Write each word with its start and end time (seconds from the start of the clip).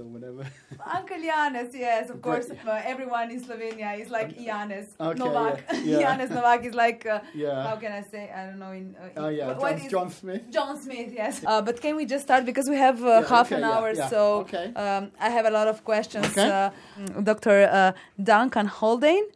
or 0.00 0.04
whatever. 0.14 0.42
Uncle 0.98 1.16
Janez, 1.18 1.70
yes, 1.74 2.10
of 2.10 2.18
course. 2.22 2.48
Uh, 2.50 2.80
everyone 2.92 3.30
in 3.30 3.40
Slovenia 3.44 3.90
is 4.02 4.08
like 4.10 4.30
Janez 4.46 4.86
Okay, 4.98 5.18
Novak. 5.22 5.56
yeah, 5.72 5.78
yeah. 5.84 6.02
Janez 6.16 6.30
Novak 6.30 6.64
is 6.64 6.74
like, 6.74 7.06
uh, 7.06 7.20
Yeah. 7.34 7.62
how 7.68 7.76
can 7.76 7.92
I 7.92 8.02
say? 8.12 8.22
I 8.38 8.46
don't 8.46 8.58
know. 8.58 8.72
In, 8.72 8.96
uh, 8.96 9.20
Oh 9.22 9.28
yeah, 9.28 9.46
what- 9.48 9.60
what 9.60 9.76
John, 9.76 9.86
is- 9.86 9.90
John 9.94 10.10
Smith. 10.10 10.42
John 10.56 10.74
Smith, 10.84 11.10
yes. 11.22 11.34
Uh, 11.50 11.60
but 11.62 11.80
can 11.84 11.94
we 11.96 12.04
just 12.14 12.24
start 12.24 12.42
because 12.50 12.66
we 12.68 12.76
have 12.76 12.98
uh, 13.02 13.08
Yeah, 13.08 13.28
half 13.34 13.46
okay, 13.46 13.56
an 13.56 13.62
yeah, 13.62 13.72
hour, 13.76 13.88
yeah. 13.92 14.08
so 14.14 14.20
Okay. 14.44 14.66
um, 14.84 15.02
I 15.26 15.28
have 15.36 15.46
a 15.46 15.50
lot 15.58 15.68
of 15.68 15.84
questions. 15.84 16.26
Okay. 16.26 16.48
Uh, 16.50 16.70
mm, 16.98 17.24
Dr. 17.24 17.56
Uh, 17.70 17.92
Duncan 18.32 18.66
Haldane, 18.66 19.26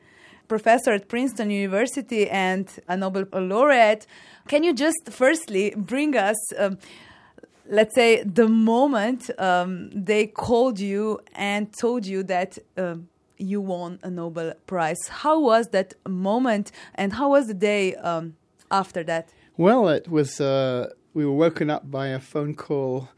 professor 0.54 0.92
at 0.92 1.08
Princeton 1.08 1.50
University 1.50 2.28
and 2.28 2.66
a 2.88 2.96
Nobel 2.96 3.24
laureate. 3.32 4.06
Can 4.46 4.62
you 4.62 4.72
just 4.74 5.02
firstly 5.10 5.72
bring 5.76 6.14
us, 6.16 6.36
um, 6.58 6.78
let's 7.68 7.94
say, 7.94 8.22
the 8.22 8.48
moment 8.48 9.30
um, 9.38 9.90
they 9.90 10.26
called 10.26 10.78
you 10.78 11.20
and 11.34 11.72
told 11.72 12.06
you 12.06 12.22
that? 12.24 12.58
Um, 12.76 13.08
you 13.36 13.60
won 13.60 13.98
a 14.04 14.10
Nobel 14.10 14.54
Prize. 14.66 15.08
How 15.08 15.40
was 15.40 15.68
that 15.70 15.94
moment, 16.08 16.70
and 16.94 17.12
how 17.12 17.30
was 17.30 17.48
the 17.48 17.54
day 17.54 17.94
um, 17.96 18.36
after 18.70 19.02
that? 19.04 19.30
Well, 19.56 19.88
it 19.88 20.08
was. 20.08 20.40
Uh, 20.40 20.90
we 21.14 21.24
were 21.24 21.32
woken 21.32 21.70
up 21.70 21.90
by 21.90 22.08
a 22.08 22.20
phone 22.20 22.54
call. 22.54 23.08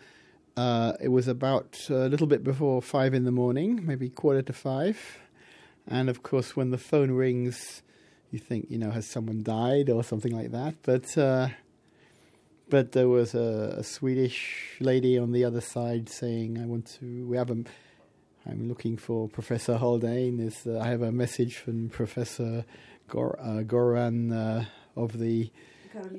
Uh, 0.56 0.94
it 1.00 1.08
was 1.08 1.28
about 1.28 1.78
a 1.90 2.08
little 2.08 2.26
bit 2.26 2.42
before 2.42 2.80
five 2.80 3.12
in 3.14 3.24
the 3.24 3.30
morning, 3.32 3.84
maybe 3.84 4.08
quarter 4.08 4.42
to 4.42 4.52
five. 4.52 5.18
And 5.86 6.08
of 6.08 6.22
course, 6.22 6.56
when 6.56 6.70
the 6.70 6.78
phone 6.78 7.10
rings, 7.10 7.82
you 8.30 8.38
think, 8.38 8.66
you 8.70 8.78
know, 8.78 8.90
has 8.90 9.06
someone 9.06 9.42
died 9.42 9.90
or 9.90 10.02
something 10.02 10.32
like 10.32 10.50
that. 10.52 10.74
But 10.82 11.16
uh, 11.16 11.48
but 12.68 12.92
there 12.92 13.08
was 13.08 13.34
a, 13.34 13.76
a 13.78 13.82
Swedish 13.82 14.76
lady 14.80 15.18
on 15.18 15.32
the 15.32 15.44
other 15.44 15.60
side 15.60 16.08
saying, 16.08 16.58
"I 16.58 16.66
want 16.66 16.86
to. 17.00 17.26
We 17.26 17.36
have 17.36 17.50
a. 17.50 17.64
I'm 18.48 18.68
looking 18.68 18.96
for 18.96 19.28
Professor 19.28 19.76
Haldane. 19.76 20.40
Is 20.40 20.66
uh, 20.66 20.78
I 20.78 20.88
have 20.88 21.02
a 21.02 21.12
message 21.12 21.56
from 21.56 21.88
Professor 21.88 22.64
Gor, 23.08 23.38
uh, 23.40 23.62
Goran 23.62 24.32
uh, 24.32 24.64
of 24.96 25.18
the 25.18 25.50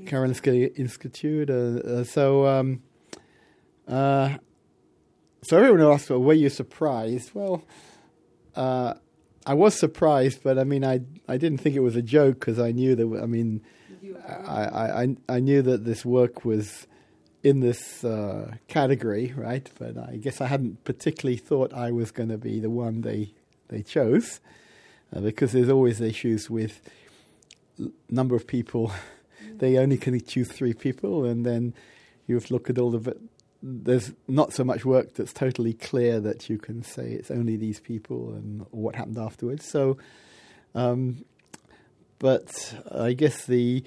Karolinska 0.06 0.78
Institute. 0.78 1.50
Uh, 1.50 1.54
uh, 1.88 2.04
so, 2.04 2.48
um, 2.48 2.82
uh, 3.88 4.38
so 5.44 5.58
everyone 5.58 5.82
asked, 5.82 6.10
well, 6.10 6.22
"Were 6.22 6.34
you 6.34 6.50
surprised?" 6.50 7.32
Well, 7.34 7.64
uh, 8.56 8.96
I 9.46 9.54
was 9.54 9.76
surprised, 9.76 10.44
but 10.44 10.58
I 10.58 10.64
mean, 10.64 10.84
I 10.84 11.02
I 11.28 11.38
didn't 11.38 11.60
think 11.60 11.76
it 11.76 11.82
was 11.82 11.96
a 11.96 12.02
joke 12.02 12.40
because 12.40 12.60
I 12.60 12.72
knew 12.72 12.96
that. 12.96 13.20
I 13.22 13.26
mean, 13.26 13.62
I, 14.28 15.04
I 15.04 15.16
I 15.30 15.40
knew 15.40 15.62
that 15.62 15.86
this 15.86 16.06
work 16.06 16.46
was 16.46 16.88
in 17.44 17.60
this 17.60 18.04
uh, 18.04 18.56
category, 18.68 19.34
right? 19.36 19.70
But 19.80 19.98
I 19.98 20.18
guess 20.18 20.42
I 20.42 20.48
hadn't 20.48 20.84
particularly 20.84 21.38
thought 21.38 21.74
I 21.74 21.92
was 21.92 22.12
going 22.12 22.30
to 22.30 22.38
be 22.38 22.60
the 22.60 22.70
one 22.70 23.02
they 23.02 23.34
they 23.70 23.84
chose, 23.84 24.40
uh, 25.16 25.22
because 25.22 25.52
there's 25.52 25.70
always 25.70 26.02
issues 26.02 26.50
with 26.50 26.82
number 28.10 28.36
of 28.36 28.48
people. 28.48 28.92
they 29.58 29.78
only 29.78 29.98
can 29.98 30.20
choose 30.26 30.50
three 30.50 30.74
people, 30.74 31.26
and 31.26 31.46
then 31.46 31.74
you 32.28 32.36
have 32.36 32.48
to 32.48 32.54
look 32.54 32.70
at 32.70 32.78
all 32.78 32.96
of 32.96 33.08
it. 33.08 33.20
There's 33.64 34.14
not 34.28 34.54
so 34.54 34.64
much 34.64 34.86
work 34.86 35.16
that's 35.16 35.34
totally 35.34 35.74
clear 35.74 36.20
that 36.20 36.50
you 36.50 36.58
can 36.58 36.84
say 36.84 37.12
it's 37.12 37.32
only 37.32 37.56
these 37.56 37.80
people 37.80 38.34
and 38.34 38.66
what 38.72 38.96
happened 38.96 39.18
afterwards. 39.18 39.66
So, 39.66 39.98
um, 40.76 41.26
but 42.20 42.76
I 42.92 43.14
guess 43.14 43.46
the 43.46 43.84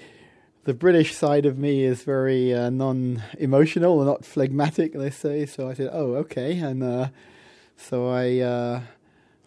the 0.65 0.75
British 0.75 1.15
side 1.15 1.47
of 1.47 1.59
me 1.59 1.85
is 1.85 2.03
very 2.03 2.53
uh, 2.55 2.71
non-emotional 2.71 4.01
and 4.01 4.09
not 4.09 4.25
phlegmatic, 4.25 4.93
they 4.93 5.11
say. 5.11 5.47
So 5.47 5.69
I 5.69 5.75
said, 5.75 5.91
"Oh, 5.93 6.15
okay," 6.17 6.59
and 6.59 6.83
uh, 6.83 7.09
so 7.77 8.09
I 8.09 8.39
uh, 8.41 8.81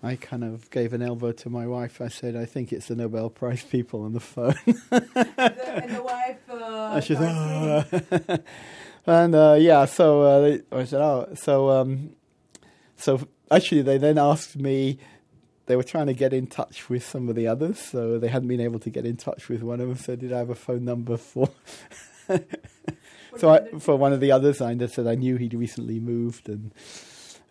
I 0.01 0.15
kind 0.15 0.43
of 0.43 0.69
gave 0.71 0.91
an 0.93 1.01
elbow 1.01 1.31
to 1.31 1.49
my 1.49 1.67
wife. 1.67 2.01
I 2.01 2.07
said, 2.07 2.35
"I 2.35 2.45
think 2.45 2.73
it's 2.73 2.87
the 2.87 2.95
Nobel 2.95 3.29
Prize 3.29 3.63
people 3.63 4.01
on 4.03 4.13
the 4.13 4.19
phone." 4.19 4.55
the, 4.65 4.83
and 5.83 5.95
the 5.95 6.03
wife. 6.03 6.37
Uh, 6.49 6.91
And 6.95 7.03
she 7.03 7.15
starts 7.15 8.09
said, 8.29 8.41
"Ah." 9.05 9.11
and 9.21 9.35
uh, 9.35 9.55
yeah, 9.59 9.85
so 9.85 10.21
uh, 10.21 10.39
they, 10.41 10.61
I 10.71 10.83
said, 10.85 11.01
"Oh," 11.01 11.29
so 11.35 11.69
um, 11.69 12.15
so 12.97 13.27
actually, 13.51 13.81
they 13.83 13.97
then 13.97 14.17
asked 14.17 14.55
me. 14.55 14.97
They 15.65 15.75
were 15.75 15.83
trying 15.83 16.07
to 16.07 16.13
get 16.13 16.33
in 16.33 16.47
touch 16.47 16.89
with 16.89 17.05
some 17.05 17.29
of 17.29 17.35
the 17.35 17.47
others, 17.47 17.79
so 17.79 18.19
they 18.19 18.27
hadn't 18.27 18.49
been 18.49 18.59
able 18.61 18.79
to 18.79 18.89
get 18.89 19.05
in 19.05 19.15
touch 19.15 19.47
with 19.47 19.63
one 19.63 19.79
of 19.79 19.87
them. 19.87 19.97
So, 19.97 20.15
did 20.15 20.33
I 20.33 20.39
have 20.39 20.49
a 20.49 20.55
phone 20.55 20.83
number 20.83 21.15
for? 21.17 21.49
so, 23.37 23.49
I, 23.49 23.79
for 23.79 23.95
one 23.95 24.11
of 24.13 24.19
the 24.19 24.31
others, 24.31 24.61
I 24.61 24.73
just 24.75 24.95
said 24.95 25.07
I 25.07 25.15
knew 25.15 25.37
he'd 25.37 25.53
recently 25.53 25.99
moved, 25.99 26.49
and 26.49 26.71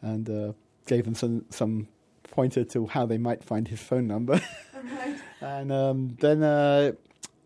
and 0.03 0.29
uh, 0.29 0.53
gave 0.87 1.05
them 1.05 1.15
some 1.15 1.45
some 1.51 1.89
pointer 2.31 2.65
to 2.65 2.87
how 2.87 3.07
they 3.07 3.19
might 3.19 3.43
find 3.45 3.69
his 3.69 3.81
phone 3.81 4.07
number. 4.07 4.41
Right. 4.83 5.17
and 5.41 5.71
um, 5.71 6.17
then 6.19 6.43
uh, 6.43 6.91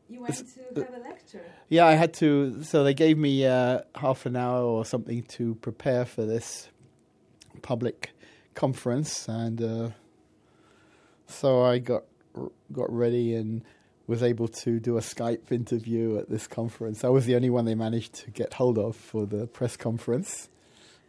You 0.09 0.22
went 0.22 0.37
to 0.37 0.81
have 0.82 0.94
a 0.94 1.00
lecture. 1.00 1.43
yeah, 1.69 1.84
I 1.84 1.93
had 1.93 2.15
to. 2.15 2.62
So 2.62 2.82
they 2.82 2.94
gave 2.94 3.19
me 3.19 3.44
uh, 3.44 3.81
half 3.94 4.25
an 4.25 4.37
hour 4.37 4.62
or 4.62 4.87
something 4.87 5.22
to 5.37 5.55
prepare 5.56 6.06
for 6.06 6.25
this 6.25 6.71
public 7.60 8.12
conference, 8.55 9.28
and 9.28 9.60
uh, 9.60 9.91
so 11.26 11.62
I 11.62 11.78
got 11.78 12.04
got 12.72 12.92
ready 12.92 13.34
and 13.34 13.62
was 14.06 14.22
able 14.22 14.47
to 14.47 14.78
do 14.78 14.97
a 14.98 15.00
Skype 15.00 15.50
interview 15.50 16.19
at 16.19 16.31
this 16.31 16.47
conference. 16.47 17.03
I 17.03 17.09
was 17.09 17.26
the 17.26 17.34
only 17.34 17.50
one 17.50 17.64
they 17.64 17.75
managed 17.75 18.14
to 18.14 18.31
get 18.31 18.54
hold 18.54 18.78
of 18.78 18.94
for 18.97 19.26
the 19.26 19.47
press 19.47 19.76
conference, 19.76 20.48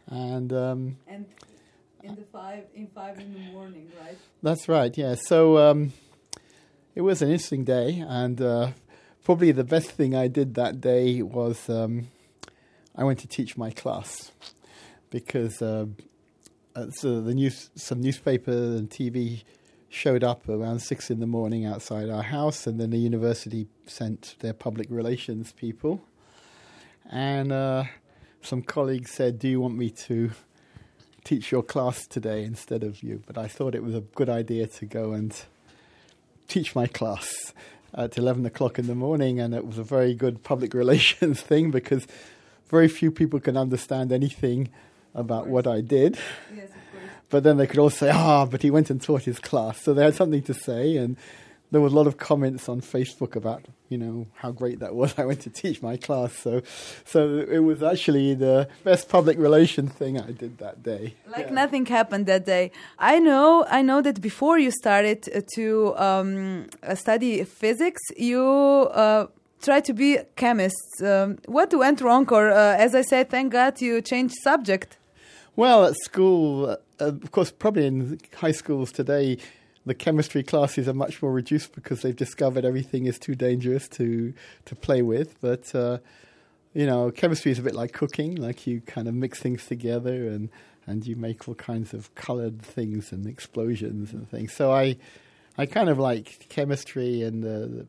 and 0.06 0.52
um, 0.52 0.96
And 1.06 1.26
in 2.02 2.14
the 2.16 2.22
five 2.32 2.64
in 2.74 2.88
five 2.88 3.18
in 3.18 3.32
the 3.32 3.40
morning, 3.52 3.90
right? 4.02 4.16
That's 4.42 4.68
right. 4.68 4.96
Yeah. 4.96 5.14
So 5.26 5.58
um, 5.58 5.92
it 6.94 7.02
was 7.02 7.22
an 7.22 7.30
interesting 7.30 7.64
day, 7.64 8.04
and 8.06 8.40
uh, 8.40 8.70
probably 9.24 9.52
the 9.52 9.64
best 9.64 9.90
thing 9.90 10.14
I 10.14 10.28
did 10.28 10.54
that 10.54 10.80
day 10.80 11.22
was 11.22 11.68
um, 11.68 12.08
I 12.96 13.04
went 13.04 13.20
to 13.20 13.28
teach 13.28 13.56
my 13.56 13.70
class 13.70 14.32
because 15.10 15.62
uh, 15.62 15.86
uh, 16.74 16.90
so 16.90 17.20
the 17.20 17.34
news, 17.34 17.70
some 17.74 18.00
newspaper 18.00 18.50
and 18.50 18.90
TV 18.90 19.42
showed 19.88 20.22
up 20.22 20.48
around 20.48 20.80
six 20.80 21.10
in 21.10 21.20
the 21.20 21.26
morning 21.26 21.64
outside 21.64 22.08
our 22.08 22.22
house, 22.22 22.66
and 22.66 22.80
then 22.80 22.90
the 22.90 22.98
university 22.98 23.66
sent 23.86 24.36
their 24.40 24.52
public 24.52 24.86
relations 24.90 25.52
people, 25.52 26.04
and 27.10 27.52
uh, 27.52 27.84
some 28.42 28.62
colleagues 28.62 29.10
said, 29.10 29.38
"Do 29.38 29.48
you 29.48 29.60
want 29.60 29.76
me 29.76 29.90
to?" 29.90 30.30
teach 31.28 31.52
your 31.52 31.62
class 31.62 32.06
today 32.06 32.42
instead 32.42 32.82
of 32.82 33.02
you. 33.02 33.22
But 33.26 33.36
I 33.36 33.48
thought 33.48 33.74
it 33.74 33.82
was 33.82 33.94
a 33.94 34.00
good 34.00 34.30
idea 34.30 34.66
to 34.66 34.86
go 34.86 35.12
and 35.12 35.38
teach 36.46 36.74
my 36.74 36.86
class 36.86 37.52
at 37.94 38.16
11 38.16 38.46
o'clock 38.46 38.78
in 38.78 38.86
the 38.86 38.94
morning. 38.94 39.38
And 39.38 39.54
it 39.54 39.66
was 39.66 39.76
a 39.76 39.82
very 39.82 40.14
good 40.14 40.42
public 40.42 40.72
relations 40.82 41.42
thing 41.42 41.70
because 41.70 42.06
very 42.70 42.88
few 42.88 43.10
people 43.10 43.40
can 43.40 43.58
understand 43.58 44.10
anything 44.10 44.70
about 45.14 45.48
what 45.48 45.66
I 45.66 45.82
did. 45.82 46.18
Yes. 46.56 46.70
But 47.30 47.44
then 47.44 47.56
they 47.58 47.66
could 47.66 47.78
all 47.78 47.90
say, 47.90 48.10
ah, 48.10 48.46
but 48.46 48.62
he 48.62 48.70
went 48.70 48.88
and 48.90 49.00
taught 49.02 49.22
his 49.24 49.38
class. 49.38 49.82
So 49.82 49.92
they 49.92 50.02
had 50.04 50.14
something 50.14 50.42
to 50.42 50.54
say. 50.54 50.96
And 50.96 51.16
there 51.70 51.82
was 51.82 51.92
a 51.92 51.96
lot 51.96 52.06
of 52.06 52.16
comments 52.16 52.66
on 52.70 52.80
Facebook 52.80 53.36
about, 53.36 53.66
you 53.90 53.98
know, 53.98 54.26
how 54.36 54.50
great 54.50 54.78
that 54.80 54.94
was. 54.94 55.14
I 55.18 55.26
went 55.26 55.40
to 55.42 55.50
teach 55.50 55.82
my 55.82 55.98
class. 55.98 56.32
So, 56.32 56.62
so 57.04 57.38
it 57.40 57.58
was 57.58 57.82
actually 57.82 58.32
the 58.34 58.68
best 58.82 59.10
public 59.10 59.36
relation 59.38 59.88
thing 59.88 60.18
I 60.18 60.30
did 60.32 60.56
that 60.58 60.82
day. 60.82 61.14
Like 61.26 61.48
Yeah. 61.48 61.52
nothing 61.62 61.84
happened 61.84 62.24
that 62.26 62.46
day. 62.46 62.70
I 62.98 63.18
know. 63.18 63.66
I 63.68 63.82
know 63.82 64.00
that 64.00 64.22
before 64.22 64.58
you 64.58 64.70
started 64.70 65.28
uh, 65.28 65.42
to 65.56 65.94
um, 65.98 66.66
uh, 66.82 66.94
study 66.94 67.44
physics, 67.44 68.00
you. 68.16 68.42
Uh, 68.42 69.26
Try 69.60 69.80
to 69.80 69.92
be 69.92 70.18
chemists. 70.36 71.02
Um, 71.02 71.38
what 71.46 71.74
went 71.74 72.00
wrong, 72.00 72.28
or 72.30 72.48
uh, 72.52 72.76
as 72.78 72.94
I 72.94 73.02
said, 73.02 73.28
thank 73.28 73.50
God 73.50 73.80
you 73.80 74.00
changed 74.00 74.36
subject. 74.44 74.98
Well, 75.56 75.84
at 75.86 75.96
school, 75.96 76.76
uh, 77.00 77.06
of 77.06 77.30
course, 77.32 77.50
probably 77.50 77.86
in 77.86 78.18
high 78.34 78.52
schools 78.52 78.92
today, 78.92 79.38
the 79.86 79.94
chemistry 79.94 80.42
classes 80.42 80.88
are 80.88 80.94
much 80.94 81.22
more 81.22 81.32
reduced 81.32 81.74
because 81.74 82.02
they've 82.02 82.16
discovered 82.16 82.64
everything 82.64 83.06
is 83.06 83.18
too 83.18 83.34
dangerous 83.34 83.88
to 83.88 84.34
to 84.66 84.74
play 84.74 85.02
with. 85.02 85.40
But 85.40 85.74
uh, 85.74 85.98
you 86.74 86.86
know, 86.86 87.10
chemistry 87.10 87.52
is 87.52 87.58
a 87.58 87.62
bit 87.62 87.74
like 87.74 87.92
cooking; 87.92 88.36
like 88.36 88.66
you 88.66 88.80
kind 88.82 89.08
of 89.08 89.14
mix 89.14 89.40
things 89.40 89.66
together 89.66 90.28
and 90.28 90.50
and 90.86 91.06
you 91.06 91.16
make 91.16 91.48
all 91.48 91.54
kinds 91.54 91.92
of 91.92 92.14
coloured 92.14 92.62
things 92.62 93.12
and 93.12 93.26
explosions 93.26 94.12
and 94.12 94.28
things. 94.28 94.52
So 94.52 94.72
I 94.72 94.96
I 95.56 95.66
kind 95.66 95.88
of 95.88 95.98
like 95.98 96.46
chemistry 96.48 97.22
and. 97.22 97.44
Uh, 97.44 97.48
the, 97.48 97.86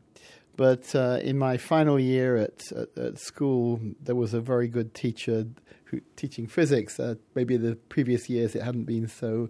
but 0.60 0.94
uh, 0.94 1.18
in 1.22 1.38
my 1.38 1.56
final 1.56 1.98
year 1.98 2.36
at, 2.36 2.70
at, 2.72 2.98
at 2.98 3.18
school, 3.18 3.80
there 3.98 4.14
was 4.14 4.34
a 4.34 4.42
very 4.42 4.68
good 4.68 4.92
teacher 4.92 5.46
who, 5.84 6.02
teaching 6.16 6.46
physics. 6.46 7.00
Uh, 7.00 7.14
maybe 7.34 7.56
the 7.56 7.76
previous 7.76 8.28
years 8.28 8.54
it 8.54 8.62
hadn't 8.62 8.84
been 8.84 9.08
so 9.08 9.48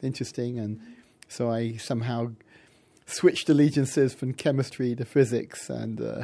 interesting, 0.00 0.58
and 0.58 0.80
so 1.28 1.50
I 1.50 1.76
somehow 1.76 2.32
switched 3.04 3.50
allegiances 3.50 4.14
from 4.14 4.32
chemistry 4.32 4.94
to 4.94 5.04
physics. 5.04 5.68
And 5.68 6.00
uh, 6.00 6.22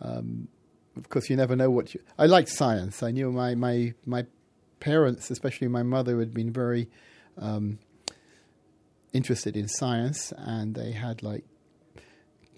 um, 0.00 0.48
of 0.96 1.10
course, 1.10 1.28
you 1.28 1.36
never 1.36 1.54
know 1.54 1.68
what 1.68 1.92
you. 1.92 2.00
I 2.18 2.24
liked 2.24 2.48
science. 2.48 3.02
I 3.02 3.10
knew 3.10 3.30
my 3.30 3.54
my 3.54 3.92
my 4.06 4.24
parents, 4.80 5.30
especially 5.30 5.68
my 5.68 5.82
mother, 5.82 6.18
had 6.18 6.32
been 6.32 6.50
very 6.50 6.88
um, 7.36 7.78
interested 9.12 9.54
in 9.54 9.68
science, 9.68 10.32
and 10.38 10.74
they 10.74 10.92
had 10.92 11.22
like 11.22 11.44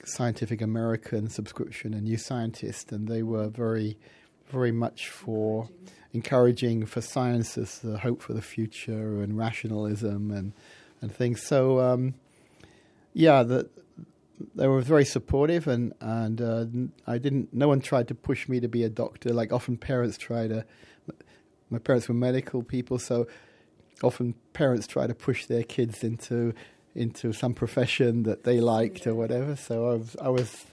Scientific 0.07 0.61
American 0.61 1.29
subscription 1.29 1.95
and 1.95 2.05
New 2.05 2.17
Scientist, 2.17 2.93
and 2.93 3.09
they 3.09 3.23
were 3.23 3.49
very, 3.49 3.99
very 4.49 4.73
much 4.73 5.09
for 5.09 5.69
encouraging 6.13 6.87
for 6.87 7.01
science 7.01 7.57
as 7.57 7.79
the 7.79 7.99
hope 7.99 8.21
for 8.21 8.33
the 8.33 8.43
future 8.43 9.23
and 9.23 9.39
rationalism 9.39 10.31
and 10.31 10.53
and 11.01 11.15
things. 11.15 11.43
So 11.43 11.81
um, 11.81 12.15
yeah, 13.13 13.43
the, 13.43 13.69
they 14.55 14.67
were 14.67 14.81
very 14.81 15.05
supportive, 15.05 15.67
and 15.67 15.93
and 16.01 16.41
uh, 16.41 16.65
I 17.07 17.19
didn't. 17.19 17.53
No 17.53 17.69
one 17.69 17.81
tried 17.81 18.09
to 18.09 18.15
push 18.15 18.49
me 18.49 18.61
to 18.61 18.69
be 18.69 18.85
a 18.85 18.89
doctor. 18.89 19.33
Like 19.33 19.53
often 19.53 19.77
parents 19.77 20.17
try 20.17 20.49
to. 20.49 20.65
My 21.69 21.79
parents 21.79 22.09
were 22.09 22.15
medical 22.15 22.63
people, 22.63 22.99
so 22.99 23.29
often 24.03 24.35
parents 24.53 24.87
try 24.87 25.07
to 25.07 25.15
push 25.15 25.47
their 25.47 25.63
kids 25.63 26.03
into 26.03 26.53
into 26.95 27.33
some 27.33 27.55
profession 27.55 28.25
that 28.25 28.45
they 28.45 28.61
liked 28.61 29.07
or 29.07 29.15
whatever. 29.15 29.57
So 29.57 29.89
I 29.89 29.95
was, 29.95 30.17
I 30.21 30.29
was 30.29 30.67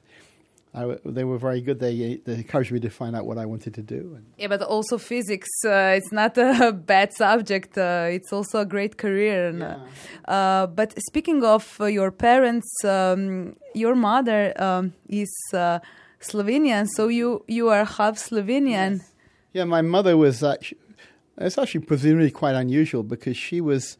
I, 0.77 0.95
they 1.05 1.23
were 1.23 1.39
very 1.39 1.61
good. 1.61 1.79
They, 1.79 2.19
they 2.23 2.35
encouraged 2.35 2.71
me 2.71 2.79
to 2.81 2.89
find 2.89 3.15
out 3.15 3.25
what 3.25 3.39
I 3.39 3.45
wanted 3.47 3.73
to 3.75 3.81
do. 3.81 4.19
Yeah, 4.37 4.47
but 4.47 4.61
also 4.61 4.99
physics. 4.99 5.49
Uh, 5.65 5.95
it's 5.97 6.11
not 6.11 6.37
a 6.37 6.71
bad 6.93 7.13
subject. 7.13 7.77
Uh, 7.77 8.09
it's 8.11 8.31
also 8.31 8.59
a 8.59 8.65
great 8.65 8.97
career. 8.97 9.47
And, 9.47 9.59
yeah. 9.59 9.77
uh, 10.27 10.67
but 10.67 10.93
speaking 11.01 11.43
of 11.43 11.77
uh, 11.79 11.85
your 11.85 12.11
parents, 12.11 12.69
um, 12.85 13.55
your 13.73 13.95
mother 13.95 14.53
um, 14.61 14.93
is 15.09 15.33
uh, 15.51 15.79
Slovenian, 16.21 16.87
so 16.95 17.07
you 17.07 17.43
you 17.47 17.69
are 17.69 17.85
half 17.85 18.17
Slovenian. 18.17 18.97
Yes. 18.97 19.13
Yeah, 19.53 19.63
my 19.65 19.81
mother 19.81 20.17
was 20.17 20.43
actually. 20.43 20.79
It's 21.39 21.57
actually 21.57 21.85
presumably 21.85 22.31
quite 22.31 22.55
unusual 22.55 23.03
because 23.03 23.37
she 23.37 23.61
was 23.61 23.97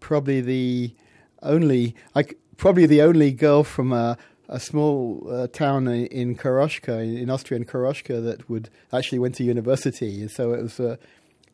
probably 0.00 0.40
the 0.40 0.92
only, 1.42 1.94
like, 2.14 2.38
probably 2.56 2.86
the 2.86 3.02
only 3.02 3.32
girl 3.32 3.64
from 3.64 3.92
a, 3.92 4.16
a 4.48 4.60
small 4.60 5.26
uh, 5.30 5.46
town 5.46 5.88
in, 5.88 6.06
in 6.06 6.36
Koroshka, 6.36 7.00
in 7.00 7.30
Austrian 7.30 7.64
Koroshka, 7.64 8.22
that 8.22 8.48
would 8.50 8.68
actually 8.92 9.18
went 9.18 9.34
to 9.36 9.44
university. 9.44 10.28
So 10.28 10.52
it 10.52 10.62
was 10.62 10.80
uh, 10.80 10.96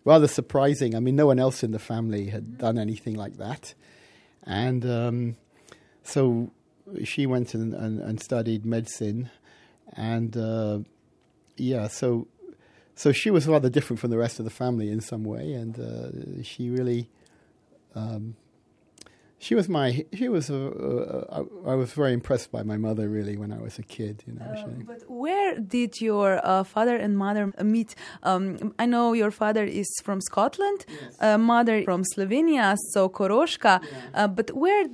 rather 0.05 0.29
surprising. 0.29 0.95
I 0.95 1.01
mean, 1.01 1.17
no 1.17 1.27
one 1.27 1.39
else 1.39 1.63
in 1.63 1.73
the 1.73 1.79
family 1.79 2.27
had 2.27 2.59
done 2.59 2.79
anything 2.79 3.15
like 3.15 3.37
that, 3.37 3.75
and 4.45 4.85
um, 4.85 5.37
so 6.03 6.51
she 7.05 7.27
went 7.27 7.55
and, 7.55 7.75
and, 7.75 8.01
and 8.01 8.21
studied 8.21 8.65
medicine, 8.65 9.31
and 9.93 10.37
uh, 10.37 10.79
yeah, 11.57 11.89
so 11.89 12.27
so 12.95 13.13
she 13.13 13.31
was 13.31 13.47
rather 13.47 13.69
different 13.69 14.01
from 14.01 14.11
the 14.11 14.19
rest 14.19 14.39
of 14.39 14.45
the 14.45 14.51
family 14.51 14.89
in 14.91 15.01
some 15.01 15.25
way, 15.25 15.53
and 15.53 15.79
uh, 15.79 16.43
she 16.43 16.71
really. 16.71 17.09
Um, 17.95 18.37
she 19.39 19.55
was 19.55 19.69
my 19.69 20.05
she 20.15 20.29
was 20.29 20.49
a, 20.51 20.57
uh, 20.57 21.45
I 21.67 21.75
was 21.75 21.93
very 21.93 22.13
impressed 22.13 22.51
by 22.51 22.63
my 22.63 22.77
mother 22.77 23.09
really 23.09 23.37
when 23.37 23.53
I 23.53 23.59
was 23.59 23.79
a 23.79 23.83
kid 23.83 24.25
you 24.27 24.35
know 24.35 24.45
uh, 24.45 24.67
but 24.87 25.03
where 25.11 25.59
did 25.59 26.01
your 26.01 26.41
uh, 26.45 26.65
father 26.65 26.97
and 26.97 27.19
mother 27.19 27.53
meet 27.63 27.95
um, 28.23 28.75
I 28.79 28.87
know 28.87 29.13
your 29.13 29.31
father 29.31 29.65
is 29.65 29.89
from 30.03 30.21
Scotland 30.21 30.87
yes. 30.89 31.17
Uh, 31.21 31.39
mother 31.39 31.83
from 31.83 32.03
Slovenia 32.15 32.77
so 32.93 33.09
Koroshka 33.09 33.83
yeah. 33.83 34.25
Uh, 34.25 34.29
but 34.29 34.51
where 34.57 34.87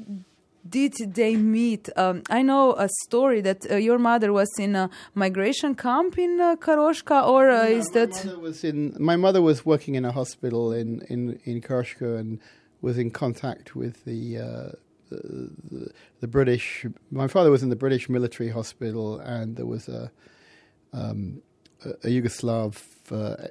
did 0.68 0.94
they 1.14 1.36
meet? 1.36 1.88
Um, 1.96 2.22
I 2.30 2.42
know 2.42 2.74
a 2.74 2.88
story 3.04 3.40
that 3.42 3.70
uh, 3.70 3.76
your 3.76 3.98
mother 3.98 4.32
was 4.32 4.48
in 4.58 4.76
a 4.76 4.90
migration 5.14 5.74
camp 5.74 6.18
in 6.18 6.40
uh, 6.40 6.56
Koroshka, 6.56 7.26
or 7.26 7.50
uh, 7.50 7.64
is 7.66 7.88
my 7.92 8.00
that? 8.00 8.24
Mother 8.24 8.38
was 8.38 8.64
in, 8.64 8.96
my 8.98 9.16
mother 9.16 9.42
was 9.42 9.66
working 9.66 9.96
in 9.96 10.04
a 10.04 10.12
hospital 10.12 10.72
in 10.72 11.02
in 11.08 11.40
in 11.44 11.60
Koroshka, 11.60 12.18
and 12.18 12.38
was 12.82 12.98
in 12.98 13.10
contact 13.10 13.74
with 13.74 14.04
the, 14.04 14.38
uh, 14.38 14.72
the, 15.08 15.90
the 16.20 16.28
British. 16.28 16.84
My 17.10 17.28
father 17.28 17.50
was 17.50 17.62
in 17.62 17.70
the 17.70 17.76
British 17.76 18.08
military 18.08 18.50
hospital, 18.50 19.18
and 19.20 19.56
there 19.56 19.66
was 19.66 19.88
a 19.88 20.10
um, 20.92 21.40
a, 21.84 21.90
a 21.90 22.08
Yugoslav 22.08 22.76
uh, 23.10 23.48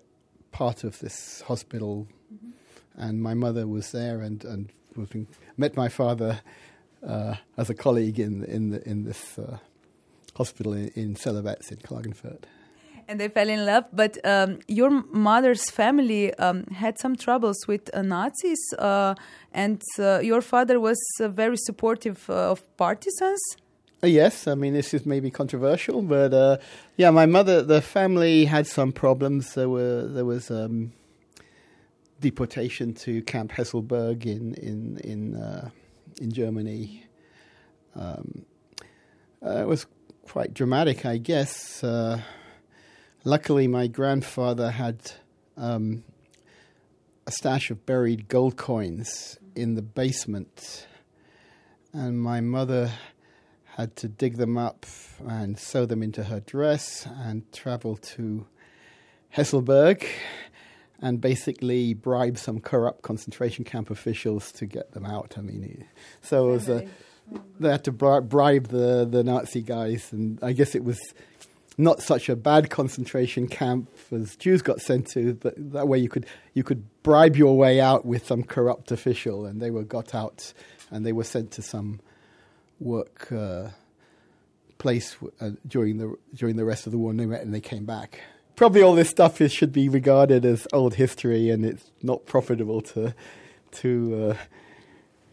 part 0.52 0.84
of 0.84 1.00
this 1.00 1.42
hospital, 1.42 2.08
mm-hmm. 2.32 3.02
and 3.02 3.22
my 3.22 3.34
mother 3.34 3.68
was 3.68 3.92
there 3.92 4.22
and 4.22 4.44
and 4.46 4.70
met 5.58 5.76
my 5.76 5.90
father 5.90 6.42
uh, 7.08 7.36
as 7.58 7.70
a 7.70 7.74
colleague 7.74 8.20
in 8.20 8.44
in 8.46 8.70
the, 8.70 8.88
in 8.88 9.04
this 9.06 9.40
uh, 9.40 9.58
hospital 10.36 10.74
in, 10.74 10.90
in 10.90 11.16
Celovec 11.16 11.72
in 11.72 11.78
Klagenfurt 11.78 12.44
and 13.12 13.20
they 13.20 13.28
fell 13.28 13.50
in 13.50 13.66
love. 13.66 13.86
But 13.92 14.18
um, 14.26 14.60
your 14.68 14.90
mother's 14.90 15.70
family 15.70 16.34
um, 16.36 16.66
had 16.68 16.98
some 16.98 17.16
troubles 17.16 17.68
with 17.68 17.94
uh, 17.94 18.02
Nazis, 18.02 18.60
uh, 18.80 19.16
and 19.52 19.82
uh, 20.00 20.20
your 20.20 20.42
father 20.42 20.80
was 20.80 21.00
uh, 21.20 21.28
very 21.28 21.58
supportive 21.58 22.30
uh, 22.30 22.52
of 22.52 22.64
partisans. 22.78 23.42
Uh, 24.02 24.08
yes, 24.08 24.48
I 24.48 24.56
mean 24.56 24.74
this 24.74 24.94
is 24.94 25.06
maybe 25.06 25.30
controversial, 25.30 26.02
but 26.02 26.62
yeah, 26.96 27.12
my 27.12 27.26
mother, 27.26 27.62
the 27.62 27.82
family 27.82 28.46
had 28.46 28.66
some 28.66 28.92
problems. 28.92 29.54
There 29.54 29.70
were 29.70 30.08
there 30.08 30.26
was 30.26 30.50
um, 30.50 30.94
deportation 32.20 32.94
to 32.94 33.22
Camp 33.24 33.52
Hesselberg 33.52 34.26
in 34.26 34.56
in 34.56 34.98
in 35.04 35.72
in 36.20 36.32
Germany. 36.32 37.06
Um, 37.94 38.46
it 39.44 39.68
was 39.68 39.86
quite 40.24 40.54
dramatic, 40.54 41.06
I 41.06 41.18
guess. 41.18 41.84
Luckily, 43.24 43.68
my 43.68 43.86
grandfather 43.86 44.72
had 44.72 45.12
um, 45.56 46.04
a 47.28 47.32
stash 47.32 47.70
of 47.70 47.86
buried 47.86 48.28
gold 48.28 48.58
coins 48.58 49.38
in 49.56 49.76
the 49.76 49.84
basement, 49.84 50.88
and 51.94 52.20
my 52.20 52.42
mother 52.42 52.92
had 53.76 53.96
to 53.98 54.08
dig 54.08 54.38
them 54.38 54.58
up 54.58 54.88
and 55.28 55.60
sew 55.60 55.86
them 55.86 56.02
into 56.02 56.24
her 56.24 56.40
dress 56.40 57.06
and 57.06 57.44
travel 57.54 57.96
to 57.96 58.48
Hesselberg 59.36 60.04
and 61.00 61.22
basically 61.22 61.94
bribe 61.94 62.40
some 62.40 62.60
corrupt 62.60 63.04
concentration 63.04 63.64
camp 63.64 63.92
officials 63.92 64.52
to 64.54 64.66
get 64.66 64.94
them 64.94 65.06
out. 65.06 65.36
I 65.38 65.42
mean, 65.42 65.86
so 66.24 66.50
it 66.50 66.54
was 66.54 66.70
a, 66.70 66.88
they 67.60 67.70
had 67.70 67.84
to 67.84 67.92
bribe 67.92 68.70
the, 68.70 69.08
the 69.08 69.24
Nazi 69.24 69.62
guys, 69.62 70.12
and 70.12 70.40
I 70.42 70.54
guess 70.54 70.74
it 70.74 70.84
was 70.84 71.00
not 71.78 72.02
such 72.02 72.30
a 72.30 72.36
bad 72.36 72.70
concentration 72.70 73.48
camp 73.48 73.90
as 74.12 74.36
Jews 74.36 74.62
got 74.62 74.82
sent 74.82 75.08
to, 75.12 75.34
but 75.36 75.54
that 75.72 75.88
way 75.88 75.98
you 75.98 76.10
could 76.10 76.26
you 76.54 76.64
could 76.64 76.84
bribe 77.04 77.36
your 77.36 77.58
way 77.58 77.80
out 77.80 78.06
with 78.06 78.26
some 78.26 78.44
corrupt 78.44 78.92
official, 78.92 79.46
and 79.46 79.62
they 79.62 79.72
were 79.72 79.84
got 79.84 80.14
out 80.14 80.54
and 80.90 81.06
they 81.06 81.14
were 81.14 81.24
sent 81.24 81.52
to 81.52 81.62
some 81.62 82.00
work 82.80 83.32
uh, 83.32 83.70
place 84.78 85.16
uh, 85.40 85.52
during 85.68 85.98
the 85.98 86.16
during 86.34 86.56
the 86.56 86.66
rest 86.66 86.86
of 86.86 86.92
the 86.92 86.98
war, 86.98 87.12
and 87.12 87.20
they, 87.20 87.40
and 87.40 87.54
they 87.54 87.62
came 87.62 87.86
back. 87.86 88.22
Probably 88.56 88.84
all 88.84 88.94
this 88.94 89.10
stuff 89.10 89.42
is, 89.42 89.52
should 89.52 89.72
be 89.72 89.90
regarded 89.90 90.46
as 90.46 90.68
old 90.74 90.96
history, 90.96 91.50
and 91.50 91.66
it's 91.66 91.90
not 92.04 92.26
profitable 92.26 92.82
to 92.82 93.16
to 93.72 94.32
uh, 94.32 94.38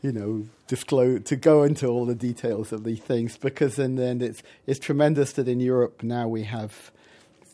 you 0.02 0.12
know, 0.12 0.47
disclose 0.68 1.25
to 1.25 1.34
go 1.34 1.64
into 1.64 1.88
all 1.88 2.06
the 2.06 2.14
details 2.14 2.72
of 2.72 2.84
these 2.84 3.00
things 3.00 3.37
because 3.37 3.78
in 3.78 3.96
the 3.96 4.04
end 4.04 4.22
it's 4.22 4.42
it's 4.66 4.78
tremendous 4.78 5.32
that 5.32 5.48
in 5.48 5.58
Europe 5.58 6.02
now 6.02 6.28
we 6.28 6.44
have 6.44 6.92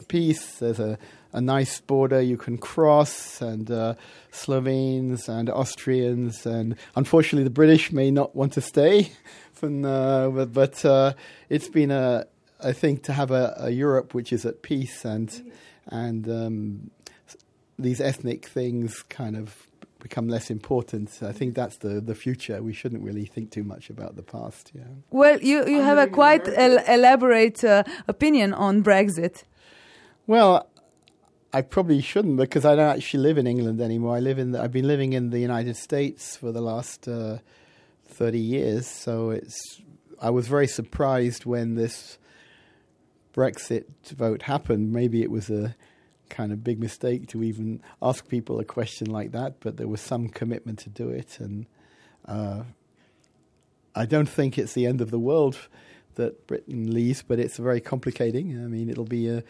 peace. 0.09 0.59
There's 0.59 0.80
a, 0.80 0.99
a 1.33 1.40
nice 1.40 1.80
border 1.80 2.21
you 2.21 2.37
can 2.37 2.59
cross, 2.59 3.40
and 3.40 3.71
uh, 3.71 3.94
Slovenes 4.30 5.28
and 5.28 5.49
Austrians, 5.49 6.47
and 6.47 6.76
unfortunately 6.97 7.44
the 7.44 7.50
British 7.50 7.92
may 7.92 8.11
not 8.11 8.37
want 8.37 8.52
to 8.54 8.61
stay. 8.61 9.12
From 9.52 9.85
uh, 9.85 10.28
but, 10.28 10.52
but 10.52 10.85
uh, 10.85 11.14
it's 11.49 11.68
been 11.68 11.90
a 11.90 12.26
I 12.62 12.73
think 12.73 13.04
to 13.04 13.12
have 13.12 13.30
a, 13.30 13.54
a 13.59 13.71
Europe 13.71 14.14
which 14.14 14.33
is 14.33 14.44
at 14.44 14.62
peace 14.62 15.04
and 15.04 15.52
and 15.87 16.28
um, 16.28 16.90
these 17.78 18.00
ethnic 18.00 18.47
things 18.47 19.02
kind 19.09 19.37
of 19.37 19.66
become 20.05 20.29
less 20.29 20.51
important. 20.51 21.09
I 21.23 21.33
think 21.33 21.55
that's 21.55 21.79
the, 21.79 21.95
the 22.11 22.15
future. 22.15 22.63
We 22.63 22.75
shouldn't 22.75 23.03
really 23.03 23.25
think 23.25 23.51
too 23.51 23.65
much 23.65 23.89
about 23.89 24.13
the 24.17 24.23
past. 24.23 24.71
Yeah. 24.75 24.83
Well, 25.11 25.39
you, 25.41 25.67
you 25.67 25.81
have 25.81 25.97
a 25.97 26.07
quite 26.07 26.47
el- 26.47 26.85
elaborate 26.97 27.65
uh, 27.65 27.85
opinion 28.07 28.53
on 28.53 28.83
Brexit. 28.85 29.45
Well, 30.27 30.69
I 31.55 31.63
probably 31.63 32.03
shouldn't 32.03 32.37
because 32.37 32.67
I 32.67 32.77
don't 32.77 32.95
actually 32.97 33.23
live 33.29 33.39
in 33.39 33.47
England 33.47 33.81
anymore. 33.81 34.15
I 34.15 34.21
live 34.21 34.39
in 34.39 34.53
the, 34.53 34.61
I've 34.63 34.77
been 34.81 34.89
living 34.95 35.15
in 35.15 35.31
the 35.31 35.41
United 35.41 35.77
States 35.77 36.37
for 36.37 36.53
the 36.53 36.61
last 36.61 37.09
uh, 37.09 37.39
thirty 38.07 38.45
years. 38.57 38.87
So 38.87 39.31
it's 39.31 39.81
I 40.21 40.31
was 40.31 40.49
very 40.49 40.67
surprised 40.67 41.47
when 41.47 41.77
this 41.77 42.19
Brexit 43.33 43.87
vote 44.25 44.43
happened. 44.43 44.93
Maybe 44.93 45.23
it 45.23 45.31
was 45.31 45.49
a 45.49 45.75
kind 46.35 46.53
of 46.53 46.64
big 46.64 46.81
mistake 46.81 47.29
to 47.29 47.43
even 47.43 47.81
ask 48.03 48.29
people 48.29 48.59
a 48.59 48.64
question 48.64 49.09
like 49.09 49.33
that, 49.33 49.61
but 49.61 49.76
there 49.76 49.88
was 49.88 50.00
some 50.00 50.29
commitment 50.29 50.81
to 50.81 50.91
do 50.91 51.09
it. 51.09 51.38
And 51.38 51.67
uh, 52.26 52.64
I 53.95 54.05
don't 54.05 54.29
think 54.29 54.59
it's 54.59 54.73
the 54.73 54.87
end 54.87 55.00
of 55.00 55.11
the 55.11 55.19
world 55.19 55.57
that 56.17 56.47
Britain 56.47 56.93
leaves, 56.93 57.23
but 57.23 57.38
it's 57.38 57.57
very 57.57 57.81
complicating. 57.81 58.53
I 58.53 58.67
mean, 58.67 58.91
it'll 58.91 59.05
be 59.05 59.29
a. 59.29 59.43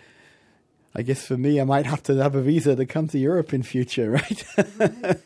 I 0.97 1.03
guess 1.03 1.27
for 1.27 1.37
me, 1.37 1.61
I 1.61 1.65
might 1.65 1.87
have 1.87 2.05
to 2.05 2.15
have 2.23 2.37
a 2.37 2.41
visa 2.41 2.77
to 2.77 2.87
come 2.87 3.09
to 3.09 3.19
Europe 3.19 3.53
in 3.53 3.65
future, 3.65 4.11
right? 4.19 4.45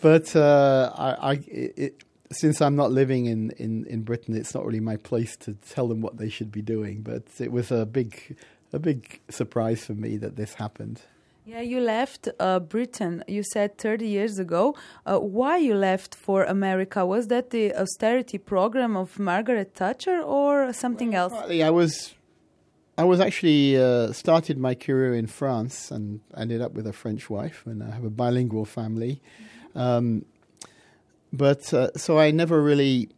but 0.00 0.34
uh, 0.34 0.92
I, 0.96 1.32
I 1.32 1.32
it, 1.46 2.02
since 2.32 2.60
I'm 2.60 2.76
not 2.76 2.90
living 2.90 3.26
in, 3.26 3.50
in, 3.52 3.86
in 3.86 4.02
Britain, 4.02 4.36
it's 4.36 4.54
not 4.54 4.64
really 4.64 4.80
my 4.80 4.96
place 4.96 5.36
to 5.38 5.54
tell 5.68 5.88
them 5.88 6.00
what 6.00 6.16
they 6.16 6.28
should 6.28 6.50
be 6.50 6.62
doing. 6.62 7.02
But 7.02 7.24
it 7.38 7.52
was 7.52 7.70
a 7.70 7.86
big 7.86 8.36
a 8.72 8.78
big 8.78 9.20
surprise 9.28 9.84
for 9.84 9.94
me 9.94 10.16
that 10.18 10.36
this 10.36 10.54
happened. 10.54 11.02
Yeah, 11.44 11.62
you 11.62 11.80
left 11.80 12.28
uh, 12.38 12.60
Britain. 12.60 13.24
You 13.26 13.42
said 13.42 13.78
30 13.78 14.06
years 14.06 14.38
ago. 14.38 14.76
Uh, 15.04 15.18
why 15.18 15.56
you 15.56 15.74
left 15.74 16.14
for 16.14 16.44
America? 16.44 17.04
Was 17.04 17.28
that 17.28 17.50
the 17.50 17.74
austerity 17.74 18.38
program 18.38 18.96
of 18.96 19.18
Margaret 19.18 19.74
Thatcher 19.74 20.20
or 20.20 20.72
something 20.72 21.12
well, 21.12 21.24
else? 21.24 21.32
Partly, 21.32 21.62
I 21.62 21.70
was, 21.70 22.14
I 22.96 23.04
was 23.04 23.20
actually 23.20 23.76
uh, 23.76 24.12
started 24.12 24.58
my 24.58 24.74
career 24.74 25.14
in 25.14 25.26
France 25.26 25.90
and 25.90 26.20
ended 26.36 26.60
up 26.60 26.74
with 26.74 26.86
a 26.86 26.92
French 26.92 27.28
wife, 27.30 27.64
and 27.66 27.82
I 27.82 27.90
have 27.90 28.04
a 28.04 28.10
bilingual 28.10 28.66
family. 28.66 29.20
Um, 29.74 30.26
but 31.32 31.72
uh, 31.72 31.90
so 31.96 32.18
I 32.18 32.30
never 32.30 32.62
really 32.62 33.08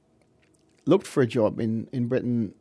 looked 0.84 1.06
for 1.06 1.22
a 1.22 1.26
job 1.26 1.60
in 1.60 1.88
in 1.92 2.06
Britain. 2.08 2.54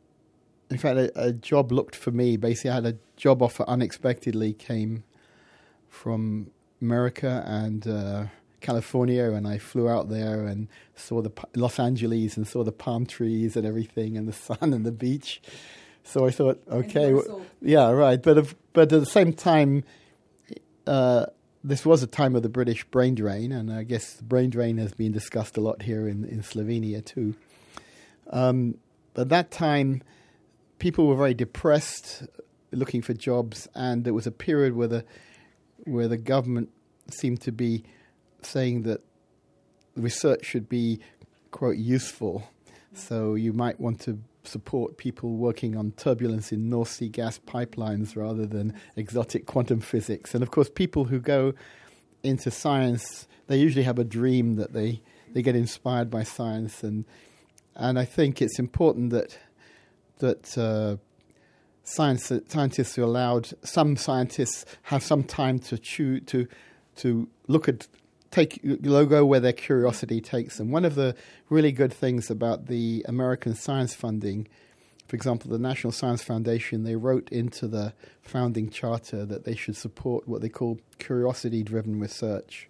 In 0.72 0.78
fact, 0.78 0.98
a, 0.98 1.28
a 1.28 1.32
job 1.32 1.70
looked 1.70 1.94
for 1.94 2.10
me. 2.10 2.36
Basically, 2.36 2.70
I 2.70 2.74
had 2.76 2.86
a 2.86 2.96
job 3.16 3.42
offer 3.42 3.64
unexpectedly 3.68 4.54
came 4.54 5.04
from 5.88 6.50
America 6.80 7.44
and 7.46 7.86
uh, 7.86 8.24
California, 8.60 9.30
and 9.32 9.46
I 9.46 9.58
flew 9.58 9.88
out 9.88 10.08
there 10.08 10.46
and 10.46 10.68
saw 10.96 11.20
the 11.20 11.30
Los 11.54 11.78
Angeles 11.78 12.36
and 12.36 12.48
saw 12.48 12.64
the 12.64 12.72
palm 12.72 13.04
trees 13.04 13.56
and 13.56 13.66
everything, 13.66 14.16
and 14.16 14.26
the 14.26 14.32
sun 14.32 14.72
and 14.72 14.86
the 14.86 14.92
beach. 14.92 15.42
So 16.04 16.26
I 16.26 16.30
thought, 16.30 16.62
okay, 16.70 17.14
yeah, 17.60 17.90
right. 17.90 18.20
But 18.20 18.54
but 18.72 18.92
at 18.92 19.00
the 19.00 19.06
same 19.06 19.32
time, 19.34 19.84
uh, 20.86 21.26
this 21.62 21.84
was 21.84 22.02
a 22.02 22.06
time 22.06 22.34
of 22.34 22.42
the 22.42 22.48
British 22.48 22.84
brain 22.84 23.14
drain, 23.14 23.52
and 23.52 23.70
I 23.70 23.82
guess 23.82 24.14
the 24.14 24.24
brain 24.24 24.50
drain 24.50 24.78
has 24.78 24.94
been 24.94 25.12
discussed 25.12 25.56
a 25.56 25.60
lot 25.60 25.82
here 25.82 26.08
in, 26.08 26.24
in 26.24 26.42
Slovenia 26.42 27.04
too. 27.04 27.34
Um, 28.30 28.78
at 29.14 29.28
that 29.28 29.50
time, 29.50 30.02
people 30.82 31.06
were 31.06 31.14
very 31.14 31.32
depressed, 31.32 32.24
looking 32.72 33.02
for 33.02 33.14
jobs, 33.14 33.68
and 33.72 34.02
there 34.02 34.12
was 34.12 34.26
a 34.26 34.32
period 34.32 34.74
where 34.74 34.88
the 34.88 35.04
where 35.84 36.08
the 36.08 36.16
government 36.16 36.70
seemed 37.08 37.40
to 37.40 37.52
be 37.52 37.84
saying 38.42 38.82
that 38.82 39.00
research 39.94 40.44
should 40.44 40.68
be 40.68 40.98
quite 41.52 41.78
useful. 41.78 42.50
So 42.94 43.36
you 43.36 43.52
might 43.52 43.78
want 43.78 44.00
to 44.00 44.18
support 44.42 44.96
people 44.96 45.36
working 45.36 45.76
on 45.76 45.92
turbulence 45.92 46.50
in 46.50 46.68
North 46.68 46.88
Sea 46.88 47.08
gas 47.08 47.38
pipelines 47.38 48.16
rather 48.16 48.44
than 48.44 48.74
exotic 48.96 49.46
quantum 49.46 49.80
physics. 49.80 50.34
And 50.34 50.42
of 50.42 50.50
course, 50.50 50.68
people 50.68 51.04
who 51.04 51.20
go 51.20 51.54
into 52.24 52.50
science, 52.50 53.28
they 53.46 53.56
usually 53.56 53.84
have 53.84 54.00
a 54.00 54.04
dream 54.04 54.56
that 54.56 54.72
they, 54.72 55.00
they 55.32 55.42
get 55.42 55.54
inspired 55.54 56.10
by 56.10 56.24
science. 56.24 56.82
And, 56.82 57.04
and 57.76 58.00
I 58.00 58.04
think 58.04 58.42
it's 58.42 58.58
important 58.58 59.10
that, 59.10 59.38
that 60.18 60.56
uh, 60.58 60.96
science, 61.84 62.32
scientists 62.48 62.98
are 62.98 63.02
allowed, 63.02 63.50
some 63.64 63.96
scientists 63.96 64.64
have 64.82 65.02
some 65.02 65.24
time 65.24 65.58
to, 65.58 65.78
chew, 65.78 66.20
to, 66.20 66.46
to 66.96 67.28
look 67.48 67.68
at 67.68 67.86
take 68.32 68.60
logo 68.64 69.24
where 69.24 69.40
their 69.40 69.52
curiosity 69.52 70.20
takes 70.20 70.56
them. 70.56 70.70
One 70.70 70.84
of 70.84 70.94
the 70.94 71.14
really 71.50 71.70
good 71.70 71.92
things 71.92 72.30
about 72.30 72.66
the 72.66 73.04
American 73.06 73.54
science 73.54 73.94
funding, 73.94 74.48
for 75.06 75.14
example, 75.16 75.50
the 75.50 75.58
National 75.58 75.92
Science 75.92 76.22
Foundation, 76.22 76.82
they 76.82 76.96
wrote 76.96 77.28
into 77.30 77.68
the 77.68 77.92
founding 78.22 78.70
charter 78.70 79.26
that 79.26 79.44
they 79.44 79.54
should 79.54 79.76
support 79.76 80.26
what 80.26 80.40
they 80.40 80.48
call 80.48 80.80
curiosity 80.98 81.62
driven 81.62 82.00
research. 82.00 82.68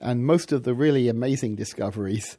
And 0.00 0.26
most 0.26 0.52
of 0.52 0.64
the 0.64 0.74
really 0.74 1.08
amazing 1.08 1.56
discoveries 1.56 2.36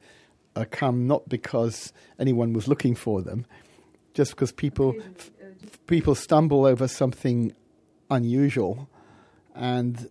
uh, 0.55 0.65
come 0.69 1.07
not 1.07 1.27
because 1.27 1.91
anyone 2.19 2.53
was 2.53 2.67
looking 2.67 2.93
for 2.93 3.23
them, 3.23 3.45
just 4.15 4.31
because 4.31 4.51
people 4.51 4.95
people 5.85 6.15
stumble 6.15 6.65
over 6.65 6.87
something 6.87 7.53
unusual 8.09 8.89
and 9.53 10.09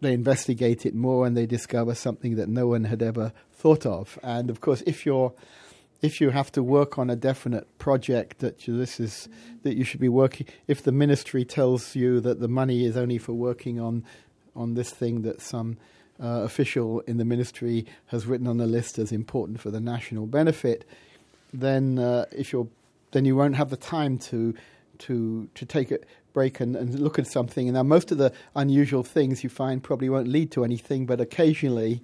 they 0.00 0.12
investigate 0.12 0.84
it 0.86 0.94
more 0.94 1.26
and 1.26 1.36
they 1.36 1.46
discover 1.46 1.94
something 1.94 2.36
that 2.36 2.48
no 2.48 2.66
one 2.66 2.84
had 2.84 3.02
ever 3.02 3.32
thought 3.52 3.84
of. 3.84 4.18
And 4.22 4.50
of 4.50 4.60
course, 4.60 4.82
if 4.86 5.06
you're 5.06 5.32
if 6.00 6.20
you 6.20 6.30
have 6.30 6.52
to 6.52 6.62
work 6.62 6.96
on 6.96 7.10
a 7.10 7.16
definite 7.16 7.66
project 7.78 8.38
that 8.38 8.68
you, 8.68 8.76
this 8.76 9.00
is 9.00 9.28
that 9.62 9.76
you 9.76 9.84
should 9.84 10.00
be 10.00 10.08
working, 10.08 10.46
if 10.68 10.82
the 10.82 10.92
ministry 10.92 11.44
tells 11.44 11.96
you 11.96 12.20
that 12.20 12.40
the 12.40 12.48
money 12.48 12.84
is 12.84 12.96
only 12.96 13.18
for 13.18 13.32
working 13.32 13.80
on 13.80 14.04
on 14.56 14.74
this 14.74 14.90
thing 14.90 15.22
that 15.22 15.40
some 15.40 15.76
uh, 16.20 16.42
official 16.42 17.00
in 17.00 17.16
the 17.18 17.24
ministry 17.24 17.86
has 18.06 18.26
written 18.26 18.46
on 18.46 18.56
the 18.56 18.66
list 18.66 18.98
as 18.98 19.12
important 19.12 19.60
for 19.60 19.70
the 19.70 19.80
national 19.80 20.26
benefit, 20.26 20.84
then 21.52 21.98
uh, 21.98 22.24
if 22.32 22.52
you're 22.52 22.68
then 23.12 23.24
you 23.24 23.36
won't 23.36 23.56
have 23.56 23.70
the 23.70 23.76
time 23.76 24.18
to 24.18 24.54
to 24.98 25.48
to 25.54 25.64
take 25.66 25.90
a 25.90 25.98
break 26.32 26.60
and, 26.60 26.76
and 26.76 26.98
look 27.00 27.18
at 27.18 27.26
something. 27.26 27.68
And 27.68 27.74
now, 27.74 27.82
most 27.82 28.12
of 28.12 28.18
the 28.18 28.32
unusual 28.54 29.02
things 29.02 29.42
you 29.42 29.50
find 29.50 29.82
probably 29.82 30.08
won't 30.08 30.28
lead 30.28 30.50
to 30.52 30.64
anything, 30.64 31.06
but 31.06 31.20
occasionally, 31.20 32.02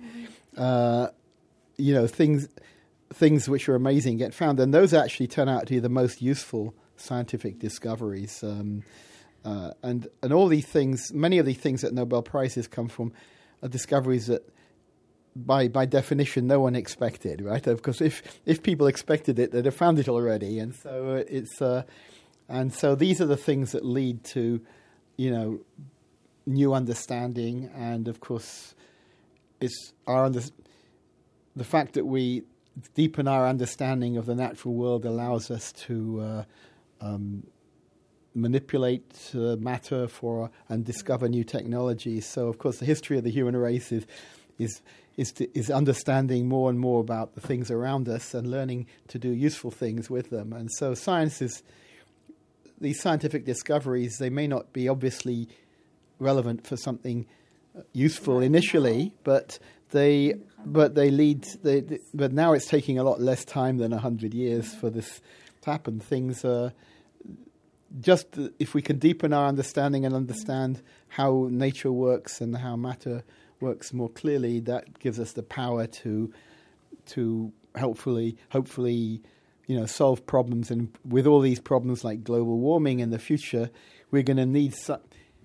uh, 0.57 1.09
you 1.77 1.95
know, 1.95 2.07
things 2.07 2.49
things 3.13 3.49
which 3.49 3.69
are 3.69 3.75
amazing 3.75 4.19
get 4.19 4.35
found, 4.35 4.59
and 4.61 4.73
those 4.73 4.95
actually 4.95 5.27
turn 5.27 5.49
out 5.49 5.67
to 5.67 5.75
be 5.75 5.79
the 5.79 5.89
most 5.89 6.23
useful 6.23 6.75
scientific 6.97 7.59
discoveries. 7.59 8.43
Um, 8.43 8.83
uh, 9.45 9.73
and 9.83 10.09
and 10.23 10.33
all 10.33 10.49
these 10.49 10.67
things, 10.67 11.13
many 11.13 11.39
of 11.39 11.47
these 11.47 11.59
things 11.59 11.83
that 11.83 11.93
Nobel 11.93 12.23
prizes 12.23 12.67
come 12.67 12.89
from, 12.89 13.13
are 13.63 13.69
discoveries 13.69 14.27
that 14.29 14.49
by 15.37 15.69
by 15.69 15.87
definition 15.87 16.47
no 16.47 16.61
one 16.61 16.75
expected, 16.77 17.41
right? 17.41 17.63
Because 17.63 18.01
if 18.01 18.23
if 18.47 18.63
people 18.63 18.87
expected 18.87 19.39
it, 19.39 19.53
they'd 19.53 19.65
have 19.65 19.75
found 19.75 19.99
it 19.99 20.09
already, 20.09 20.59
and 20.59 20.75
so 20.75 21.25
it's 21.29 21.61
uh, 21.61 21.83
and 22.49 22.73
so 22.73 22.95
these 22.95 23.21
are 23.21 23.27
the 23.27 23.37
things 23.37 23.73
that 23.73 23.85
lead 23.85 24.23
to, 24.25 24.61
you 25.17 25.31
know, 25.31 25.61
new 26.47 26.75
understanding, 26.75 27.71
and 27.75 28.09
of 28.09 28.21
course, 28.21 28.75
it's 29.61 29.93
our 30.07 30.25
under- 30.25 30.43
the 31.57 31.65
fact 31.65 31.95
that 31.95 32.05
we 32.07 32.43
deepen 32.95 33.29
our 33.29 33.47
understanding 33.47 34.17
of 34.17 34.27
the 34.27 34.35
natural 34.35 34.75
world 34.75 35.05
allows 35.05 35.51
us 35.51 35.73
to 35.73 36.21
uh, 36.21 36.45
um, 37.01 37.47
manipulate 38.35 39.31
uh, 39.35 39.57
matter 39.57 40.09
for 40.09 40.51
and 40.69 40.85
discover 40.85 41.29
new 41.29 41.45
technologies. 41.45 42.27
So, 42.27 42.49
of 42.49 42.59
course, 42.59 42.79
the 42.79 42.85
history 42.85 43.17
of 43.17 43.25
the 43.25 43.31
human 43.31 43.57
race 43.57 43.93
is 43.93 44.07
is 44.59 44.83
is, 45.17 45.33
to, 45.33 45.59
is 45.59 45.71
understanding 45.71 46.49
more 46.49 46.71
and 46.71 46.79
more 46.79 47.01
about 47.01 47.35
the 47.35 47.41
things 47.41 47.71
around 47.71 48.09
us 48.09 48.35
and 48.35 48.51
learning 48.51 48.87
to 49.09 49.19
do 49.19 49.29
useful 49.29 49.71
things 49.71 50.11
with 50.11 50.31
them. 50.31 50.53
And 50.53 50.71
so, 50.73 50.95
science 50.95 51.41
is 51.41 51.63
these 52.81 53.01
scientific 53.01 53.45
discoveries, 53.45 54.19
they 54.19 54.31
may 54.31 54.47
not 54.47 54.73
be 54.73 54.89
obviously 54.89 55.49
relevant 56.19 56.67
for 56.67 56.77
something 56.77 57.27
useful 57.93 58.41
initially, 58.41 59.13
but 59.25 59.59
they 59.91 60.35
but 60.65 60.95
they 60.95 61.11
lead. 61.11 61.47
They, 61.63 61.81
they, 61.81 61.99
but 62.13 62.33
now 62.33 62.53
it's 62.53 62.67
taking 62.67 62.99
a 62.99 63.05
lot 63.05 63.21
less 63.21 63.45
time 63.45 63.79
than 63.79 63.93
hundred 63.93 64.35
years 64.35 64.75
for 64.75 64.91
this 64.91 65.21
to 65.63 65.71
happen. 65.71 66.01
Things 66.01 66.45
are 66.45 66.73
just 68.01 68.27
if 68.59 68.75
we 68.75 68.83
can 68.83 68.99
deepen 68.99 69.33
our 69.33 69.47
understanding 69.47 70.05
and 70.05 70.15
understand 70.15 70.83
how 71.09 71.49
nature 71.51 71.93
works 71.93 72.41
and 72.41 72.57
how 72.57 72.77
matter 72.77 73.23
works 73.65 73.93
more 73.93 74.11
clearly, 74.11 74.61
that 74.61 74.99
gives 74.99 75.19
us 75.19 75.33
the 75.33 75.43
power 75.43 75.87
to 75.87 76.33
to 77.07 77.53
helpfully 77.75 78.37
hopefully 78.51 79.21
you 79.67 79.79
know, 79.79 79.87
solve 79.87 80.27
problems. 80.27 80.71
And 80.71 80.91
with 81.09 81.27
all 81.27 81.41
these 81.41 81.61
problems 81.61 82.05
like 82.05 82.25
global 82.25 82.59
warming 82.59 83.01
in 83.01 83.11
the 83.11 83.19
future, 83.19 83.71
we're 84.11 84.23
going 84.23 84.37
to 84.37 84.47
need 84.47 84.75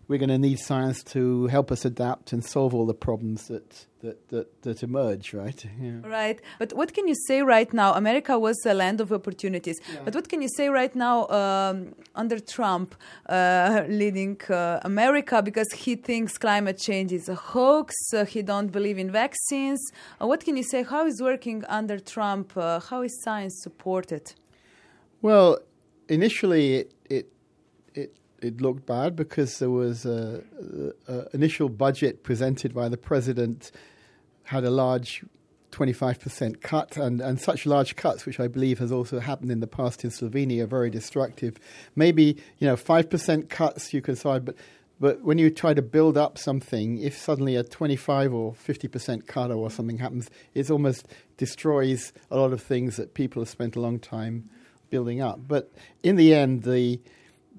we're 0.09 0.17
going 0.17 0.29
to 0.29 0.39
need 0.39 0.57
science 0.57 1.03
to 1.03 1.45
help 1.47 1.71
us 1.71 1.85
adapt 1.85 2.33
and 2.33 2.43
solve 2.43 2.73
all 2.73 2.87
the 2.87 2.95
problems 2.95 3.47
that 3.47 3.85
that 4.01 4.27
that, 4.29 4.61
that 4.63 4.81
emerge, 4.81 5.33
right? 5.33 5.63
Yeah. 5.79 5.99
Right. 6.03 6.39
But 6.57 6.73
what 6.73 6.93
can 6.95 7.07
you 7.07 7.15
say 7.27 7.43
right 7.43 7.71
now? 7.71 7.93
America 7.93 8.39
was 8.39 8.57
a 8.65 8.73
land 8.73 9.01
of 9.01 9.13
opportunities. 9.13 9.77
Yeah. 9.79 9.99
But 10.05 10.15
what 10.15 10.27
can 10.27 10.41
you 10.41 10.49
say 10.49 10.69
right 10.69 10.95
now 10.95 11.27
um, 11.27 11.93
under 12.15 12.39
Trump 12.39 12.95
uh, 13.27 13.83
leading 13.87 14.41
uh, 14.49 14.79
America 14.83 15.43
because 15.43 15.71
he 15.73 15.95
thinks 15.95 16.39
climate 16.39 16.79
change 16.79 17.11
is 17.13 17.29
a 17.29 17.35
hoax. 17.35 17.93
Uh, 18.11 18.25
he 18.25 18.41
don't 18.41 18.71
believe 18.71 18.97
in 18.97 19.11
vaccines. 19.11 19.79
Uh, 20.19 20.25
what 20.25 20.43
can 20.43 20.57
you 20.57 20.63
say? 20.63 20.81
How 20.81 21.05
is 21.05 21.21
working 21.21 21.63
under 21.65 21.99
Trump? 21.99 22.57
Uh, 22.57 22.79
how 22.79 23.03
is 23.03 23.21
science 23.21 23.61
supported? 23.61 24.33
Well, 25.21 25.59
initially 26.07 26.65
it 26.77 26.93
it 27.09 27.31
it 27.93 28.15
it 28.41 28.61
looked 28.61 28.85
bad 28.85 29.15
because 29.15 29.59
there 29.59 29.69
was 29.69 30.05
a, 30.05 30.43
a, 31.07 31.25
initial 31.33 31.69
budget 31.69 32.23
presented 32.23 32.73
by 32.73 32.89
the 32.89 32.97
president 32.97 33.71
had 34.43 34.63
a 34.63 34.69
large 34.69 35.23
25% 35.71 36.61
cut 36.61 36.97
and, 36.97 37.21
and 37.21 37.39
such 37.39 37.67
large 37.67 37.95
cuts 37.95 38.25
which 38.25 38.39
i 38.39 38.47
believe 38.47 38.79
has 38.79 38.91
also 38.91 39.19
happened 39.19 39.51
in 39.51 39.59
the 39.59 39.67
past 39.67 40.03
in 40.03 40.09
slovenia 40.09 40.63
are 40.63 40.67
very 40.67 40.89
destructive 40.89 41.57
maybe 41.95 42.35
you 42.57 42.67
know 42.67 42.75
5% 42.75 43.49
cuts 43.49 43.93
you 43.93 44.01
can 44.01 44.15
decide 44.15 44.45
but 44.45 44.55
But 44.99 45.23
when 45.23 45.37
you 45.37 45.49
try 45.49 45.73
to 45.73 45.81
build 45.81 46.17
up 46.17 46.37
something, 46.37 46.97
if 46.99 47.17
suddenly 47.17 47.55
a 47.55 47.63
25 47.63 48.33
or 48.33 48.53
50% 48.53 49.27
cut 49.27 49.49
or 49.49 49.71
something 49.71 49.97
happens, 49.97 50.29
it 50.53 50.69
almost 50.69 51.07
destroys 51.37 52.11
a 52.29 52.37
lot 52.37 52.51
of 52.51 52.61
things 52.61 52.97
that 52.97 53.13
people 53.13 53.41
have 53.41 53.49
spent 53.49 53.77
a 53.77 53.81
long 53.81 53.99
time 53.99 54.49
building 54.89 55.21
up. 55.21 55.39
But 55.47 55.71
in 56.03 56.17
the 56.17 56.33
end, 56.33 56.63
the 56.63 56.99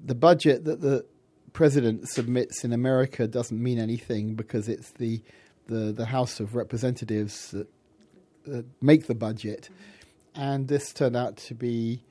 the 0.03 0.15
budget 0.15 0.65
that 0.65 0.81
the 0.81 1.05
president 1.53 2.07
submits 2.07 2.63
in 2.63 2.73
America 2.73 3.27
doesn't 3.27 3.61
mean 3.61 3.79
anything 3.79 4.35
because 4.35 4.67
it's 4.67 4.91
the 4.91 5.21
the, 5.67 5.91
the 5.91 6.05
House 6.05 6.39
of 6.39 6.55
Representatives 6.55 7.51
that, 7.51 7.67
that 8.45 8.65
make 8.81 9.07
the 9.07 9.15
budget, 9.15 9.69
and 10.35 10.67
this 10.67 10.91
turned 10.91 11.15
out 11.15 11.37
to 11.37 11.53
be 11.53 12.03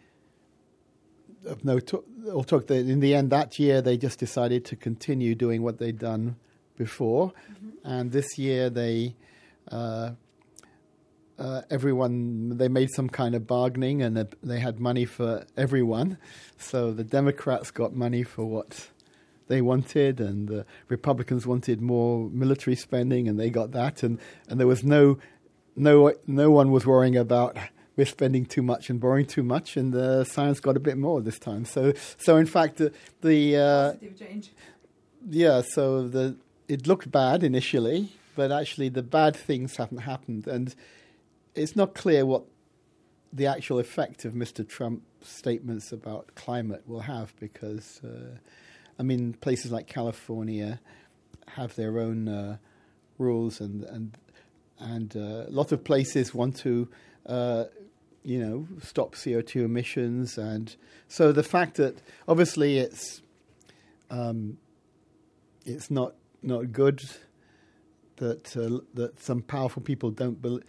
of 1.46 1.64
no 1.64 1.80
talk. 1.80 2.04
Or 2.32 2.44
talk 2.44 2.70
in 2.70 3.00
the 3.00 3.14
end 3.14 3.30
that 3.30 3.58
year 3.58 3.80
they 3.80 3.96
just 3.96 4.18
decided 4.18 4.64
to 4.66 4.76
continue 4.76 5.34
doing 5.34 5.62
what 5.62 5.78
they'd 5.78 5.98
done 5.98 6.36
before, 6.76 7.32
mm-hmm. 7.52 7.70
and 7.84 8.12
this 8.12 8.38
year 8.38 8.70
they. 8.70 9.14
Uh, 9.70 10.12
uh, 11.40 11.62
everyone 11.70 12.58
they 12.58 12.68
made 12.68 12.90
some 12.90 13.08
kind 13.08 13.34
of 13.34 13.46
bargaining 13.46 14.02
and 14.02 14.28
they 14.42 14.60
had 14.60 14.78
money 14.78 15.06
for 15.06 15.46
everyone. 15.56 16.18
So 16.58 16.92
the 16.92 17.04
Democrats 17.04 17.70
got 17.70 17.94
money 17.94 18.22
for 18.22 18.44
what 18.44 18.88
they 19.48 19.62
wanted, 19.62 20.20
and 20.20 20.48
the 20.48 20.66
Republicans 20.88 21.46
wanted 21.46 21.80
more 21.80 22.28
military 22.30 22.76
spending, 22.76 23.26
and 23.26 23.40
they 23.40 23.50
got 23.50 23.72
that. 23.72 24.02
And, 24.02 24.20
and 24.48 24.60
there 24.60 24.66
was 24.66 24.84
no 24.84 25.18
no 25.74 26.12
no 26.26 26.50
one 26.50 26.70
was 26.70 26.86
worrying 26.86 27.16
about 27.16 27.56
we're 27.96 28.06
spending 28.06 28.46
too 28.46 28.62
much 28.62 28.90
and 28.90 29.00
borrowing 29.00 29.26
too 29.26 29.42
much, 29.42 29.76
and 29.76 29.92
the 29.92 30.24
science 30.24 30.60
got 30.60 30.76
a 30.76 30.80
bit 30.80 30.98
more 30.98 31.20
this 31.20 31.38
time. 31.38 31.64
So 31.64 31.94
so 32.18 32.36
in 32.36 32.46
fact 32.46 32.76
the, 32.76 32.92
the 33.22 33.56
uh. 33.56 33.92
Yeah, 35.28 35.62
so 35.62 36.08
the 36.08 36.36
it 36.68 36.86
looked 36.86 37.10
bad 37.10 37.42
initially, 37.42 38.12
but 38.36 38.52
actually 38.52 38.88
the 38.90 39.02
bad 39.02 39.34
things 39.36 39.76
haven't 39.76 39.98
happened, 39.98 40.46
and 40.46 40.74
it's 41.54 41.76
not 41.76 41.94
clear 41.94 42.24
what 42.24 42.44
the 43.32 43.46
actual 43.46 43.78
effect 43.78 44.24
of 44.24 44.34
Mr. 44.34 44.66
Trump's 44.66 45.04
statements 45.22 45.92
about 45.92 46.34
climate 46.34 46.82
will 46.86 47.00
have 47.00 47.34
because, 47.36 48.00
uh, 48.04 48.38
I 48.98 49.02
mean, 49.02 49.34
places 49.34 49.70
like 49.70 49.86
California 49.86 50.80
have 51.48 51.74
their 51.76 51.98
own 51.98 52.28
uh, 52.28 52.56
rules, 53.18 53.60
and 53.60 53.84
and 53.84 54.18
and 54.78 55.16
uh, 55.16 55.46
a 55.46 55.50
lot 55.50 55.72
of 55.72 55.84
places 55.84 56.34
want 56.34 56.56
to, 56.58 56.88
uh, 57.26 57.64
you 58.22 58.38
know, 58.38 58.66
stop 58.82 59.14
CO 59.14 59.40
two 59.40 59.64
emissions, 59.64 60.38
and 60.38 60.74
so 61.08 61.32
the 61.32 61.42
fact 61.42 61.76
that 61.76 62.00
obviously 62.26 62.78
it's 62.78 63.22
um, 64.10 64.58
it's 65.66 65.90
not 65.90 66.14
not 66.42 66.72
good 66.72 67.02
that 68.16 68.56
uh, 68.56 68.80
that 68.94 69.20
some 69.22 69.42
powerful 69.42 69.82
people 69.82 70.10
don't 70.10 70.40
believe 70.40 70.64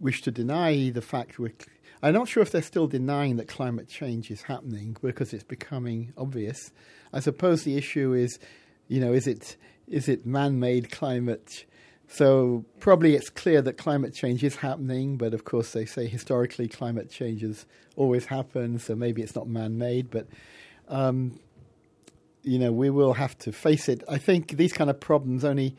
wish 0.00 0.22
to 0.22 0.30
deny 0.30 0.90
the 0.90 1.02
fact 1.02 1.38
we're. 1.38 1.52
I'm 2.02 2.14
not 2.14 2.28
sure 2.28 2.42
if 2.42 2.52
they're 2.52 2.62
still 2.62 2.86
denying 2.86 3.36
that 3.36 3.48
climate 3.48 3.88
change 3.88 4.30
is 4.30 4.42
happening 4.42 4.96
because 5.00 5.32
it's 5.32 5.44
becoming 5.44 6.12
obvious. 6.16 6.70
I 7.12 7.20
suppose 7.20 7.64
the 7.64 7.76
issue 7.76 8.12
is, 8.12 8.38
you 8.88 9.00
know, 9.00 9.12
is 9.12 9.26
it 9.26 9.56
is 9.88 10.08
it 10.08 10.26
man-made 10.26 10.90
climate? 10.90 11.64
So 12.08 12.64
probably 12.78 13.16
it's 13.16 13.30
clear 13.30 13.62
that 13.62 13.78
climate 13.78 14.14
change 14.14 14.44
is 14.44 14.56
happening, 14.56 15.16
but 15.16 15.34
of 15.34 15.44
course 15.44 15.72
they 15.72 15.86
say 15.86 16.06
historically 16.06 16.68
climate 16.68 17.10
changes 17.10 17.66
always 17.96 18.26
happen, 18.26 18.78
so 18.78 18.94
maybe 18.94 19.22
it's 19.22 19.34
not 19.34 19.48
man-made, 19.48 20.10
but. 20.10 20.26
Um, 20.88 21.40
you 22.46 22.60
know, 22.60 22.70
we 22.70 22.90
will 22.90 23.14
have 23.14 23.36
to 23.38 23.50
face 23.50 23.88
it. 23.88 24.04
I 24.08 24.18
think 24.18 24.56
these 24.56 24.72
kind 24.72 24.88
of 24.88 25.00
problems 25.00 25.44
only 25.44 25.76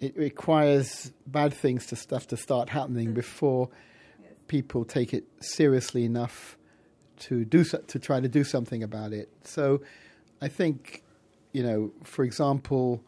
it 0.00 0.16
requires 0.16 1.12
bad 1.26 1.54
things 1.54 1.86
to 1.86 1.96
stuff 1.96 2.26
to 2.28 2.36
start 2.36 2.68
happening 2.68 3.14
before 3.14 3.68
yes. 4.22 4.32
people 4.48 4.84
take 4.84 5.14
it 5.14 5.24
seriously 5.40 6.04
enough 6.04 6.56
to 7.18 7.44
do 7.44 7.64
so, 7.64 7.78
to 7.78 7.98
try 7.98 8.20
to 8.20 8.28
do 8.28 8.44
something 8.44 8.82
about 8.82 9.12
it. 9.12 9.30
So, 9.44 9.80
I 10.42 10.48
think, 10.48 11.02
you 11.52 11.62
know, 11.62 11.92
for 12.02 12.24
example, 12.24 13.02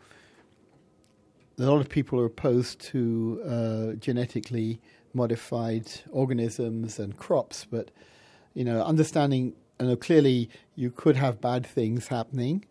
a 1.59 1.62
lot 1.62 1.81
of 1.81 1.88
people 1.88 2.18
are 2.20 2.27
opposed 2.27 2.81
to 2.81 3.42
uh, 3.46 3.92
genetically 3.96 4.81
modified 5.12 5.90
organisms 6.11 6.98
and 6.98 7.16
crops, 7.16 7.66
but 7.70 7.90
you 8.55 8.64
know, 8.64 8.83
understanding, 8.83 9.55
you 9.81 9.87
know, 9.87 9.96
clearly 9.96 10.51
you 10.74 10.90
could 10.90 11.16
have 11.16 11.40
bad 11.40 11.66
things 11.66 12.09
happening 12.09 12.64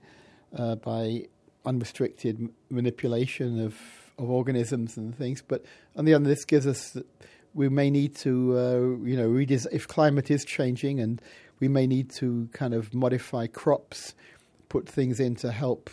uh, 0.58 0.75
by 0.75 1.27
unrestricted 1.65 2.49
manipulation 2.69 3.63
of 3.63 3.77
of 4.17 4.30
organisms 4.30 4.97
and 4.97 5.15
things. 5.15 5.43
But 5.47 5.65
on 5.95 6.06
the 6.06 6.13
other, 6.13 6.25
this 6.25 6.45
gives 6.45 6.67
us 6.67 6.97
we 7.53 7.69
may 7.69 7.89
need 7.89 8.15
to, 8.15 8.58
uh, 8.58 9.03
you 9.03 9.17
know, 9.17 9.27
redes- 9.27 9.67
if 9.71 9.88
climate 9.88 10.30
is 10.30 10.45
changing, 10.45 10.99
and 10.99 11.21
we 11.60 11.67
may 11.67 11.88
need 11.88 12.12
to 12.12 12.49
kind 12.53 12.73
of 12.73 12.93
modify 12.93 13.47
crops, 13.47 14.13
put 14.69 14.88
things 14.88 15.19
in 15.19 15.36
to 15.38 15.51
help 15.51 15.89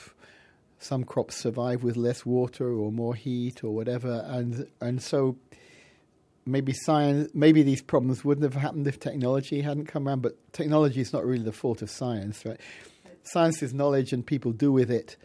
some 0.78 1.04
crops 1.04 1.36
survive 1.36 1.82
with 1.82 1.96
less 1.96 2.26
water 2.26 2.70
or 2.70 2.92
more 2.92 3.14
heat 3.14 3.64
or 3.64 3.74
whatever, 3.74 4.24
and 4.28 4.66
and 4.80 5.02
so 5.02 5.36
maybe 6.44 6.74
science, 6.74 7.30
maybe 7.32 7.62
these 7.62 7.80
problems 7.80 8.22
wouldn't 8.22 8.44
have 8.44 8.60
happened 8.60 8.86
if 8.86 9.00
technology 9.00 9.62
hadn't 9.62 9.86
come 9.86 10.06
around. 10.06 10.20
But 10.20 10.36
technology 10.52 11.00
is 11.00 11.14
not 11.14 11.24
really 11.24 11.44
the 11.44 11.52
fault 11.52 11.80
of 11.80 11.88
science, 11.88 12.44
right? 12.44 12.60
Science 13.22 13.62
is 13.62 13.72
knowledge, 13.72 14.12
and 14.12 14.26
people 14.26 14.52
do 14.52 14.70
with 14.70 14.90
it 14.90 15.16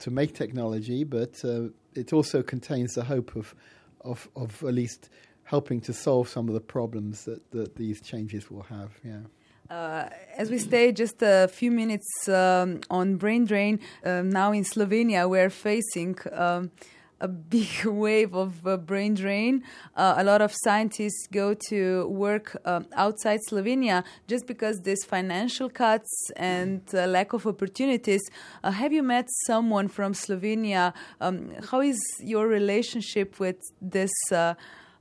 to 0.00 0.10
make 0.10 0.34
technology, 0.34 1.04
but 1.04 1.42
uh, 1.44 1.68
it 1.94 2.12
also 2.12 2.42
contains 2.42 2.94
the 2.94 3.04
hope 3.04 3.36
of, 3.36 3.54
of, 4.02 4.28
of 4.36 4.62
at 4.64 4.74
least 4.74 5.08
helping 5.44 5.80
to 5.80 5.92
solve 5.92 6.28
some 6.28 6.48
of 6.48 6.54
the 6.54 6.60
problems 6.60 7.24
that, 7.24 7.50
that 7.50 7.74
these 7.76 8.00
changes 8.00 8.50
will 8.50 8.62
have. 8.62 8.90
Yeah. 9.04 9.20
Uh, 9.68 10.08
as 10.36 10.50
we 10.50 10.58
stay 10.58 10.90
just 10.90 11.22
a 11.22 11.48
few 11.48 11.70
minutes 11.70 12.28
um, 12.28 12.80
on 12.90 13.16
brain 13.16 13.44
drain, 13.44 13.78
uh, 14.04 14.22
now 14.22 14.52
in 14.52 14.64
Slovenia 14.64 15.28
we're 15.28 15.50
facing 15.50 16.16
um, 16.32 16.72
a 17.20 17.28
big 17.28 17.68
wave 17.84 18.34
of 18.34 18.66
uh, 18.66 18.76
brain 18.76 19.14
drain. 19.14 19.62
Uh, 19.94 20.14
a 20.16 20.24
lot 20.24 20.40
of 20.40 20.52
scientists 20.64 21.26
go 21.30 21.54
to 21.68 22.06
work 22.08 22.56
um, 22.64 22.86
outside 22.94 23.40
Slovenia 23.50 24.04
just 24.26 24.46
because 24.46 24.80
these 24.82 25.04
financial 25.04 25.68
cuts 25.68 26.30
and 26.36 26.82
uh, 26.94 27.06
lack 27.06 27.32
of 27.32 27.46
opportunities. 27.46 28.22
Uh, 28.64 28.70
have 28.70 28.92
you 28.92 29.02
met 29.02 29.28
someone 29.46 29.88
from 29.88 30.12
Slovenia? 30.14 30.92
Um, 31.20 31.52
how 31.70 31.80
is 31.80 31.98
your 32.20 32.46
relationship 32.48 33.38
with 33.38 33.56
this 33.80 34.12
uh, 34.32 34.54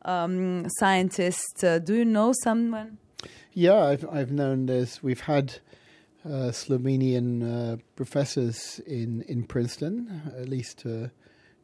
um, 0.04 0.68
scientist? 0.80 1.64
Do 1.84 1.96
you 1.96 2.06
know 2.06 2.34
someone? 2.44 2.98
Yeah, 3.54 3.78
I've 3.78 4.08
I've 4.10 4.32
known 4.32 4.66
this. 4.66 5.02
We've 5.02 5.22
had. 5.22 5.60
Slovenian 6.26 7.80
professors 7.96 8.82
in, 8.86 9.22
in 9.30 9.44
Princeton, 9.44 10.22
at 10.38 10.50
least 10.50 10.86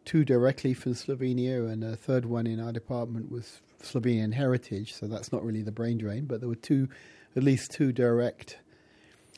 two 0.06 0.24
directly 0.24 0.74
from 0.74 0.94
Slovenia, 0.94 1.70
and 1.72 1.84
a 1.84 1.96
third 1.96 2.26
one 2.26 2.48
in 2.48 2.60
our 2.60 2.72
department 2.72 3.32
was 3.32 3.62
Slovenian 3.82 4.34
heritage. 4.34 4.94
So 4.94 5.08
that's 5.08 5.32
not 5.32 5.44
really 5.44 5.62
the 5.62 5.72
brain 5.72 5.98
drain, 5.98 6.26
but 6.26 6.40
there 6.40 6.50
were 6.50 6.56
two, 6.56 6.88
at 7.36 7.44
least 7.44 7.72
two 7.72 7.92
direct 7.92 8.60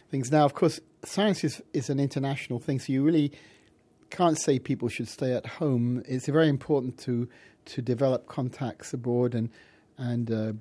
things. 0.10 0.32
Now, 0.32 0.46
of 0.46 0.54
course, 0.54 0.80
science 1.04 1.44
is, 1.44 1.62
is 1.74 1.90
an 1.90 2.00
international 2.00 2.60
thing, 2.60 2.80
so 2.80 2.94
you 2.94 3.04
really 3.04 3.32
can't 4.10 4.40
say 4.40 4.60
people 4.60 4.88
should 4.90 5.10
stay 5.10 5.34
at 5.34 5.46
home. 5.46 6.04
It's 6.08 6.28
very 6.28 6.50
important 6.50 6.98
to 7.00 7.28
to 7.66 7.82
develop 7.82 8.28
contacts 8.28 8.94
abroad, 8.94 9.36
and 9.36 9.50
and 9.98 10.32
uh, 10.32 10.54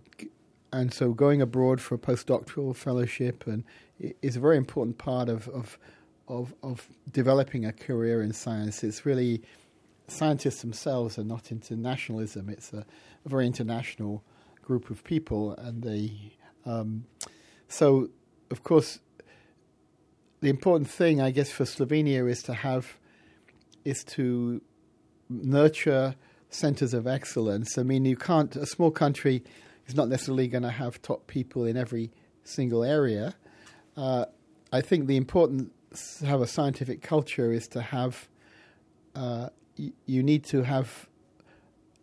and 0.72 0.92
so 0.92 1.12
going 1.12 1.40
abroad 1.40 1.80
for 1.80 1.94
a 1.94 1.98
postdoctoral 1.98 2.74
fellowship 2.74 3.46
and 3.46 3.62
is 4.22 4.36
a 4.36 4.40
very 4.40 4.56
important 4.56 4.98
part 4.98 5.28
of 5.28 5.48
of 5.48 5.78
of, 6.28 6.54
of 6.62 6.88
developing 7.12 7.64
a 7.64 7.72
career 7.72 8.20
in 8.22 8.32
science. 8.32 8.82
It's 8.82 9.06
really 9.06 9.42
scientists 10.08 10.60
themselves 10.60 11.18
are 11.18 11.24
not 11.24 11.50
into 11.50 11.76
nationalism. 11.76 12.48
It's 12.48 12.72
a, 12.72 12.84
a 13.24 13.28
very 13.28 13.46
international 13.46 14.22
group 14.62 14.90
of 14.90 15.04
people, 15.04 15.52
and 15.56 15.82
they. 15.82 16.36
Um, 16.64 17.06
so, 17.68 18.10
of 18.50 18.62
course, 18.62 19.00
the 20.40 20.48
important 20.48 20.88
thing, 20.90 21.20
I 21.20 21.30
guess, 21.30 21.50
for 21.50 21.64
Slovenia 21.64 22.28
is 22.30 22.42
to 22.44 22.54
have, 22.54 22.98
is 23.84 24.04
to 24.04 24.60
nurture 25.28 26.14
centers 26.50 26.94
of 26.94 27.06
excellence. 27.06 27.78
I 27.78 27.82
mean, 27.82 28.04
you 28.04 28.16
can't. 28.16 28.54
A 28.56 28.66
small 28.66 28.90
country 28.90 29.42
is 29.86 29.94
not 29.94 30.08
necessarily 30.08 30.48
going 30.48 30.62
to 30.62 30.70
have 30.70 31.00
top 31.02 31.26
people 31.26 31.64
in 31.64 31.76
every 31.76 32.10
single 32.44 32.84
area. 32.84 33.34
Uh, 33.96 34.26
I 34.72 34.80
think 34.80 35.06
the 35.06 35.16
important 35.16 35.72
to 36.18 36.26
have 36.26 36.40
a 36.40 36.46
scientific 36.46 37.02
culture 37.02 37.52
is 37.52 37.68
to 37.68 37.80
have 37.80 38.28
uh, 39.14 39.48
you 39.76 40.22
need 40.22 40.44
to 40.44 40.62
have 40.62 41.08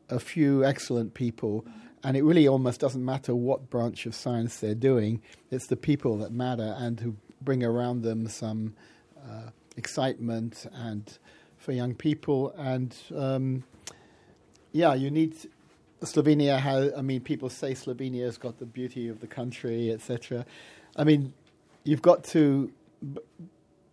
a 0.10 0.20
few 0.20 0.64
excellent 0.64 1.14
people, 1.14 1.66
and 2.04 2.16
it 2.18 2.24
really 2.24 2.48
almost 2.48 2.80
doesn't 2.80 3.04
matter 3.04 3.34
what 3.34 3.70
branch 3.70 4.06
of 4.06 4.14
science 4.14 4.60
they're 4.60 4.76
doing. 4.76 5.22
It's 5.52 5.68
the 5.68 5.76
people 5.76 6.18
that 6.18 6.32
matter 6.32 6.76
and 6.78 7.00
who 7.00 7.16
bring 7.42 7.64
around 7.64 8.04
them 8.04 8.28
some 8.28 8.76
uh, 9.18 9.50
excitement 9.78 10.66
and 10.74 11.18
for 11.58 11.72
young 11.72 11.96
people. 11.96 12.54
And 12.58 12.96
um, 13.16 13.64
yeah, 14.72 14.94
you 14.94 15.10
need 15.10 15.36
Slovenia 16.02 16.60
has. 16.60 16.92
I 16.96 17.02
mean, 17.02 17.22
people 17.22 17.50
say 17.50 17.74
Slovenia 17.74 18.26
has 18.26 18.38
got 18.38 18.60
the 18.60 18.66
beauty 18.66 19.08
of 19.08 19.22
the 19.22 19.28
country, 19.28 19.92
etc. 19.92 20.46
I 20.96 21.04
mean, 21.04 21.34
you've 21.84 22.02
got 22.02 22.24
to. 22.26 22.72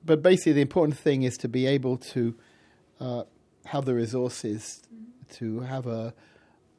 But 0.05 0.23
basically, 0.23 0.53
the 0.53 0.63
important 0.63 0.99
thing 0.99 1.23
is 1.23 1.37
to 1.39 1.49
be 1.49 1.67
able 1.67 1.99
to 1.99 2.35
uh, 3.01 3.25
have 3.67 3.85
the 3.85 3.95
resources 3.95 4.83
to 5.35 5.61
have 5.61 5.87
a 5.87 6.13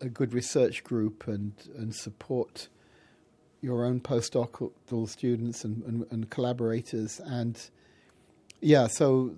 a 0.01 0.09
good 0.09 0.33
research 0.33 0.83
group 0.83 1.27
and 1.27 1.53
and 1.77 1.93
support 1.93 2.67
your 3.61 3.85
own 3.85 3.99
postdoctoral 3.99 5.07
students 5.07 5.63
and, 5.63 5.83
and, 5.83 6.05
and 6.09 6.29
collaborators 6.31 7.19
and 7.23 7.69
yeah 8.59 8.87
so 8.87 9.35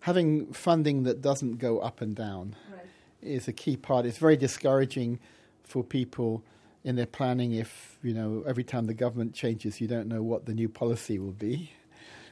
having 0.00 0.46
funding 0.52 1.02
that 1.04 1.20
doesn't 1.20 1.58
go 1.58 1.80
up 1.80 2.00
and 2.00 2.14
down 2.14 2.56
right. 2.72 2.86
is 3.22 3.48
a 3.48 3.52
key 3.52 3.76
part. 3.76 4.06
It's 4.06 4.18
very 4.18 4.36
discouraging 4.36 5.18
for 5.64 5.82
people 5.82 6.42
in 6.84 6.96
their 6.96 7.06
planning 7.06 7.52
if 7.52 7.98
you 8.02 8.14
know 8.14 8.44
every 8.46 8.64
time 8.64 8.86
the 8.86 8.94
government 8.94 9.34
changes, 9.34 9.80
you 9.80 9.88
don't 9.88 10.08
know 10.08 10.22
what 10.22 10.46
the 10.46 10.54
new 10.54 10.68
policy 10.68 11.18
will 11.18 11.32
be. 11.32 11.72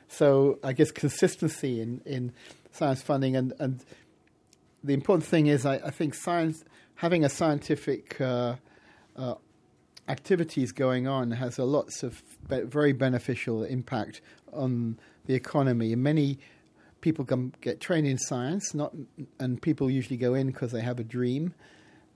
So 0.09 0.59
I 0.63 0.73
guess 0.73 0.91
consistency 0.93 1.81
in, 1.81 2.01
in 2.07 2.33
science 2.71 3.03
funding 3.03 3.35
and, 3.35 3.53
and 3.59 3.85
the 4.87 4.95
important 4.95 5.25
thing 5.25 5.49
is 5.49 5.67
I, 5.67 5.75
I 5.77 5.91
think 5.91 6.15
science 6.15 6.65
having 6.97 7.25
a 7.25 7.29
scientific 7.29 8.21
uh, 8.21 8.57
uh, 9.17 9.35
activities 10.09 10.73
going 10.73 11.07
on 11.07 11.33
has 11.33 11.59
a 11.59 11.65
lots 11.65 12.03
of 12.03 12.23
be- 12.49 12.63
very 12.63 12.93
beneficial 12.93 13.65
impact 13.65 14.21
on 14.53 14.99
the 15.27 15.35
economy. 15.35 15.95
Many 15.95 16.39
people 17.01 17.25
come 17.25 17.53
get 17.61 17.81
trained 17.81 18.07
in 18.07 18.19
science, 18.19 18.75
not 18.75 18.95
and 19.39 19.61
people 19.61 19.91
usually 19.91 20.17
go 20.17 20.35
in 20.35 20.47
because 20.47 20.73
they 20.73 20.81
have 20.81 21.01
a 21.01 21.05
dream, 21.05 21.53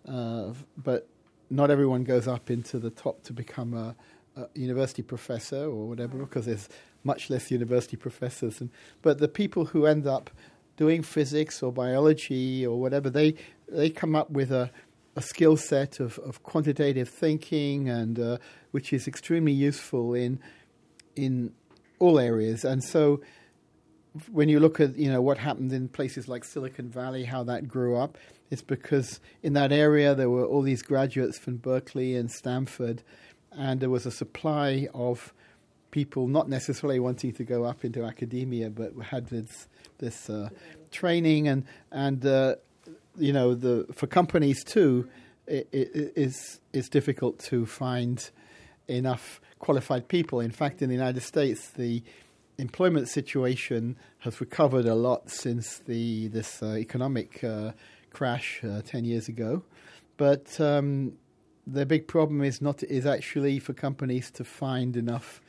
uh, 0.09 0.53
but 0.77 1.09
not 1.51 1.71
everyone 1.71 2.05
goes 2.05 2.29
up 2.29 2.51
into 2.51 2.79
the 2.79 2.91
top 2.91 3.23
to 3.25 3.33
become 3.33 3.75
a, 3.75 3.97
a 4.37 4.47
university 4.55 5.03
professor 5.03 5.65
or 5.65 5.89
whatever 5.89 6.19
because 6.19 6.47
there's 6.47 6.69
much 7.03 7.29
less 7.31 7.51
university 7.51 7.97
professors. 7.97 8.61
And, 8.61 8.71
but 9.03 9.19
the 9.19 9.29
people 9.29 9.67
who 9.67 9.87
end 9.87 10.07
up 10.07 10.31
doing 10.77 11.03
physics 11.03 11.63
or 11.63 11.73
biology 11.73 12.67
or 12.67 12.81
whatever, 12.81 13.11
they 13.11 13.35
they 13.69 13.91
come 13.91 14.17
up 14.17 14.31
with 14.31 14.51
a, 14.51 14.71
a 15.17 15.23
skill 15.23 15.57
set 15.57 16.01
of, 16.01 16.19
of 16.21 16.43
quantitative 16.43 17.09
thinking 17.09 17.89
and 17.89 18.19
uh, 18.19 18.39
which 18.73 18.93
is 18.93 19.07
extremely 19.07 19.53
useful 19.53 20.15
in 20.15 20.41
in 21.17 21.53
all 21.99 22.19
areas. 22.19 22.65
And 22.65 22.83
so 22.83 23.21
when 24.31 24.49
you 24.49 24.59
look 24.59 24.81
at 24.81 24.97
you 24.97 25.11
know 25.11 25.23
what 25.23 25.39
happened 25.39 25.73
in 25.73 25.89
places 25.89 26.29
like 26.29 26.45
Silicon 26.45 26.89
Valley, 26.89 27.25
how 27.25 27.45
that 27.45 27.69
grew 27.69 27.97
up, 27.97 28.19
it's 28.51 28.63
because 28.63 29.21
in 29.43 29.53
that 29.55 29.73
area 29.73 30.15
there 30.15 30.31
were 30.31 30.45
all 30.45 30.63
these 30.63 30.83
graduates 30.83 31.39
from 31.39 31.57
Berkeley 31.57 32.17
and 32.17 32.31
Stanford, 32.31 33.03
and 33.53 33.81
there 33.81 33.91
was 33.91 34.07
a 34.07 34.11
supply 34.11 34.89
of 34.93 35.33
people 35.91 36.27
not 36.27 36.49
necessarily 36.49 37.01
wanting 37.01 37.33
to 37.33 37.45
go 37.45 37.65
up 37.65 37.85
into 37.85 38.05
academia, 38.05 38.71
but 38.71 38.93
had 39.03 39.29
this 39.29 39.69
this 39.99 40.31
uh, 40.31 40.49
training 40.91 41.49
and 41.49 41.65
and 41.91 42.25
uh, 42.25 42.55
you 43.17 43.33
know 43.33 43.55
the 43.55 43.87
for 43.93 44.07
companies 44.07 44.65
too, 44.65 45.09
it, 45.47 45.69
it 45.73 46.13
is 46.17 46.61
it's 46.73 46.89
difficult 46.89 47.39
to 47.39 47.67
find 47.67 48.31
enough 48.89 49.41
qualified 49.59 50.09
people. 50.09 50.41
In 50.41 50.51
fact, 50.51 50.83
in 50.83 50.89
the 50.89 50.95
United 50.95 51.23
States, 51.23 51.71
the 51.71 52.03
employment 52.59 53.09
situation 53.09 53.97
has 54.19 54.41
recovered 54.41 54.87
a 54.87 54.95
lot 54.95 55.31
since 55.31 55.79
the 55.79 56.29
this 56.29 56.63
uh, 56.63 56.77
economic 56.77 57.43
uh, 57.45 57.73
crash 58.11 58.61
uh, 58.65 58.83
ten 58.83 59.05
years 59.05 59.29
ago, 59.29 59.63
but 60.17 60.61
um, 60.61 61.13
the 61.67 61.87
big 61.87 62.07
problem 62.07 62.43
is 62.43 62.61
not 62.61 62.83
is 62.85 63.07
actually 63.07 63.59
for 63.59 63.73
companies 63.73 64.31
to 64.33 64.45
find 64.45 64.97
enough 64.97 65.41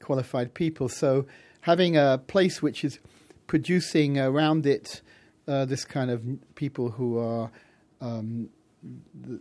qualified 0.00 0.54
people. 0.54 0.88
So 0.88 1.26
having 1.62 1.96
a 1.96 2.18
place 2.26 2.62
which 2.62 2.84
is 2.84 2.98
producing 3.46 4.18
around 4.18 4.66
it 4.66 5.00
uh, 5.48 5.64
this 5.64 5.84
kind 5.84 6.10
of 6.10 6.22
people 6.54 6.90
who 6.90 7.18
are 7.18 7.50
um, 8.00 8.48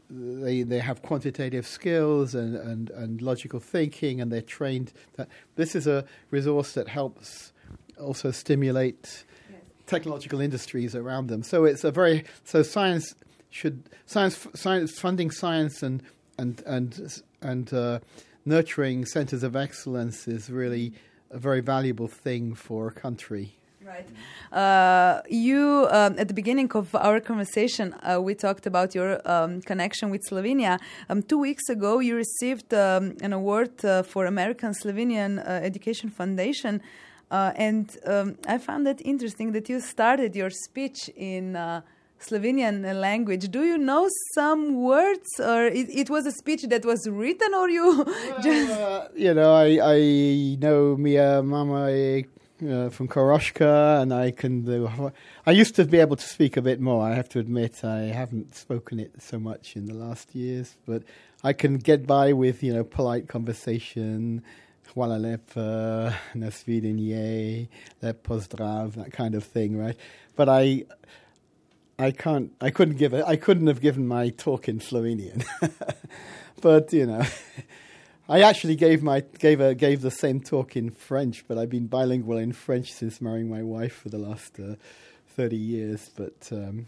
they 0.09 0.63
they 0.63 0.79
have 0.79 1.01
quantitative 1.01 1.65
skills 1.65 2.35
and, 2.35 2.55
and, 2.55 2.89
and 2.89 3.21
logical 3.21 3.59
thinking 3.59 4.19
and 4.19 4.31
they're 4.31 4.41
trained 4.41 4.91
that 5.15 5.29
this 5.55 5.75
is 5.75 5.87
a 5.87 6.03
resource 6.31 6.73
that 6.73 6.87
helps 6.87 7.53
also 8.01 8.31
stimulate 8.31 9.23
yes. 9.49 9.61
technological 9.85 10.41
industries 10.41 10.95
around 10.95 11.27
them 11.27 11.41
so 11.43 11.63
it's 11.63 11.83
a 11.83 11.91
very 11.91 12.25
so 12.43 12.63
science 12.63 13.15
should 13.49 13.83
science 14.05 14.47
science 14.55 14.99
funding 14.99 15.31
science 15.31 15.81
and 15.83 16.03
and 16.37 16.61
and 16.65 17.21
and 17.41 17.73
uh, 17.73 17.99
nurturing 18.49 19.05
centers 19.05 19.43
of 19.43 19.55
excellence 19.55 20.27
is 20.27 20.49
really 20.49 20.93
a 21.29 21.37
very 21.37 21.61
valuable 21.61 22.07
thing 22.07 22.55
for 22.55 22.87
a 22.87 22.91
country 22.91 23.59
Right. 23.89 24.09
Uh, 24.51 25.21
you, 25.29 25.87
um, 25.89 26.15
at 26.19 26.27
the 26.27 26.33
beginning 26.33 26.69
of 26.73 26.93
our 26.93 27.19
conversation, 27.19 27.95
uh, 28.03 28.21
we 28.21 28.35
talked 28.35 28.67
about 28.67 28.93
your 28.93 29.19
um, 29.25 29.61
connection 29.61 30.11
with 30.11 30.21
Slovenia. 30.29 30.79
Um, 31.09 31.23
two 31.23 31.39
weeks 31.39 31.69
ago, 31.69 31.99
you 31.99 32.15
received 32.15 32.71
um, 32.73 33.15
an 33.21 33.33
award 33.33 33.83
uh, 33.83 34.03
for 34.03 34.25
American 34.25 34.73
Slovenian 34.73 35.39
uh, 35.39 35.65
Education 35.69 36.09
Foundation. 36.09 36.81
Uh, 37.31 37.53
and 37.55 37.97
um, 38.05 38.37
I 38.47 38.59
found 38.59 38.85
that 38.85 39.01
interesting 39.03 39.53
that 39.53 39.69
you 39.69 39.79
started 39.79 40.35
your 40.35 40.51
speech 40.51 41.09
in 41.15 41.55
uh, 41.55 41.81
Slovenian 42.19 42.83
language. 42.99 43.49
Do 43.49 43.63
you 43.63 43.77
know 43.77 44.09
some 44.33 44.81
words, 44.81 45.39
or 45.39 45.65
it, 45.65 45.89
it 45.89 46.09
was 46.09 46.25
a 46.25 46.31
speech 46.31 46.63
that 46.63 46.85
was 46.85 47.07
written, 47.07 47.53
or 47.53 47.69
you 47.69 48.03
well, 48.03 48.41
just? 48.43 49.15
you 49.15 49.33
know, 49.33 49.53
I, 49.53 49.79
I 49.81 50.57
know 50.59 50.97
Mia 50.97 51.41
Mama 51.41 51.85
uh, 51.87 52.89
from 52.89 53.07
Koroshka, 53.07 54.01
and 54.01 54.13
I 54.13 54.31
can 54.31 54.63
do. 54.63 55.11
I 55.45 55.51
used 55.51 55.75
to 55.75 55.85
be 55.85 55.99
able 55.99 56.17
to 56.17 56.27
speak 56.27 56.57
a 56.57 56.61
bit 56.61 56.81
more. 56.81 57.05
I 57.05 57.13
have 57.13 57.29
to 57.29 57.39
admit, 57.39 57.83
I 57.85 58.11
haven't 58.11 58.55
spoken 58.55 58.99
it 58.99 59.21
so 59.21 59.39
much 59.39 59.75
in 59.75 59.85
the 59.85 59.93
last 59.93 60.35
years, 60.35 60.75
but 60.85 61.03
I 61.43 61.53
can 61.53 61.77
get 61.77 62.05
by 62.05 62.33
with 62.33 62.61
you 62.61 62.73
know 62.73 62.83
polite 62.83 63.27
conversation. 63.29 64.43
Hvala 64.93 65.19
lepa, 65.19 66.15
nasvidenje, 66.35 67.67
lep 68.01 68.23
pozdrav, 68.23 68.95
that 68.95 69.13
kind 69.13 69.35
of 69.35 69.43
thing, 69.43 69.77
right? 69.77 69.95
But 70.35 70.49
I, 70.49 70.85
I 71.99 72.11
can't, 72.11 72.51
I 72.61 72.69
couldn't 72.69 72.97
give 72.97 73.13
it. 73.13 73.23
I 73.27 73.35
couldn't 73.35 73.67
have 73.67 73.81
given 73.81 74.07
my 74.07 74.29
talk 74.29 74.69
in 74.69 74.79
Slovenian, 74.79 75.45
but 76.61 76.91
you 76.93 77.05
know. 77.05 77.23
I 78.29 78.41
actually 78.41 78.75
gave 78.75 79.01
my 79.01 79.21
gave 79.39 79.59
a 79.59 79.73
gave 79.73 80.01
the 80.01 80.11
same 80.11 80.39
talk 80.39 80.75
in 80.75 80.91
French, 80.91 81.47
but 81.47 81.57
I've 81.57 81.71
been 81.71 81.87
bilingual 81.87 82.37
in 82.37 82.53
French 82.53 82.91
since 82.93 83.19
marrying 83.19 83.49
my 83.49 83.63
wife 83.63 83.95
for 83.95 84.09
the 84.09 84.19
last 84.19 84.59
uh, 84.59 84.75
thirty 85.35 85.57
years. 85.57 86.11
But 86.15 86.47
um, 86.51 86.87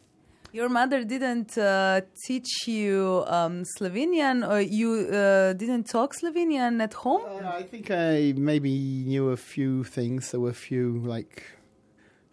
your 0.52 0.70
mother 0.70 1.04
didn't 1.04 1.58
uh, 1.58 2.02
teach 2.26 2.68
you 2.68 3.24
um, 3.26 3.64
Slovenian, 3.64 4.48
or 4.48 4.62
you 4.62 5.08
uh, 5.10 5.54
didn't 5.54 5.86
talk 5.86 6.14
Slovenian 6.14 6.80
at 6.80 6.94
home? 6.94 7.24
Uh, 7.26 7.48
I 7.48 7.64
think 7.64 7.90
I 7.90 8.34
maybe 8.38 9.04
knew 9.08 9.30
a 9.30 9.38
few 9.38 9.84
things. 9.84 10.30
There 10.30 10.40
were 10.40 10.52
a 10.52 10.54
few 10.54 11.00
like 11.00 11.44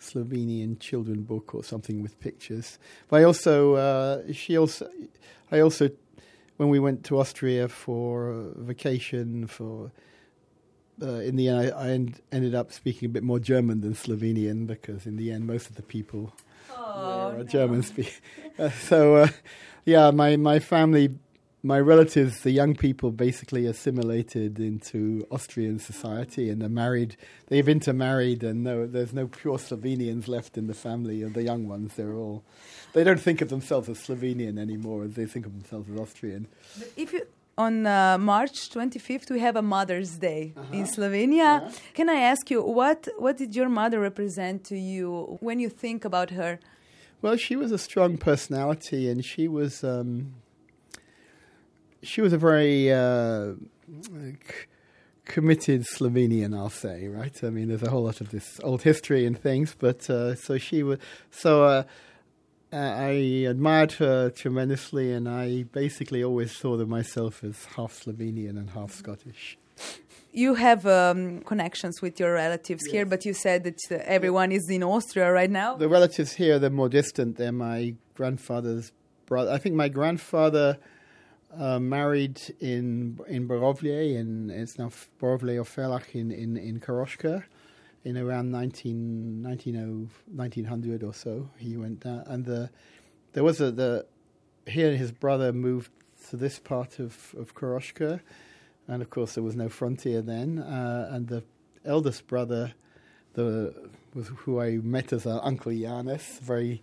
Slovenian 0.00 0.78
children 0.78 1.22
book 1.22 1.54
or 1.54 1.64
something 1.64 2.02
with 2.02 2.18
pictures. 2.20 2.78
But 3.08 3.20
I 3.20 3.24
also 3.24 3.74
uh, 3.74 4.32
she 4.32 4.56
also 4.56 4.88
I 5.50 5.60
also 5.60 5.90
when 6.56 6.68
we 6.68 6.78
went 6.78 7.04
to 7.04 7.18
Austria 7.18 7.68
for 7.68 8.52
vacation, 8.56 9.46
for 9.46 9.92
uh, 11.00 11.20
in 11.20 11.36
the 11.36 11.48
end, 11.48 11.58
I, 11.58 11.68
I 11.68 11.88
end, 11.90 12.20
ended 12.32 12.54
up 12.54 12.72
speaking 12.72 13.06
a 13.06 13.08
bit 13.08 13.22
more 13.22 13.38
German 13.38 13.80
than 13.80 13.94
Slovenian 13.94 14.66
because 14.66 15.06
in 15.06 15.16
the 15.16 15.30
end, 15.30 15.46
most 15.46 15.70
of 15.70 15.76
the 15.76 15.82
people 15.82 16.32
oh, 16.76 17.30
are 17.30 17.38
no. 17.38 17.44
German 17.44 17.82
speaking. 17.82 18.12
Uh, 18.58 18.70
so, 18.70 19.14
uh, 19.14 19.28
yeah, 19.84 20.10
my 20.10 20.36
my 20.36 20.58
family 20.58 21.16
my 21.68 21.78
relatives, 21.78 22.40
the 22.40 22.50
young 22.50 22.74
people, 22.74 23.10
basically 23.12 23.66
assimilated 23.66 24.58
into 24.58 25.26
Austrian 25.30 25.78
society 25.78 26.48
and 26.48 26.62
they're 26.62 26.68
married. 26.86 27.14
They've 27.48 27.68
intermarried, 27.68 28.42
and 28.42 28.64
no, 28.64 28.86
there's 28.86 29.12
no 29.12 29.26
pure 29.26 29.58
Slovenians 29.58 30.28
left 30.28 30.56
in 30.56 30.66
the 30.66 30.78
family 30.86 31.20
of 31.20 31.34
the 31.34 31.42
young 31.42 31.68
ones. 31.68 31.92
They're 31.94 32.14
all. 32.14 32.42
They 32.94 33.04
don't 33.04 33.20
think 33.20 33.42
of 33.42 33.50
themselves 33.50 33.86
as 33.90 33.98
Slovenian 33.98 34.58
anymore; 34.58 35.06
they 35.08 35.26
think 35.26 35.44
of 35.44 35.52
themselves 35.52 35.90
as 35.90 36.00
Austrian. 36.00 36.48
But 36.78 36.90
if 36.96 37.12
you 37.12 37.26
on 37.58 37.86
uh, 37.86 38.16
March 38.16 38.70
25th, 38.70 39.30
we 39.30 39.40
have 39.40 39.56
a 39.56 39.62
Mother's 39.76 40.16
Day 40.16 40.54
uh-huh. 40.56 40.74
in 40.78 40.84
Slovenia. 40.86 41.50
Yeah. 41.60 41.70
Can 41.92 42.08
I 42.08 42.20
ask 42.32 42.50
you 42.50 42.62
what 42.62 43.08
what 43.18 43.36
did 43.36 43.54
your 43.54 43.68
mother 43.68 44.00
represent 44.00 44.64
to 44.70 44.78
you 44.78 45.36
when 45.40 45.60
you 45.60 45.68
think 45.68 46.06
about 46.06 46.30
her? 46.30 46.60
Well, 47.20 47.36
she 47.36 47.56
was 47.56 47.72
a 47.72 47.78
strong 47.88 48.16
personality, 48.16 49.10
and 49.10 49.22
she 49.22 49.48
was. 49.48 49.84
Um, 49.84 50.34
she 52.02 52.20
was 52.20 52.32
a 52.32 52.38
very 52.38 52.92
uh, 52.92 53.52
committed 55.24 55.84
Slovenian, 55.84 56.56
I'll 56.56 56.70
say, 56.70 57.08
right? 57.08 57.36
I 57.44 57.50
mean, 57.50 57.68
there's 57.68 57.82
a 57.82 57.90
whole 57.90 58.04
lot 58.04 58.20
of 58.20 58.30
this 58.30 58.60
old 58.62 58.82
history 58.82 59.26
and 59.26 59.38
things, 59.38 59.76
but 59.78 60.08
uh, 60.10 60.34
so 60.34 60.58
she 60.58 60.82
was, 60.82 60.98
so 61.30 61.64
uh, 61.64 61.82
I 62.72 63.46
admired 63.48 63.92
her 63.92 64.30
tremendously, 64.30 65.12
and 65.12 65.28
I 65.28 65.64
basically 65.64 66.24
always 66.24 66.52
thought 66.52 66.80
of 66.80 66.88
myself 66.88 67.44
as 67.44 67.64
half 67.76 67.92
Slovenian 68.04 68.56
and 68.58 68.70
half 68.70 68.92
Scottish. 68.92 69.58
You 70.32 70.54
have 70.54 70.86
um, 70.86 71.40
connections 71.42 72.02
with 72.02 72.20
your 72.20 72.34
relatives 72.34 72.84
yes. 72.86 72.92
here, 72.92 73.06
but 73.06 73.24
you 73.24 73.32
said 73.32 73.64
that 73.64 73.80
uh, 73.90 74.02
everyone 74.04 74.52
is 74.52 74.68
in 74.68 74.82
Austria 74.82 75.32
right 75.32 75.50
now. 75.50 75.76
The 75.76 75.88
relatives 75.88 76.32
here, 76.32 76.58
they're 76.58 76.70
more 76.70 76.88
distant. 76.88 77.36
They're 77.36 77.52
my 77.52 77.94
grandfather's 78.14 78.92
brother. 79.26 79.52
I 79.52 79.58
think 79.58 79.74
my 79.74 79.88
grandfather 79.88 80.78
uh, 81.56 81.78
married 81.78 82.40
in 82.60 83.18
in 83.28 83.48
Borovlje, 83.48 84.16
in 84.16 84.50
it's 84.50 84.78
now 84.78 84.90
Borovlje 85.20 85.58
or 85.58 85.64
Ferlach 85.64 86.14
in 86.14 86.30
in 86.30 86.56
in 86.56 86.80
Koroshka, 86.80 87.44
in 88.04 88.16
around 88.16 88.50
19, 88.50 89.42
1900 89.42 91.02
or 91.02 91.14
so. 91.14 91.48
He 91.56 91.76
went 91.76 92.00
down, 92.00 92.24
and 92.26 92.44
the 92.44 92.70
there 93.32 93.44
was 93.44 93.60
a 93.60 93.70
the 93.70 94.06
he 94.66 94.82
and 94.82 94.98
his 94.98 95.12
brother 95.12 95.52
moved 95.52 95.90
to 96.30 96.36
this 96.36 96.58
part 96.58 96.98
of 96.98 97.34
of 97.38 97.54
Koroshka, 97.54 98.20
and 98.86 99.02
of 99.02 99.10
course 99.10 99.34
there 99.34 99.44
was 99.44 99.56
no 99.56 99.68
frontier 99.68 100.22
then. 100.22 100.58
Uh, 100.58 101.08
and 101.10 101.28
the 101.28 101.44
eldest 101.84 102.26
brother, 102.26 102.74
the 103.34 103.74
was 104.14 104.28
who 104.28 104.60
I 104.60 104.76
met 104.76 105.12
as 105.12 105.26
an 105.26 105.40
Uncle 105.42 105.72
Janez, 105.72 106.40
very 106.40 106.82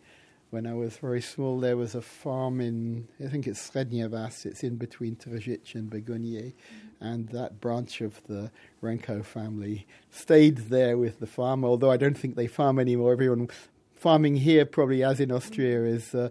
when 0.50 0.68
I 0.68 0.74
was 0.74 0.98
very 0.98 1.22
small, 1.22 1.60
there 1.60 1.78
was 1.78 1.96
a 1.96 2.02
farm 2.02 2.62
in, 2.62 3.08
I 3.24 3.28
think 3.28 3.48
it's 3.48 3.70
Srednjevas, 3.70 4.46
it's 4.46 4.64
in 4.64 4.76
between 4.76 5.16
Tržič 5.16 5.76
and 5.76 5.90
Begunje, 5.90 6.54
mm-hmm. 6.54 7.06
and 7.06 7.30
that 7.30 7.60
branch 7.60 8.02
of 8.02 8.22
the 8.28 8.52
Renko 8.82 9.26
family 9.26 9.86
stayed 10.12 10.58
there 10.58 10.98
with 10.98 11.20
the 11.20 11.28
farm, 11.28 11.66
although 11.66 11.92
I 11.92 11.98
don't 11.98 12.18
think 12.18 12.36
they 12.36 12.48
farm 12.48 12.80
anymore. 12.80 13.12
Everyone 13.12 13.50
farming 13.96 14.38
here, 14.38 14.66
probably 14.66 15.04
as 15.04 15.20
in 15.20 15.32
Austria, 15.32 15.80
mm-hmm. 15.80 15.96
is 15.96 16.16
uh, 16.16 16.30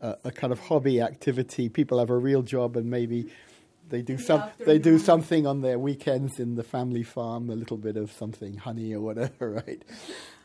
a, 0.00 0.16
a, 0.24 0.30
kind 0.30 0.52
of 0.52 0.60
hobby 0.60 1.00
activity. 1.00 1.68
People 1.68 1.98
have 1.98 2.10
a 2.10 2.16
real 2.16 2.42
job 2.42 2.76
and 2.76 2.90
maybe 2.90 3.30
they 3.88 4.02
do 4.02 4.18
some 4.18 4.44
they 4.58 4.78
do 4.78 4.98
something 4.98 5.46
on 5.46 5.62
their 5.62 5.78
weekends 5.78 6.38
in 6.38 6.54
the 6.54 6.62
family 6.62 7.02
farm, 7.02 7.50
a 7.50 7.54
little 7.54 7.76
bit 7.76 7.96
of 7.96 8.12
something, 8.12 8.58
honey 8.58 8.94
or 8.94 9.00
whatever, 9.00 9.50
right? 9.66 9.82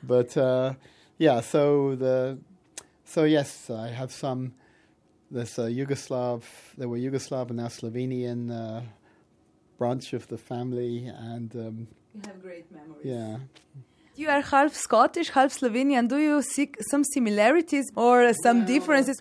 But 0.01 0.35
uh, 0.37 0.73
yeah, 1.17 1.41
so 1.41 1.95
the 1.95 2.39
so 3.05 3.23
yes, 3.23 3.69
I 3.69 3.89
have 3.89 4.11
some. 4.11 4.53
There's 5.29 5.57
a 5.57 5.63
Yugoslav. 5.63 6.43
There 6.77 6.87
were 6.87 6.97
Yugoslav 6.97 7.49
and 7.49 7.57
now 7.57 7.67
Slovenian 7.67 8.51
uh, 8.51 8.81
branch 9.77 10.13
of 10.13 10.27
the 10.27 10.37
family, 10.37 11.07
and 11.07 11.55
um, 11.55 11.87
you 12.13 12.21
have 12.25 12.41
great 12.41 12.71
memories. 12.71 13.05
Yeah. 13.05 13.37
You 14.15 14.29
are 14.29 14.41
half 14.41 14.75
Scottish, 14.75 15.29
half 15.29 15.51
Slovenian. 15.59 16.07
Do 16.07 16.17
you 16.17 16.41
see 16.43 16.71
some 16.91 17.03
similarities 17.03 17.91
or 17.95 18.31
some 18.33 18.59
well, 18.59 18.67
differences? 18.67 19.19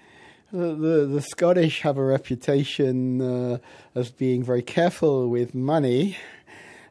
The, 0.52 0.74
the, 0.74 1.06
the, 1.06 1.22
Scottish 1.22 1.80
have 1.80 1.96
a 1.96 2.04
reputation 2.04 3.22
uh, 3.22 3.58
as 3.94 4.10
being 4.10 4.42
very 4.42 4.60
careful 4.60 5.28
with 5.30 5.54
money, 5.54 6.18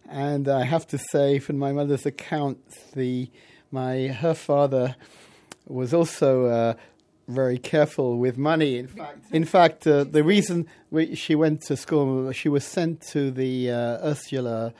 and 0.10 0.48
I 0.48 0.64
have 0.64 0.88
to 0.88 0.98
say, 0.98 1.38
from 1.38 1.60
my 1.60 1.72
mother's 1.72 2.08
account, 2.08 2.58
the 2.96 3.30
my 3.72 4.08
her 4.08 4.34
father 4.34 4.96
was 5.68 5.94
also 5.94 6.46
uh, 6.46 6.74
very 7.28 7.58
careful 7.58 8.18
with 8.18 8.38
money. 8.38 8.78
In 8.78 8.88
fact, 8.88 9.18
in 9.32 9.46
fact, 9.46 9.88
uh, 9.88 10.04
the 10.04 10.24
reason 10.24 10.68
we, 10.90 11.16
she 11.16 11.36
went 11.36 11.62
to 11.64 11.78
school, 11.78 12.32
she 12.32 12.50
was 12.50 12.64
sent 12.64 13.02
to 13.14 13.32
the 13.32 13.72
uh, 13.72 14.10
Ursula 14.10 14.74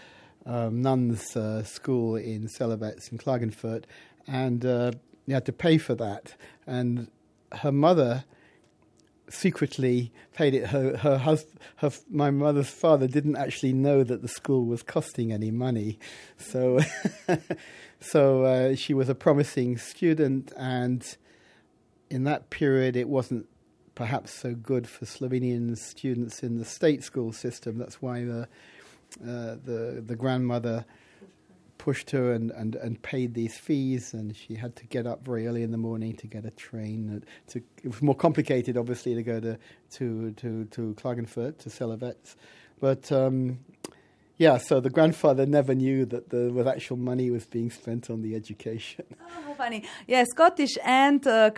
um, 0.46 0.82
nuns' 0.82 1.36
uh, 1.36 1.64
school 1.64 2.16
in 2.16 2.48
Celovec 2.48 3.12
in 3.12 3.18
Klagenfurt, 3.18 3.86
and 4.28 4.66
uh, 4.66 4.92
you 5.26 5.34
had 5.34 5.46
to 5.46 5.54
pay 5.54 5.78
for 5.78 5.96
that. 5.96 6.36
And 6.68 7.10
her 7.52 7.72
mother 7.72 8.26
secretly 9.30 10.12
paid 10.34 10.54
it. 10.54 10.68
Her 10.68 10.98
her 10.98 11.18
husband, 11.18 11.60
her 11.78 11.92
my 12.10 12.32
mother's 12.32 12.70
father 12.70 13.08
didn't 13.08 13.38
actually 13.38 13.74
know 13.74 14.04
that 14.04 14.22
the 14.22 14.28
school 14.28 14.66
was 14.66 14.84
costing 14.84 15.32
any 15.32 15.52
money, 15.52 16.00
so 16.38 16.80
so 18.02 18.44
uh, 18.44 18.76
she 18.76 18.94
was 18.94 19.08
a 19.08 19.16
promising 19.16 19.78
student 19.78 20.52
and 20.58 21.18
in 22.12 22.26
that 22.26 22.50
period, 22.50 22.96
it 22.96 23.08
wasn't 23.08 23.48
perhaps 23.96 24.32
so 24.32 24.54
good 24.54 24.88
for 24.88 25.06
Slovenian 25.06 25.78
students 25.78 26.44
in 26.44 26.58
the 26.58 26.66
state 26.66 27.04
school 27.04 27.32
system. 27.32 27.78
That's 27.78 28.02
why 28.02 28.26
the 28.26 28.48
uh, 29.24 29.56
the 29.64 30.04
the 30.06 30.16
grandmother 30.16 30.86
pushed 31.78 32.12
her 32.12 32.32
and, 32.32 32.52
and, 32.52 32.76
and 32.76 33.02
paid 33.02 33.34
these 33.34 33.58
fees, 33.58 34.14
and 34.14 34.36
she 34.36 34.54
had 34.54 34.76
to 34.76 34.86
get 34.86 35.08
up 35.08 35.26
very 35.26 35.48
early 35.48 35.64
in 35.64 35.72
the 35.72 35.78
morning 35.78 36.16
to 36.16 36.28
get 36.28 36.46
a 36.46 36.52
train. 36.52 37.24
To, 37.48 37.60
it 37.84 37.88
was 37.88 38.04
more 38.04 38.14
complicated, 38.14 38.78
obviously, 38.78 39.16
to 39.16 39.24
go 39.24 39.40
to 39.40 39.58
to 39.92 40.32
to, 40.32 40.66
to 40.66 40.94
Klagenfurt 40.96 41.58
to 41.60 41.70
Celovec, 41.70 42.36
but 42.80 43.12
um, 43.12 43.60
yeah, 44.42 44.58
so 44.58 44.80
the 44.80 44.90
grandfather 44.90 45.46
never 45.46 45.76
knew 45.76 46.04
that 46.06 46.32
the 46.32 46.52
with 46.52 46.68
actual 46.68 46.98
money 46.98 47.30
was 47.30 47.46
being 47.46 47.70
spent 47.70 48.10
on 48.10 48.24
the 48.24 48.36
education. 48.36 49.06
Oh, 49.48 49.54
funny. 49.54 49.84
Yeah, 50.08 50.24
Scottish 50.30 50.78
and 50.84 51.26
uh, 51.28 51.52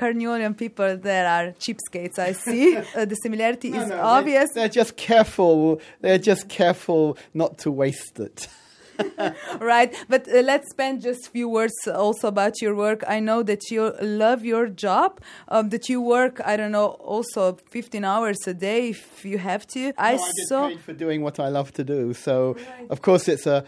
people, 0.58 0.98
there 0.98 1.28
are 1.28 1.54
cheapskates, 1.64 2.18
I 2.20 2.34
see. 2.34 2.78
uh, 2.96 3.06
the 3.06 3.16
similarity 3.16 3.70
no, 3.70 3.82
is 3.82 3.90
no, 3.90 4.00
obvious. 4.02 4.50
They're, 4.54 4.64
they're 4.64 4.84
just 4.84 4.98
careful. 4.98 5.80
They're 6.02 6.18
just 6.18 6.50
careful 6.50 7.18
not 7.34 7.60
to 7.60 7.72
waste 7.72 8.20
it. 8.20 8.48
right? 9.60 9.94
But 10.10 10.28
uh, 10.28 10.42
let's 10.42 10.70
spend 10.70 11.02
just 11.02 11.28
a 11.28 11.30
few 11.30 11.50
words 11.50 11.74
also 11.88 12.28
about 12.28 12.62
your 12.62 12.76
work. 12.76 13.04
I 13.08 13.20
know 13.20 13.44
that 13.44 13.72
you 13.72 13.94
love 14.02 14.46
your 14.46 14.68
job 14.68 15.20
um, 15.48 15.70
that 15.70 15.90
you 15.90 16.02
work 16.02 16.42
i 16.46 16.58
don't 16.58 16.72
know 16.72 16.88
also 17.14 17.58
15 17.70 18.04
hours 18.04 18.48
a 18.48 18.54
day 18.54 18.90
if 18.90 19.26
you 19.26 19.38
have 19.38 19.66
to. 19.68 19.88
No, 19.88 19.94
i, 19.98 20.14
I 20.14 20.20
saw 20.48 20.68
paid 20.70 20.82
for 20.82 20.94
doing 20.94 21.22
what 21.22 21.40
i 21.40 21.50
love 21.50 21.72
to 21.74 21.84
do. 21.84 22.14
So 22.14 22.54
right. 22.54 22.88
of 22.90 23.02
course 23.02 23.28
it's 23.28 23.48
a 23.48 23.66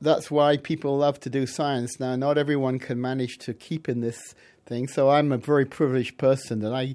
that's 0.00 0.30
why 0.30 0.58
people 0.58 0.98
love 0.98 1.18
to 1.20 1.30
do 1.30 1.46
science. 1.46 1.98
Now 1.98 2.16
not 2.16 2.38
everyone 2.38 2.78
can 2.78 3.00
manage 3.00 3.38
to 3.38 3.54
keep 3.54 3.88
in 3.88 4.00
this 4.00 4.34
thing. 4.66 4.88
So 4.88 5.10
i'm 5.10 5.32
a 5.32 5.38
very 5.38 5.64
privileged 5.64 6.18
person 6.18 6.64
and 6.64 6.74
i 6.74 6.94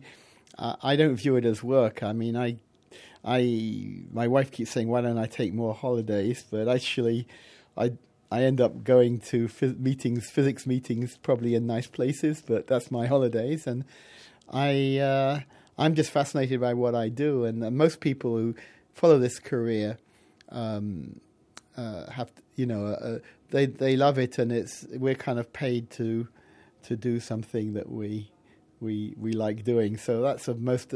uh, 0.57 0.75
i 0.83 0.95
don't 0.95 1.15
view 1.15 1.35
it 1.35 1.45
as 1.45 1.63
work. 1.63 2.03
I 2.03 2.13
mean 2.13 2.35
i 2.35 2.57
I 3.23 3.41
my 4.13 4.27
wife 4.27 4.49
keeps 4.49 4.71
saying, 4.71 4.87
"Why 4.87 5.01
don't 5.01 5.17
I 5.17 5.27
take 5.27 5.53
more 5.53 5.73
holidays?" 5.73 6.45
But 6.49 6.69
actually, 6.69 7.27
I 7.79 7.93
I 8.31 8.43
end 8.43 8.61
up 8.61 8.83
going 8.83 9.19
to 9.31 9.47
phys- 9.47 9.79
meetings, 9.79 10.29
physics 10.29 10.67
meetings, 10.67 11.17
probably 11.17 11.55
in 11.55 11.65
nice 11.65 11.87
places, 11.87 12.43
but 12.45 12.67
that's 12.67 12.91
my 12.91 13.07
holidays, 13.07 13.65
and 13.65 13.85
I 14.51 14.97
uh, 14.97 15.39
I'm 15.77 15.95
just 15.95 16.11
fascinated 16.11 16.59
by 16.59 16.73
what 16.73 16.93
I 16.93 17.09
do, 17.09 17.45
and 17.45 17.63
uh, 17.63 17.71
most 17.71 18.01
people 18.01 18.37
who 18.37 18.55
follow 18.93 19.17
this 19.17 19.39
career 19.39 19.97
um, 20.49 21.21
uh, 21.77 22.09
have 22.11 22.31
you 22.55 22.65
know 22.65 22.87
uh, 22.87 23.19
they 23.51 23.65
they 23.65 23.95
love 23.95 24.19
it, 24.19 24.37
and 24.37 24.51
it's 24.51 24.85
we're 24.91 25.15
kind 25.15 25.39
of 25.39 25.51
paid 25.53 25.89
to 25.91 26.27
to 26.83 26.95
do 26.95 27.19
something 27.19 27.73
that 27.73 27.89
we 27.89 28.29
we 28.79 29.13
we 29.17 29.33
like 29.33 29.63
doing. 29.63 29.97
So 29.97 30.21
that's 30.21 30.47
most 30.47 30.95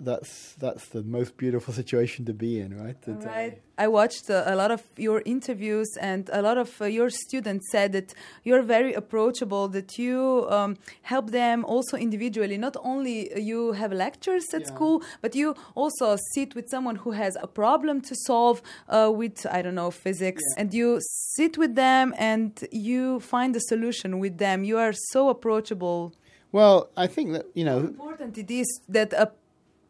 that's 0.00 0.54
that's 0.54 0.88
the 0.88 1.02
most 1.02 1.36
beautiful 1.36 1.72
situation 1.82 2.24
to 2.26 2.32
be 2.32 2.60
in, 2.60 2.76
right? 2.76 3.00
That, 3.02 3.24
uh, 3.24 3.28
right. 3.28 3.52
Uh, 3.52 3.60
I 3.78 3.88
watched 3.88 4.30
uh, 4.30 4.42
a 4.46 4.56
lot 4.56 4.70
of 4.70 4.82
your 4.96 5.22
interviews, 5.26 5.88
and 6.00 6.30
a 6.32 6.40
lot 6.40 6.56
of 6.56 6.80
uh, 6.80 6.86
your 6.86 7.10
students 7.10 7.70
said 7.70 7.92
that 7.92 8.14
you're 8.42 8.62
very 8.62 8.94
approachable. 8.94 9.68
That 9.68 9.98
you 9.98 10.46
um, 10.48 10.76
help 11.02 11.30
them 11.30 11.64
also 11.64 11.96
individually. 11.96 12.56
Not 12.56 12.76
only 12.82 13.38
you 13.40 13.72
have 13.72 13.92
lectures 13.92 14.46
at 14.54 14.62
yeah. 14.62 14.66
school, 14.66 15.02
but 15.20 15.34
you 15.34 15.54
also 15.74 16.16
sit 16.34 16.54
with 16.54 16.70
someone 16.70 16.96
who 16.96 17.10
has 17.10 17.36
a 17.42 17.46
problem 17.46 18.00
to 18.02 18.14
solve 18.14 18.62
uh, 18.88 19.10
with 19.14 19.46
I 19.50 19.62
don't 19.62 19.74
know 19.74 19.90
physics, 19.90 20.42
yeah. 20.48 20.62
and 20.62 20.72
you 20.72 20.98
sit 21.36 21.58
with 21.58 21.74
them 21.74 22.14
and 22.16 22.52
you 22.72 23.20
find 23.20 23.54
a 23.56 23.60
solution 23.60 24.18
with 24.18 24.38
them. 24.38 24.64
You 24.64 24.78
are 24.78 24.94
so 25.12 25.28
approachable. 25.28 26.14
Well, 26.52 26.88
I 26.96 27.06
think 27.06 27.32
that 27.32 27.46
you 27.54 27.64
know 27.64 27.80
how 27.80 27.86
important 27.86 28.38
it 28.38 28.50
is 28.50 28.80
that 28.88 29.12
a 29.12 29.30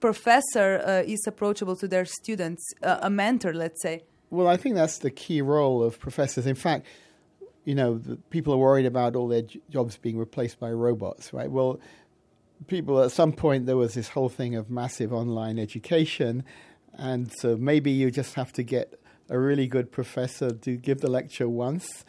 professor 0.00 0.82
uh, 0.84 1.02
is 1.06 1.24
approachable 1.26 1.76
to 1.76 1.88
their 1.88 2.04
students, 2.04 2.62
uh, 2.82 2.98
a 3.02 3.10
mentor, 3.10 3.52
let's 3.52 3.82
say? 3.82 4.04
Well, 4.30 4.48
I 4.48 4.56
think 4.56 4.74
that's 4.74 4.98
the 4.98 5.10
key 5.10 5.40
role 5.40 5.82
of 5.82 5.98
professors. 5.98 6.46
In 6.46 6.54
fact, 6.54 6.86
you 7.64 7.74
know, 7.74 8.00
people 8.30 8.54
are 8.54 8.58
worried 8.58 8.86
about 8.86 9.16
all 9.16 9.28
their 9.28 9.42
jobs 9.70 9.96
being 9.96 10.18
replaced 10.18 10.58
by 10.58 10.70
robots, 10.70 11.32
right? 11.32 11.50
Well, 11.50 11.80
people 12.66 13.02
at 13.02 13.12
some 13.12 13.32
point 13.32 13.66
there 13.66 13.76
was 13.76 13.94
this 13.94 14.08
whole 14.08 14.28
thing 14.28 14.54
of 14.54 14.70
massive 14.70 15.12
online 15.12 15.58
education, 15.58 16.44
and 16.94 17.30
so 17.38 17.56
maybe 17.56 17.90
you 17.90 18.10
just 18.10 18.34
have 18.34 18.52
to 18.54 18.62
get 18.62 19.00
a 19.28 19.38
really 19.38 19.66
good 19.66 19.90
professor 19.90 20.52
to 20.52 20.76
give 20.76 21.00
the 21.00 21.10
lecture 21.10 21.48
once 21.48 22.04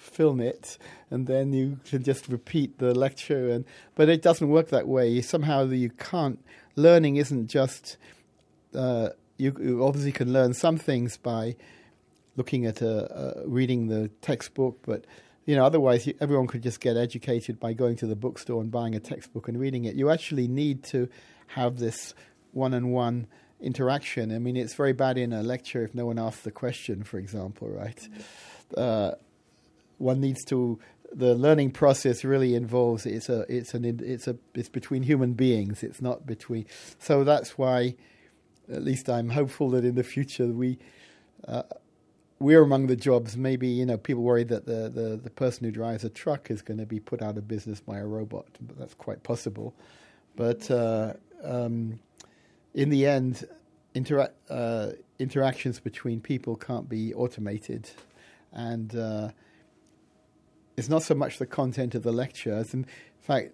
film 0.00 0.40
it 0.40 0.78
and 1.10 1.26
then 1.26 1.52
you 1.52 1.78
can 1.84 2.02
just 2.02 2.26
repeat 2.28 2.78
the 2.78 2.94
lecture 2.94 3.50
and 3.50 3.66
but 3.94 4.08
it 4.08 4.22
doesn't 4.22 4.48
work 4.48 4.68
that 4.68 4.88
way 4.88 5.20
somehow 5.20 5.62
you 5.64 5.90
can't 5.90 6.38
learning 6.74 7.16
isn't 7.16 7.48
just 7.48 7.98
uh, 8.74 9.10
you, 9.36 9.54
you, 9.60 9.84
obviously 9.84 10.12
can 10.12 10.32
learn 10.32 10.54
some 10.54 10.76
things 10.76 11.16
by 11.16 11.56
looking 12.36 12.66
at 12.66 12.80
a, 12.82 13.42
a 13.42 13.48
reading 13.48 13.88
the 13.88 14.08
textbook, 14.22 14.78
but 14.82 15.04
you 15.46 15.56
know, 15.56 15.64
otherwise 15.64 16.06
you, 16.06 16.14
everyone 16.20 16.46
could 16.46 16.62
just 16.62 16.80
get 16.80 16.96
educated 16.96 17.58
by 17.58 17.72
going 17.72 17.96
to 17.96 18.06
the 18.06 18.14
bookstore 18.14 18.60
and 18.60 18.70
buying 18.70 18.94
a 18.94 19.00
textbook 19.00 19.48
and 19.48 19.58
reading 19.58 19.84
it. 19.84 19.94
You 19.94 20.10
actually 20.10 20.46
need 20.46 20.84
to 20.84 21.08
have 21.48 21.78
this 21.78 22.14
one-on-one 22.52 23.26
interaction. 23.60 24.34
I 24.34 24.38
mean, 24.38 24.56
it's 24.56 24.74
very 24.74 24.92
bad 24.92 25.18
in 25.18 25.32
a 25.32 25.42
lecture 25.42 25.82
if 25.82 25.94
no 25.94 26.06
one 26.06 26.18
asks 26.18 26.42
the 26.42 26.50
question, 26.50 27.02
for 27.02 27.18
example, 27.18 27.68
right? 27.68 27.96
Mm-hmm. 27.96 28.20
Uh, 28.76 29.10
one 30.00 30.20
needs 30.20 30.44
to. 30.46 30.78
The 31.12 31.34
learning 31.34 31.72
process 31.72 32.22
really 32.24 32.54
involves 32.54 33.04
it's 33.04 33.28
a 33.28 33.44
it's 33.48 33.74
an 33.74 33.84
it's 33.84 34.28
a 34.28 34.36
it's 34.54 34.68
between 34.68 35.02
human 35.02 35.32
beings. 35.34 35.82
It's 35.82 36.00
not 36.00 36.26
between. 36.26 36.66
So 36.98 37.24
that's 37.24 37.58
why, 37.58 37.96
at 38.72 38.82
least 38.82 39.08
I'm 39.08 39.30
hopeful 39.30 39.70
that 39.70 39.84
in 39.84 39.94
the 39.94 40.04
future 40.04 40.46
we. 40.46 40.78
Uh, 41.46 41.62
we're 42.40 42.62
among 42.62 42.86
the 42.86 42.96
jobs. 42.96 43.36
Maybe 43.36 43.68
you 43.68 43.86
know 43.86 43.98
people 43.98 44.22
worry 44.22 44.44
that 44.44 44.64
the, 44.66 44.88
the, 44.88 45.20
the 45.22 45.30
person 45.30 45.64
who 45.64 45.70
drives 45.70 46.04
a 46.04 46.08
truck 46.08 46.50
is 46.50 46.62
going 46.62 46.78
to 46.78 46.86
be 46.86 46.98
put 46.98 47.20
out 47.22 47.36
of 47.36 47.46
business 47.46 47.80
by 47.80 47.98
a 47.98 48.06
robot, 48.06 48.46
but 48.60 48.78
that's 48.78 48.94
quite 48.94 49.22
possible. 49.22 49.74
But 50.36 50.70
uh, 50.70 51.14
um, 51.44 52.00
in 52.74 52.88
the 52.88 53.06
end, 53.06 53.46
intera- 53.94 54.32
uh, 54.48 54.92
interactions 55.18 55.80
between 55.80 56.20
people 56.20 56.56
can't 56.56 56.88
be 56.88 57.12
automated, 57.14 57.90
and 58.52 58.96
uh, 58.96 59.30
it's 60.76 60.88
not 60.88 61.02
so 61.02 61.14
much 61.14 61.38
the 61.38 61.46
content 61.46 61.94
of 61.94 62.02
the 62.02 62.12
lecture. 62.12 62.52
As 62.52 62.74
in 62.74 62.86
fact, 63.20 63.52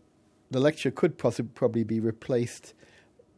the 0.50 0.60
lecture 0.60 0.90
could 0.90 1.18
possibly 1.18 1.50
probably 1.54 1.84
be 1.84 2.00
replaced 2.00 2.74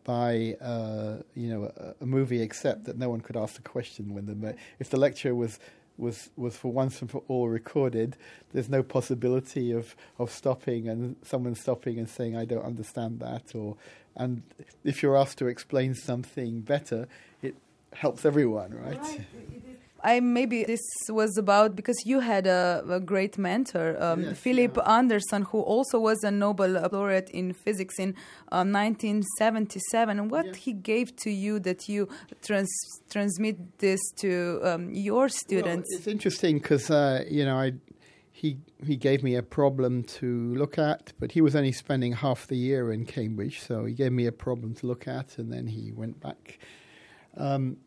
by 0.05 0.57
uh, 0.61 1.19
you 1.35 1.49
know 1.49 1.73
a, 1.77 2.03
a, 2.03 2.07
movie, 2.07 2.41
except 2.41 2.85
that 2.85 2.97
no 2.97 3.11
one 3.11 3.21
could 3.21 3.37
ask 3.37 3.59
a 3.59 3.63
question 3.63 4.15
when 4.15 4.27
the 4.27 4.55
if 4.79 4.91
the 4.91 4.99
lecture 4.99 5.35
was 5.35 5.59
was 5.99 6.31
was 6.37 6.57
for 6.57 6.73
once 6.73 7.01
and 7.03 7.11
for 7.11 7.23
all 7.29 7.49
recorded. 7.49 8.17
There's 8.53 8.71
no 8.71 8.83
possibility 8.83 9.73
of 9.73 9.95
of 10.19 10.31
stopping 10.31 10.89
and 10.89 11.17
someone 11.23 11.55
stopping 11.55 11.99
and 11.99 12.09
saying 12.09 12.37
I 12.37 12.45
don't 12.45 12.65
understand 12.65 13.21
that, 13.21 13.55
or 13.55 13.77
and 14.17 14.43
if 14.85 15.03
you're 15.03 15.17
asked 15.17 15.39
to 15.39 15.47
explain 15.47 15.95
something 15.95 16.61
better, 16.61 17.07
it 17.43 17.57
helps 17.93 18.25
everyone, 18.25 18.73
right? 18.75 19.01
right. 19.01 19.27
I 20.03 20.21
maybe 20.21 20.65
this 20.65 20.81
was 21.09 21.37
about 21.37 21.75
because 21.75 21.97
you 22.05 22.21
had 22.21 22.47
a, 22.47 22.85
a 22.89 23.01
great 23.01 23.37
mentor, 23.37 24.01
um, 24.03 24.23
yes, 24.23 24.39
Philip 24.39 24.77
yeah. 24.77 24.97
Anderson, 24.99 25.43
who 25.43 25.61
also 25.61 25.99
was 25.99 26.23
a 26.23 26.31
Nobel 26.31 26.89
laureate 26.93 27.31
in 27.31 27.53
physics 27.53 27.99
in 27.99 28.11
uh, 28.53 28.63
1977. 28.65 30.29
What 30.29 30.47
yeah. 30.47 30.53
he 30.55 30.73
gave 30.73 31.17
to 31.17 31.31
you 31.31 31.59
that 31.61 31.89
you 31.89 32.09
trans 32.43 32.71
transmit 33.11 33.79
this 33.79 34.01
to 34.19 34.61
um, 34.63 34.91
your 34.91 35.29
students? 35.29 35.89
Well, 35.91 35.99
it's 35.99 36.07
interesting 36.07 36.59
because 36.59 36.91
uh, 36.91 37.25
you 37.29 37.45
know 37.45 37.57
I 37.57 37.73
he 38.31 38.59
he 38.87 38.97
gave 38.97 39.25
me 39.25 39.35
a 39.35 39.43
problem 39.43 40.05
to 40.05 40.55
look 40.55 40.79
at, 40.79 41.13
but 41.19 41.33
he 41.33 41.41
was 41.41 41.57
only 41.57 41.73
spending 41.73 42.13
half 42.13 42.47
the 42.47 42.57
year 42.57 42.93
in 42.93 43.05
Cambridge, 43.05 43.61
so 43.61 43.85
he 43.85 43.95
gave 43.95 44.13
me 44.13 44.27
a 44.27 44.33
problem 44.33 44.75
to 44.75 44.87
look 44.87 45.09
at, 45.09 45.39
and 45.39 45.53
then 45.53 45.67
he 45.67 45.91
went 45.91 46.21
back. 46.21 46.61
Um, 47.37 47.79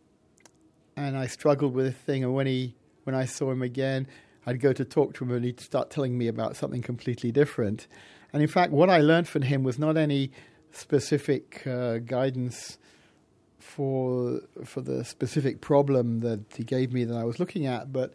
and 1.02 1.18
I 1.18 1.28
struggled 1.28 1.74
with 1.74 1.86
this 1.86 1.96
thing. 1.96 2.24
And 2.24 2.34
when 2.34 2.48
he, 2.48 2.76
when 3.04 3.16
I 3.16 3.26
saw 3.26 3.52
him 3.52 3.62
again, 3.62 4.08
I'd 4.46 4.60
go 4.60 4.74
to 4.74 4.86
talk 4.86 5.14
to 5.16 5.24
him, 5.24 5.32
and 5.32 5.46
he'd 5.46 5.60
start 5.60 5.90
telling 5.90 6.18
me 6.18 6.28
about 6.28 6.56
something 6.56 6.82
completely 6.82 7.32
different. 7.32 7.88
And 8.34 8.42
in 8.42 8.48
fact, 8.48 8.72
what 8.72 8.90
I 8.90 9.00
learned 9.00 9.28
from 9.28 9.44
him 9.44 9.64
was 9.64 9.78
not 9.78 9.98
any 9.98 10.32
specific 10.72 11.66
uh, 11.68 11.98
guidance 12.00 12.78
for 13.60 14.42
for 14.66 14.82
the 14.82 15.04
specific 15.06 15.62
problem 15.62 16.20
that 16.20 16.42
he 16.56 16.64
gave 16.64 16.92
me 16.92 17.04
that 17.04 17.16
I 17.16 17.24
was 17.24 17.40
looking 17.40 17.68
at, 17.68 17.94
but 17.94 18.14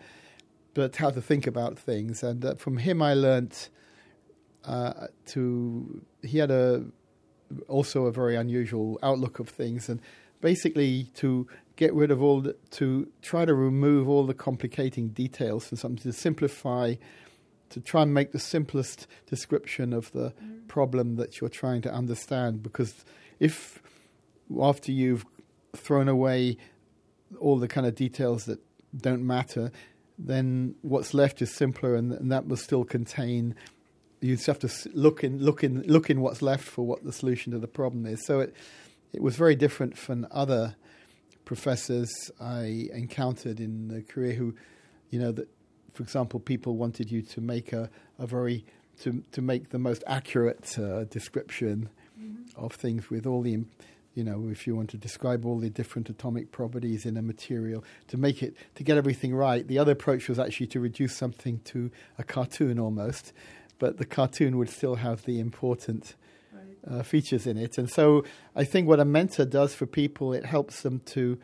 but 0.75 0.97
how 0.97 1.11
to 1.11 1.23
think 1.23 1.47
about 1.47 1.79
things. 1.79 2.23
And 2.23 2.45
uh, 2.45 2.55
from 2.55 2.79
him, 2.79 3.01
I 3.01 3.15
learned 3.15 3.69
uh, 4.65 5.07
to 5.27 6.03
he 6.23 6.39
had 6.39 6.51
a 6.51 6.85
also 7.69 8.07
a 8.07 8.13
very 8.13 8.35
unusual 8.37 8.99
outlook 9.03 9.39
of 9.39 9.49
things, 9.49 9.89
and 9.89 10.01
basically 10.41 11.05
to 11.15 11.47
get 11.77 11.93
rid 11.95 12.11
of 12.11 12.23
all 12.23 12.41
the, 12.41 12.57
to 12.71 13.09
try 13.23 13.45
to 13.45 13.55
remove 13.55 14.09
all 14.09 14.25
the 14.25 14.35
complicating 14.35 15.09
details 15.09 15.71
and 15.71 15.79
something 15.79 16.03
to 16.03 16.13
simplify 16.13 16.95
to 17.69 17.81
try 17.81 18.03
and 18.03 18.15
make 18.15 18.33
the 18.33 18.39
simplest 18.39 19.07
description 19.27 19.93
of 19.93 20.13
the 20.13 20.33
mm. 20.43 20.69
problem 20.69 21.17
that 21.17 21.41
you're 21.41 21.51
trying 21.51 21.83
to 21.83 21.93
understand 21.93 22.63
because 22.63 23.05
if 23.41 23.83
after 24.61 24.93
you've 24.93 25.27
thrown 25.75 26.09
away 26.09 26.57
all 27.41 27.59
the 27.59 27.69
kind 27.69 27.87
of 27.87 27.95
details 27.95 28.45
that 28.45 28.59
don't 28.97 29.27
matter 29.27 29.71
then 30.19 30.75
what's 30.83 31.13
left 31.13 31.43
is 31.43 31.53
simpler 31.53 31.95
and, 31.95 32.13
and 32.13 32.33
that 32.33 32.47
will 32.47 32.57
still 32.57 32.85
contain 32.85 33.55
you 34.21 34.35
just 34.35 34.47
have 34.47 34.59
to 34.59 34.71
look 34.95 35.23
in 35.23 35.39
look 35.43 35.63
in 35.63 35.83
look 35.83 36.09
in 36.09 36.21
what's 36.21 36.41
left 36.41 36.65
for 36.65 36.87
what 36.87 37.05
the 37.05 37.13
solution 37.13 37.53
to 37.53 37.59
the 37.59 37.69
problem 37.69 38.07
is 38.07 38.25
so 38.25 38.41
it 38.41 38.55
it 39.13 39.21
was 39.21 39.37
very 39.37 39.55
different 39.55 39.99
from 39.99 40.27
other 40.31 40.77
professors 41.47 42.31
I 42.39 42.91
encountered 42.93 43.59
in 43.59 43.89
the 43.89 44.03
career 44.03 44.35
who, 44.35 44.55
you 45.09 45.19
know, 45.19 45.33
that, 45.33 45.49
for 45.95 46.03
example, 46.03 46.39
people 46.39 46.77
wanted 46.77 47.11
you 47.11 47.23
to 47.23 47.41
make 47.41 47.73
a, 47.73 47.89
a 48.19 48.27
very 48.27 48.67
to 49.01 49.23
to 49.33 49.41
make 49.41 49.71
the 49.71 49.79
most 49.79 50.05
accurate 50.07 50.79
uh, 50.79 51.05
description 51.05 51.89
mm-hmm. 52.21 52.63
of 52.63 52.73
things 52.73 53.09
with 53.09 53.27
all 53.27 53.41
the 53.41 53.65
you 54.15 54.25
know, 54.25 54.49
if 54.51 54.67
you 54.67 54.75
want 54.75 54.89
to 54.91 54.97
describe 54.97 55.45
all 55.45 55.59
the 55.59 55.69
different 55.69 56.09
atomic 56.09 56.51
properties 56.51 57.05
in 57.05 57.19
a 57.19 57.23
material, 57.23 57.85
to 58.09 58.17
make 58.17 58.43
it, 58.43 58.57
to 58.75 58.83
get 58.83 58.97
everything 58.97 59.35
right. 59.35 59.69
The 59.69 59.79
other 59.79 59.93
approach 59.93 60.27
was 60.31 60.39
actually 60.39 60.69
to 60.69 60.81
reduce 60.81 61.15
something 61.15 61.61
to 61.67 61.91
a 62.19 62.25
cartoon 62.25 62.79
almost, 62.79 63.35
but 63.79 63.99
the 63.99 64.07
cartoon 64.07 64.57
would 64.57 64.71
still 64.71 64.95
have 64.95 65.27
the 65.27 65.39
important 65.39 66.15
uh, 66.91 67.03
features 67.03 67.47
in 67.47 67.57
it. 67.57 67.79
And 67.79 67.91
so 67.91 68.25
I 68.55 68.65
think 68.65 68.89
what 68.89 69.01
a 69.01 69.05
mentor 69.05 69.45
does 69.45 69.75
for 69.75 69.87
people, 69.87 70.33
it 70.33 70.45
helps 70.45 70.83
them 70.83 71.01
to 71.07 71.39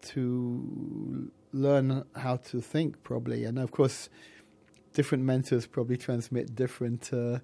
to 0.00 1.32
learn 1.52 2.04
how 2.14 2.36
to 2.36 2.60
think 2.60 3.02
probably. 3.02 3.44
And 3.44 3.58
of 3.58 3.70
course, 3.70 4.08
different 4.92 5.24
mentors 5.24 5.66
probably 5.66 5.96
transmit 5.96 6.54
different 6.54 7.12
uh, 7.12 7.38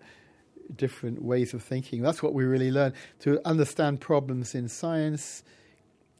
different 0.74 1.22
ways 1.22 1.54
of 1.54 1.62
thinking. 1.62 2.02
That's 2.02 2.22
what 2.22 2.34
we 2.34 2.44
really 2.44 2.70
learn 2.70 2.94
to 3.20 3.40
understand 3.46 4.00
problems 4.00 4.54
in 4.54 4.68
science. 4.68 5.42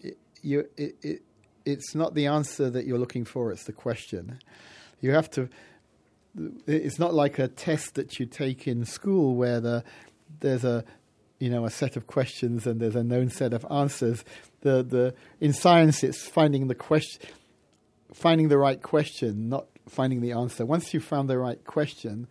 It, 0.00 0.18
you, 0.42 0.68
it, 0.76 0.96
it, 1.02 1.22
it's 1.64 1.94
not 1.94 2.14
the 2.14 2.26
answer 2.26 2.68
that 2.70 2.86
you're 2.86 2.98
looking 2.98 3.24
for; 3.24 3.52
it's 3.52 3.64
the 3.64 3.72
question. 3.72 4.38
You 5.00 5.12
have 5.12 5.30
to. 5.30 5.48
It's 6.66 6.98
not 6.98 7.14
like 7.14 7.38
a 7.38 7.46
test 7.46 7.94
that 7.94 8.18
you 8.18 8.26
take 8.26 8.66
in 8.66 8.84
school 8.84 9.36
where 9.36 9.60
the 9.60 9.84
there's 10.40 10.64
a 10.64 10.84
you 11.44 11.50
know 11.50 11.66
a 11.66 11.70
set 11.70 11.94
of 11.94 12.06
questions 12.06 12.66
and 12.66 12.80
there's 12.80 12.96
a 12.96 13.04
known 13.04 13.28
set 13.28 13.52
of 13.52 13.66
answers. 13.70 14.24
The 14.62 14.82
the 14.82 15.14
in 15.40 15.52
science 15.52 16.02
it's 16.02 16.26
finding 16.26 16.68
the 16.68 16.74
question, 16.74 17.28
finding 18.14 18.48
the 18.48 18.56
right 18.56 18.80
question, 18.80 19.50
not 19.50 19.66
finding 19.86 20.22
the 20.22 20.32
answer. 20.32 20.64
Once 20.64 20.94
you've 20.94 21.04
found 21.04 21.28
the 21.28 21.36
right 21.36 21.62
question, 21.66 22.28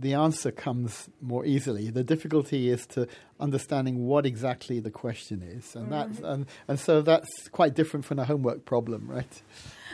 the 0.00 0.14
answer 0.14 0.50
comes 0.50 1.10
more 1.20 1.44
easily. 1.44 1.90
The 1.90 2.02
difficulty 2.02 2.70
is 2.70 2.86
to 2.86 3.06
understanding 3.40 4.06
what 4.06 4.26
exactly 4.26 4.80
the 4.80 4.90
question 4.90 5.42
is, 5.42 5.74
and 5.74 5.90
mm-hmm. 5.90 6.12
that's 6.12 6.20
and, 6.20 6.46
and 6.68 6.80
so 6.80 7.02
that's 7.02 7.48
quite 7.48 7.74
different 7.74 8.04
from 8.04 8.18
a 8.18 8.24
homework 8.24 8.64
problem, 8.64 9.08
right? 9.08 9.42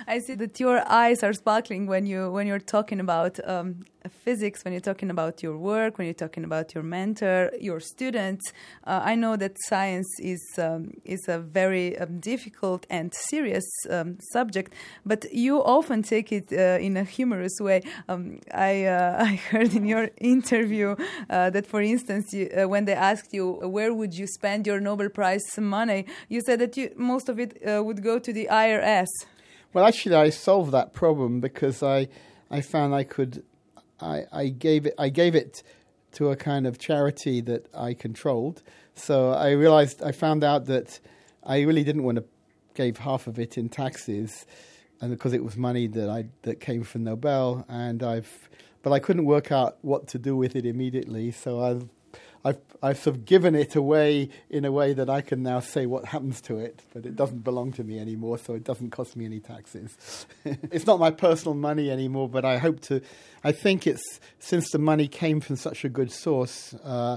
I 0.06 0.18
see 0.18 0.34
that 0.34 0.58
your 0.60 0.82
eyes 0.90 1.22
are 1.22 1.32
sparkling 1.32 1.86
when 1.86 2.06
you 2.06 2.30
when 2.30 2.46
you're 2.46 2.58
talking 2.58 3.00
about 3.00 3.38
um, 3.48 3.84
physics, 4.08 4.64
when 4.64 4.72
you're 4.72 4.80
talking 4.80 5.10
about 5.10 5.42
your 5.42 5.56
work, 5.56 5.98
when 5.98 6.06
you're 6.06 6.14
talking 6.14 6.44
about 6.44 6.74
your 6.74 6.84
mentor, 6.84 7.50
your 7.60 7.80
students. 7.80 8.52
Uh, 8.86 9.00
I 9.02 9.14
know 9.14 9.36
that 9.36 9.56
science 9.66 10.08
is 10.20 10.42
um, 10.58 10.92
is 11.04 11.26
a 11.28 11.38
very 11.38 11.98
um, 11.98 12.20
difficult 12.20 12.86
and 12.90 13.12
serious 13.14 13.64
um, 13.90 14.18
subject, 14.32 14.74
but 15.06 15.32
you 15.32 15.62
often 15.62 16.02
take 16.02 16.32
it 16.32 16.52
uh, 16.52 16.78
in 16.80 16.96
a 16.96 17.04
humorous 17.04 17.58
way. 17.60 17.82
Um, 18.08 18.40
I 18.52 18.84
uh, 18.84 19.16
I 19.24 19.36
heard 19.36 19.74
in 19.74 19.86
your 19.86 20.10
interview 20.18 20.96
uh, 21.30 21.50
that, 21.50 21.66
for 21.66 21.80
instance, 21.80 22.32
you, 22.32 22.50
uh, 22.50 22.68
when 22.68 22.84
they 22.84 22.94
asked 22.94 23.32
you 23.34 23.52
where 23.76 23.92
would 23.92 24.14
you 24.14 24.26
spend 24.26 24.66
your 24.66 24.80
Nobel 24.80 25.10
Prize 25.10 25.58
money, 25.58 26.06
you 26.28 26.40
said 26.40 26.60
that 26.60 26.76
you, 26.76 26.92
most 26.96 27.28
of 27.28 27.38
it 27.38 27.60
uh, 27.68 27.82
would 27.82 28.02
go 28.02 28.18
to 28.18 28.32
the 28.32 28.48
IRS. 28.50 29.08
Well, 29.74 29.84
actually, 29.84 30.14
I 30.14 30.30
solved 30.30 30.70
that 30.72 30.94
problem 30.94 31.40
because 31.40 31.82
I, 31.82 32.08
I 32.50 32.60
found 32.60 32.94
I 32.94 33.02
could, 33.02 33.42
I, 34.00 34.22
I 34.32 34.48
gave 34.48 34.86
it, 34.86 34.94
I 34.98 35.08
gave 35.08 35.34
it 35.34 35.64
to 36.12 36.30
a 36.30 36.36
kind 36.36 36.66
of 36.66 36.78
charity 36.78 37.40
that 37.40 37.66
I 37.74 37.92
controlled. 37.94 38.62
So 38.94 39.32
I 39.32 39.50
realized, 39.50 40.00
I 40.02 40.12
found 40.12 40.44
out 40.44 40.66
that 40.66 41.00
I 41.42 41.62
really 41.62 41.82
didn't 41.82 42.04
want 42.04 42.18
to 42.18 42.24
give 42.74 42.98
half 42.98 43.26
of 43.26 43.38
it 43.38 43.58
in 43.58 43.68
taxes, 43.68 44.46
and 45.00 45.10
because 45.10 45.32
it 45.32 45.42
was 45.42 45.56
money 45.56 45.86
that 45.88 46.08
I 46.08 46.26
that 46.42 46.60
came 46.60 46.84
from 46.84 47.04
Nobel, 47.04 47.64
and 47.68 48.02
I've, 48.02 48.48
but 48.82 48.92
I 48.92 48.98
couldn't 49.00 49.24
work 49.24 49.50
out 49.50 49.78
what 49.82 50.06
to 50.08 50.18
do 50.18 50.36
with 50.36 50.54
it 50.56 50.64
immediately. 50.64 51.30
So 51.30 51.60
I've 51.60 51.88
I've 52.44 52.58
I've 52.82 52.98
sort 52.98 53.16
of 53.16 53.24
given 53.24 53.54
it 53.54 53.74
away 53.74 54.28
in 54.50 54.66
a 54.66 54.72
way 54.72 54.92
that 54.92 55.08
I 55.08 55.22
can 55.22 55.42
now 55.42 55.60
say 55.60 55.86
what 55.86 56.04
happens 56.04 56.42
to 56.42 56.58
it, 56.58 56.82
but 56.92 57.06
it 57.06 57.16
doesn't 57.16 57.42
belong 57.42 57.72
to 57.72 57.84
me 57.84 57.98
anymore, 57.98 58.36
so 58.36 58.52
it 58.52 58.64
doesn't 58.64 58.90
cost 58.90 59.16
me 59.16 59.24
any 59.24 59.40
taxes. 59.40 60.26
it's 60.44 60.86
not 60.86 60.98
my 60.98 61.10
personal 61.10 61.54
money 61.54 61.90
anymore, 61.90 62.28
but 62.28 62.44
I 62.44 62.58
hope 62.58 62.80
to. 62.82 63.00
I 63.42 63.52
think 63.52 63.86
it's 63.86 64.20
since 64.38 64.70
the 64.70 64.78
money 64.78 65.08
came 65.08 65.40
from 65.40 65.56
such 65.56 65.84
a 65.84 65.88
good 65.88 66.12
source, 66.12 66.74
uh, 66.84 67.16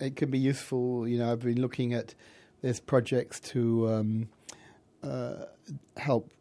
it 0.00 0.16
can 0.16 0.30
be 0.30 0.38
useful. 0.38 1.06
You 1.06 1.18
know, 1.18 1.32
I've 1.32 1.40
been 1.40 1.60
looking 1.60 1.92
at 1.92 2.14
there's 2.62 2.80
projects 2.80 3.40
to 3.40 3.88
um, 3.90 4.28
uh, 5.02 5.44
help 5.98 6.32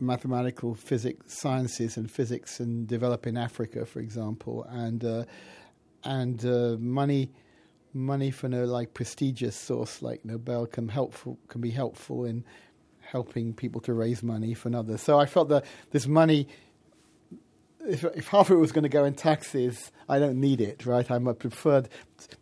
mathematical 0.00 0.76
physics 0.76 1.36
sciences 1.36 1.96
and 1.96 2.08
physics 2.08 2.60
and 2.60 2.86
develop 2.86 3.26
in 3.26 3.36
Africa, 3.36 3.84
for 3.84 3.98
example, 3.98 4.64
and 4.70 5.04
uh, 5.04 5.24
and 6.04 6.44
uh, 6.44 6.76
money 6.78 7.30
money 7.94 8.30
from 8.30 8.54
a 8.54 8.66
like 8.66 8.94
prestigious 8.94 9.56
source 9.56 10.02
like 10.02 10.24
Nobel 10.24 10.66
can 10.66 10.88
helpful 10.88 11.38
can 11.48 11.60
be 11.60 11.70
helpful 11.70 12.24
in 12.24 12.44
helping 13.00 13.54
people 13.54 13.80
to 13.80 13.94
raise 13.94 14.22
money 14.22 14.54
for 14.54 14.74
others. 14.74 15.00
So 15.00 15.18
I 15.18 15.26
felt 15.26 15.48
that 15.48 15.64
this 15.90 16.06
money, 16.06 16.46
if 17.86 18.04
if 18.04 18.28
half 18.28 18.50
of 18.50 18.56
it 18.56 18.60
was 18.60 18.72
going 18.72 18.82
to 18.82 18.88
go 18.88 19.04
in 19.04 19.14
taxes, 19.14 19.90
I 20.08 20.18
don't 20.18 20.40
need 20.40 20.60
it, 20.60 20.84
right? 20.86 21.10
I'm 21.10 21.26
a 21.26 21.34
preferred, 21.34 21.88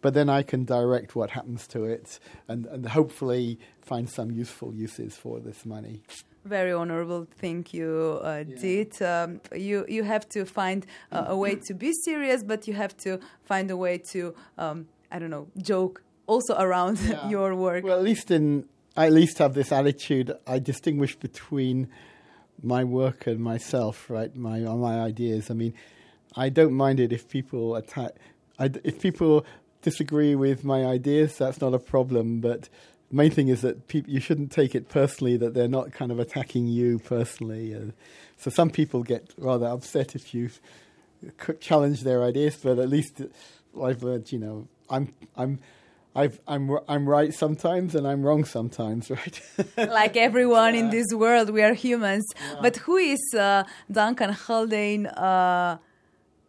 but 0.00 0.14
then 0.14 0.28
I 0.28 0.42
can 0.42 0.64
direct 0.64 1.14
what 1.14 1.30
happens 1.30 1.66
to 1.68 1.84
it 1.84 2.18
and 2.48 2.66
and 2.66 2.88
hopefully 2.88 3.58
find 3.80 4.08
some 4.10 4.30
useful 4.30 4.74
uses 4.74 5.16
for 5.16 5.40
this 5.40 5.64
money 5.64 6.02
very 6.46 6.72
honorable 6.72 7.26
thing 7.38 7.66
you 7.72 8.20
uh, 8.22 8.44
yeah. 8.46 8.56
did. 8.56 9.02
Um, 9.02 9.40
you 9.54 9.84
you 9.88 10.04
have 10.04 10.28
to 10.30 10.44
find 10.44 10.86
uh, 11.12 11.24
a 11.28 11.36
way 11.36 11.56
to 11.56 11.74
be 11.74 11.92
serious, 11.92 12.42
but 12.42 12.66
you 12.68 12.74
have 12.74 12.96
to 12.98 13.18
find 13.44 13.70
a 13.70 13.76
way 13.76 13.98
to 14.12 14.34
um, 14.56 14.86
I 15.10 15.18
don't 15.18 15.30
know 15.30 15.48
joke 15.58 16.02
also 16.26 16.54
around 16.58 16.98
yeah. 17.00 17.28
your 17.34 17.54
work. 17.54 17.84
Well, 17.84 17.98
at 17.98 18.04
least 18.04 18.30
in 18.30 18.64
I 18.96 19.06
at 19.06 19.12
least 19.12 19.38
have 19.38 19.54
this 19.54 19.72
attitude. 19.72 20.32
I 20.46 20.58
distinguish 20.58 21.16
between 21.16 21.88
my 22.62 22.84
work 22.84 23.26
and 23.26 23.40
myself, 23.40 24.08
right? 24.08 24.34
My 24.34 24.60
my 24.60 25.00
ideas. 25.00 25.50
I 25.50 25.54
mean, 25.54 25.74
I 26.34 26.48
don't 26.48 26.72
mind 26.72 27.00
it 27.00 27.12
if 27.12 27.28
people 27.28 27.76
attack. 27.76 28.12
I, 28.58 28.70
if 28.84 29.00
people 29.00 29.44
disagree 29.82 30.34
with 30.34 30.64
my 30.64 30.84
ideas, 30.84 31.36
that's 31.36 31.60
not 31.60 31.74
a 31.74 31.78
problem. 31.78 32.40
But 32.40 32.68
the 33.10 33.16
main 33.16 33.30
thing 33.30 33.48
is 33.48 33.60
that 33.60 33.86
pe- 33.86 34.04
you 34.06 34.20
shouldn't 34.20 34.50
take 34.50 34.74
it 34.74 34.88
personally 34.88 35.36
that 35.36 35.54
they're 35.54 35.68
not 35.68 35.92
kind 35.92 36.10
of 36.10 36.18
attacking 36.18 36.66
you 36.66 36.98
personally. 36.98 37.74
Uh, 37.74 37.92
so 38.38 38.50
some 38.50 38.70
people 38.70 39.02
get 39.02 39.32
rather 39.36 39.66
upset 39.66 40.14
if 40.14 40.34
you 40.34 40.50
challenge 41.60 42.02
their 42.02 42.22
ideas, 42.22 42.56
but 42.62 42.78
at 42.78 42.88
least 42.88 43.22
I've 43.80 44.02
learned, 44.02 44.32
you 44.32 44.38
know, 44.38 44.68
I'm 44.90 45.12
I'm. 45.36 45.58
I've, 46.14 46.40
I'm 46.48 46.70
I'm 46.88 47.06
right 47.06 47.34
sometimes 47.34 47.94
and 47.94 48.08
I'm 48.08 48.22
wrong 48.22 48.46
sometimes, 48.46 49.10
right? 49.20 49.40
like 49.76 50.16
everyone 50.16 50.72
yeah. 50.72 50.80
in 50.80 50.88
this 50.88 51.08
world, 51.12 51.50
we 51.50 51.62
are 51.62 51.74
humans. 51.74 52.24
Yeah. 52.34 52.54
But 52.62 52.78
who 52.78 52.96
is 52.96 53.20
uh, 53.34 53.64
Duncan 53.92 54.32
Haldane 54.32 55.08
uh, 55.08 55.76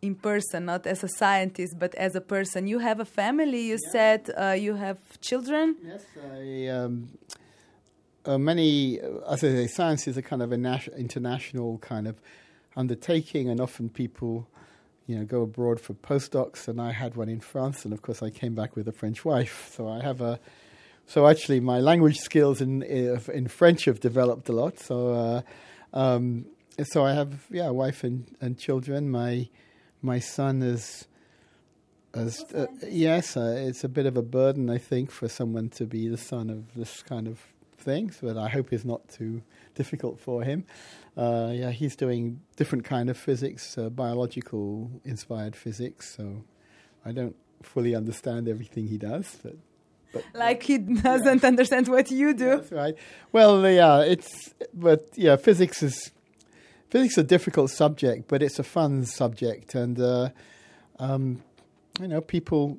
in 0.02 0.16
person, 0.16 0.66
not 0.66 0.88
as 0.88 1.04
a 1.04 1.10
scientist, 1.10 1.78
but 1.78 1.94
as 1.96 2.16
a 2.16 2.22
person. 2.22 2.68
You 2.68 2.80
have 2.80 3.00
a 3.00 3.06
family. 3.06 3.62
You 3.62 3.78
yeah. 3.84 3.92
said 3.92 4.30
uh, 4.38 4.52
you 4.52 4.76
have 4.76 5.00
children. 5.20 5.76
Yes, 5.84 6.06
I. 6.34 6.68
Um, 6.68 7.10
uh, 8.26 8.38
many, 8.38 9.00
uh, 9.00 9.32
as 9.32 9.44
I 9.44 9.48
say, 9.48 9.68
science 9.68 10.08
is 10.08 10.18
a 10.18 10.22
kind 10.22 10.42
of 10.42 10.52
a 10.52 10.56
international 10.98 11.78
kind 11.78 12.08
of 12.08 12.22
undertaking, 12.76 13.50
and 13.50 13.62
often 13.62 13.90
people, 13.90 14.48
you 15.08 15.18
know, 15.18 15.26
go 15.26 15.42
abroad 15.42 15.80
for 15.80 15.94
postdocs. 15.94 16.68
And 16.68 16.80
I 16.80 16.92
had 16.92 17.16
one 17.16 17.30
in 17.30 17.40
France, 17.40 17.84
and 17.86 17.94
of 17.94 18.02
course, 18.02 18.22
I 18.22 18.30
came 18.30 18.54
back 18.54 18.76
with 18.76 18.88
a 18.88 18.92
French 18.92 19.26
wife. 19.26 19.72
So 19.76 19.88
I 19.88 20.02
have 20.02 20.22
a. 20.22 20.40
So 21.08 21.26
actually, 21.26 21.62
my 21.62 21.80
language 21.80 22.18
skills 22.18 22.62
in 22.62 22.84
in 22.84 23.48
French 23.48 23.86
have 23.86 24.00
developed 24.00 24.50
a 24.50 24.54
lot. 24.54 24.80
So. 24.80 25.14
Uh, 25.14 25.42
um, 25.94 26.46
so 26.84 27.04
I 27.04 27.14
have 27.14 27.48
yeah, 27.50 27.68
a 27.68 27.74
wife 27.74 28.04
and, 28.04 28.36
and 28.40 28.58
children. 28.58 29.10
My 29.10 29.50
my 30.02 30.20
son 30.20 30.62
is 30.62 31.08
as 32.14 32.44
uh, 32.54 32.68
yes, 32.88 33.38
uh, 33.38 33.56
it's 33.58 33.84
a 33.84 33.90
bit 33.90 34.06
of 34.06 34.18
a 34.18 34.22
burden, 34.22 34.70
I 34.70 34.78
think, 34.78 35.12
for 35.12 35.28
someone 35.28 35.70
to 35.70 35.86
be 35.86 36.08
the 36.08 36.18
son 36.18 36.50
of 36.50 36.74
this 36.76 37.04
kind 37.04 37.28
of 37.28 37.40
things, 37.78 38.20
but 38.22 38.38
I 38.38 38.50
hope 38.50 38.74
it's 38.74 38.86
not 38.86 39.08
too 39.08 39.42
difficult 39.76 40.20
for 40.20 40.44
him. 40.44 40.66
Uh, 41.16 41.52
yeah, 41.54 41.72
he's 41.72 41.96
doing 41.96 42.42
different 42.56 42.84
kind 42.84 43.10
of 43.10 43.18
physics, 43.18 43.78
uh, 43.78 43.90
biological 43.90 44.92
inspired 45.04 45.56
physics. 45.56 46.16
So 46.16 46.44
I 47.06 47.12
don't 47.12 47.36
fully 47.64 47.96
understand 47.96 48.48
everything 48.48 48.88
he 48.88 48.98
does, 48.98 49.38
but. 49.44 49.56
but 50.14 50.24
like 50.34 50.64
he 50.64 50.78
doesn't 50.78 51.42
yeah. 51.42 51.48
understand 51.48 51.88
what 51.88 52.12
you 52.12 52.34
do. 52.34 52.58
That's 52.58 52.72
right. 52.72 52.96
Well, 53.32 53.68
yeah, 53.70 54.02
it's 54.02 54.54
but 54.74 55.08
yeah, 55.16 55.36
physics 55.38 55.82
is 55.82 56.12
physics 56.90 57.14
is 57.14 57.20
a 57.20 57.24
difficult 57.24 57.72
subject, 57.72 58.28
but 58.28 58.42
it's 58.44 58.60
a 58.60 58.64
fun 58.64 59.06
subject, 59.06 59.76
and 59.76 60.00
uh, 60.00 60.30
um, 61.00 61.44
you 62.00 62.08
know, 62.08 62.22
people. 62.22 62.78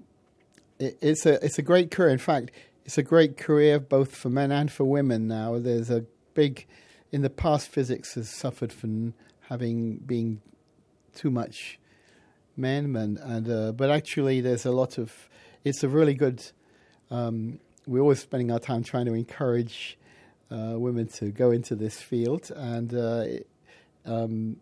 It, 0.78 0.96
it's 1.00 1.26
a 1.26 1.44
it's 1.44 1.58
a 1.58 1.62
great 1.62 1.90
career. 1.90 2.10
In 2.10 2.18
fact, 2.18 2.52
it's 2.88 2.96
a 2.96 3.02
great 3.02 3.36
career 3.36 3.78
both 3.78 4.16
for 4.16 4.30
men 4.30 4.50
and 4.50 4.72
for 4.72 4.84
women. 4.84 5.28
Now, 5.28 5.58
there's 5.58 5.90
a 5.90 6.06
big. 6.32 6.66
In 7.12 7.20
the 7.20 7.28
past, 7.28 7.68
physics 7.68 8.14
has 8.14 8.30
suffered 8.30 8.72
from 8.72 9.12
having 9.50 9.98
being 9.98 10.40
too 11.14 11.30
much 11.30 11.78
men, 12.56 12.96
and, 12.96 13.18
and 13.18 13.50
uh, 13.50 13.72
but 13.72 13.90
actually, 13.90 14.40
there's 14.40 14.64
a 14.64 14.70
lot 14.70 14.96
of. 14.96 15.28
It's 15.64 15.84
a 15.84 15.88
really 15.90 16.14
good. 16.14 16.42
Um, 17.10 17.60
we're 17.86 18.00
always 18.00 18.20
spending 18.20 18.50
our 18.50 18.58
time 18.58 18.82
trying 18.82 19.04
to 19.04 19.12
encourage 19.12 19.98
uh, 20.50 20.72
women 20.78 21.08
to 21.08 21.30
go 21.30 21.50
into 21.50 21.74
this 21.74 22.00
field, 22.00 22.50
and 22.56 22.94
uh, 22.94 23.24
um, 24.06 24.56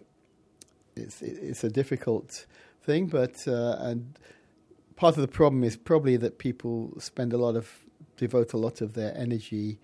it's 0.96 1.22
it's 1.22 1.62
a 1.62 1.70
difficult 1.70 2.44
thing, 2.82 3.06
but 3.06 3.46
uh, 3.46 3.76
and 3.78 4.18
part 4.96 5.14
of 5.14 5.20
the 5.20 5.28
problem 5.28 5.62
is 5.62 5.76
probably 5.76 6.16
that 6.16 6.38
people 6.38 6.92
spend 6.98 7.32
a 7.32 7.38
lot 7.38 7.54
of 7.54 7.85
devote 8.16 8.52
a 8.52 8.56
lot 8.56 8.80
of 8.80 8.94
their 8.94 9.16
energy 9.16 9.78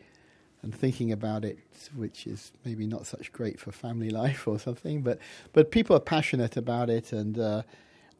and 0.63 0.75
thinking 0.75 1.11
about 1.11 1.45
it, 1.45 1.59
which 1.95 2.27
is 2.27 2.53
maybe 2.65 2.87
not 2.87 3.07
such 3.07 3.33
great 3.33 3.59
for 3.59 3.73
family 3.73 4.11
life 4.23 4.47
or 4.47 4.59
something. 4.59 5.03
But 5.03 5.19
but 5.53 5.71
people 5.71 5.97
are 5.97 6.01
passionate 6.01 6.57
about 6.57 6.91
it, 6.91 7.13
and 7.13 7.39
uh, 7.39 7.63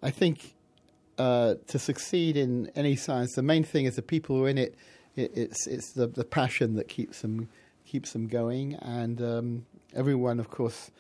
I 0.03 0.11
think 0.11 0.55
uh, 1.19 1.55
to 1.69 1.79
succeed 1.79 2.37
in 2.37 2.71
any 2.75 2.97
science, 2.97 3.35
the 3.35 3.43
main 3.43 3.65
thing 3.65 3.87
is 3.87 3.97
the 3.97 4.03
people 4.03 4.37
who 4.37 4.45
are 4.45 4.49
in 4.49 4.59
it. 4.59 4.75
it 5.17 5.33
it's 5.35 5.67
it's 5.67 5.93
the 5.93 6.07
the 6.07 6.25
passion 6.25 6.75
that 6.77 6.89
keeps 6.89 7.21
them 7.23 7.49
keeps 7.85 8.13
them 8.13 8.27
going, 8.27 8.75
and 8.77 9.23
um, 9.23 9.67
everyone, 9.95 10.41
of 10.41 10.51
course 10.51 10.91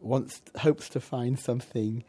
wants 0.00 0.42
hopes 0.58 0.88
to 0.90 1.00
find 1.00 1.38
something 1.38 2.04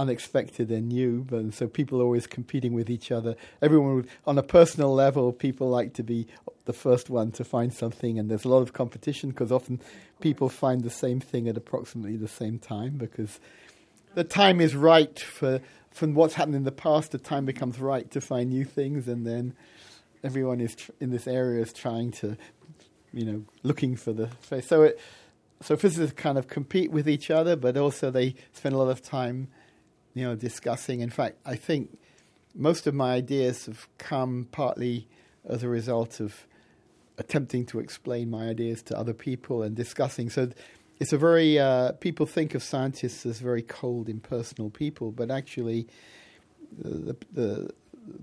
unexpected 0.00 0.70
and 0.70 0.88
new, 0.88 1.24
but 1.28 1.52
so 1.52 1.68
people 1.68 2.00
are 2.00 2.04
always 2.04 2.26
competing 2.26 2.72
with 2.72 2.88
each 2.88 3.12
other. 3.12 3.36
Everyone, 3.60 3.96
would, 3.96 4.08
on 4.26 4.38
a 4.38 4.42
personal 4.42 4.94
level, 4.94 5.32
people 5.32 5.68
like 5.68 5.92
to 5.94 6.02
be 6.02 6.26
the 6.64 6.72
first 6.72 7.10
one 7.10 7.30
to 7.32 7.44
find 7.44 7.72
something, 7.72 8.18
and 8.18 8.30
there's 8.30 8.44
a 8.44 8.48
lot 8.48 8.62
of 8.62 8.72
competition 8.72 9.30
because 9.30 9.52
often 9.52 9.80
people 10.20 10.48
find 10.48 10.82
the 10.82 10.90
same 10.90 11.20
thing 11.20 11.48
at 11.48 11.56
approximately 11.56 12.16
the 12.16 12.28
same 12.28 12.58
time 12.58 12.96
because 12.96 13.40
the 14.14 14.24
time 14.24 14.60
is 14.60 14.74
right 14.74 15.18
for 15.20 15.60
from 15.90 16.14
what's 16.14 16.34
happened 16.34 16.56
in 16.56 16.64
the 16.64 16.72
past. 16.72 17.12
The 17.12 17.18
time 17.18 17.44
becomes 17.44 17.78
right 17.78 18.10
to 18.12 18.20
find 18.20 18.50
new 18.50 18.64
things, 18.64 19.06
and 19.06 19.26
then 19.26 19.54
everyone 20.24 20.60
is 20.60 20.74
tr- 20.76 20.92
in 21.00 21.10
this 21.10 21.26
area 21.26 21.62
is 21.62 21.72
trying 21.72 22.12
to, 22.12 22.36
you 23.12 23.24
know, 23.26 23.44
looking 23.62 23.96
for 23.96 24.12
the 24.12 24.30
so 24.62 24.82
it 24.82 24.98
so 25.62 25.76
physicists 25.76 26.14
kind 26.14 26.38
of 26.38 26.48
compete 26.48 26.90
with 26.90 27.08
each 27.08 27.30
other, 27.30 27.54
but 27.54 27.76
also 27.76 28.10
they 28.10 28.34
spend 28.52 28.74
a 28.74 28.78
lot 28.78 28.88
of 28.88 29.02
time, 29.02 29.48
you 30.14 30.24
know, 30.24 30.34
discussing. 30.34 31.00
In 31.00 31.10
fact, 31.10 31.36
I 31.44 31.56
think 31.56 31.98
most 32.54 32.86
of 32.86 32.94
my 32.94 33.12
ideas 33.12 33.66
have 33.66 33.88
come 33.98 34.48
partly 34.50 35.08
as 35.48 35.62
a 35.62 35.68
result 35.68 36.20
of 36.20 36.46
attempting 37.18 37.66
to 37.66 37.78
explain 37.78 38.30
my 38.30 38.48
ideas 38.48 38.82
to 38.82 38.98
other 38.98 39.12
people 39.14 39.62
and 39.62 39.76
discussing. 39.76 40.30
So 40.30 40.50
it's 40.98 41.12
a 41.12 41.18
very 41.18 41.58
uh, 41.58 41.92
people 41.92 42.26
think 42.26 42.54
of 42.54 42.62
scientists 42.62 43.24
as 43.24 43.38
very 43.38 43.62
cold, 43.62 44.08
impersonal 44.08 44.70
people, 44.70 45.12
but 45.12 45.30
actually, 45.30 45.86
the, 46.78 47.16
the 47.32 47.70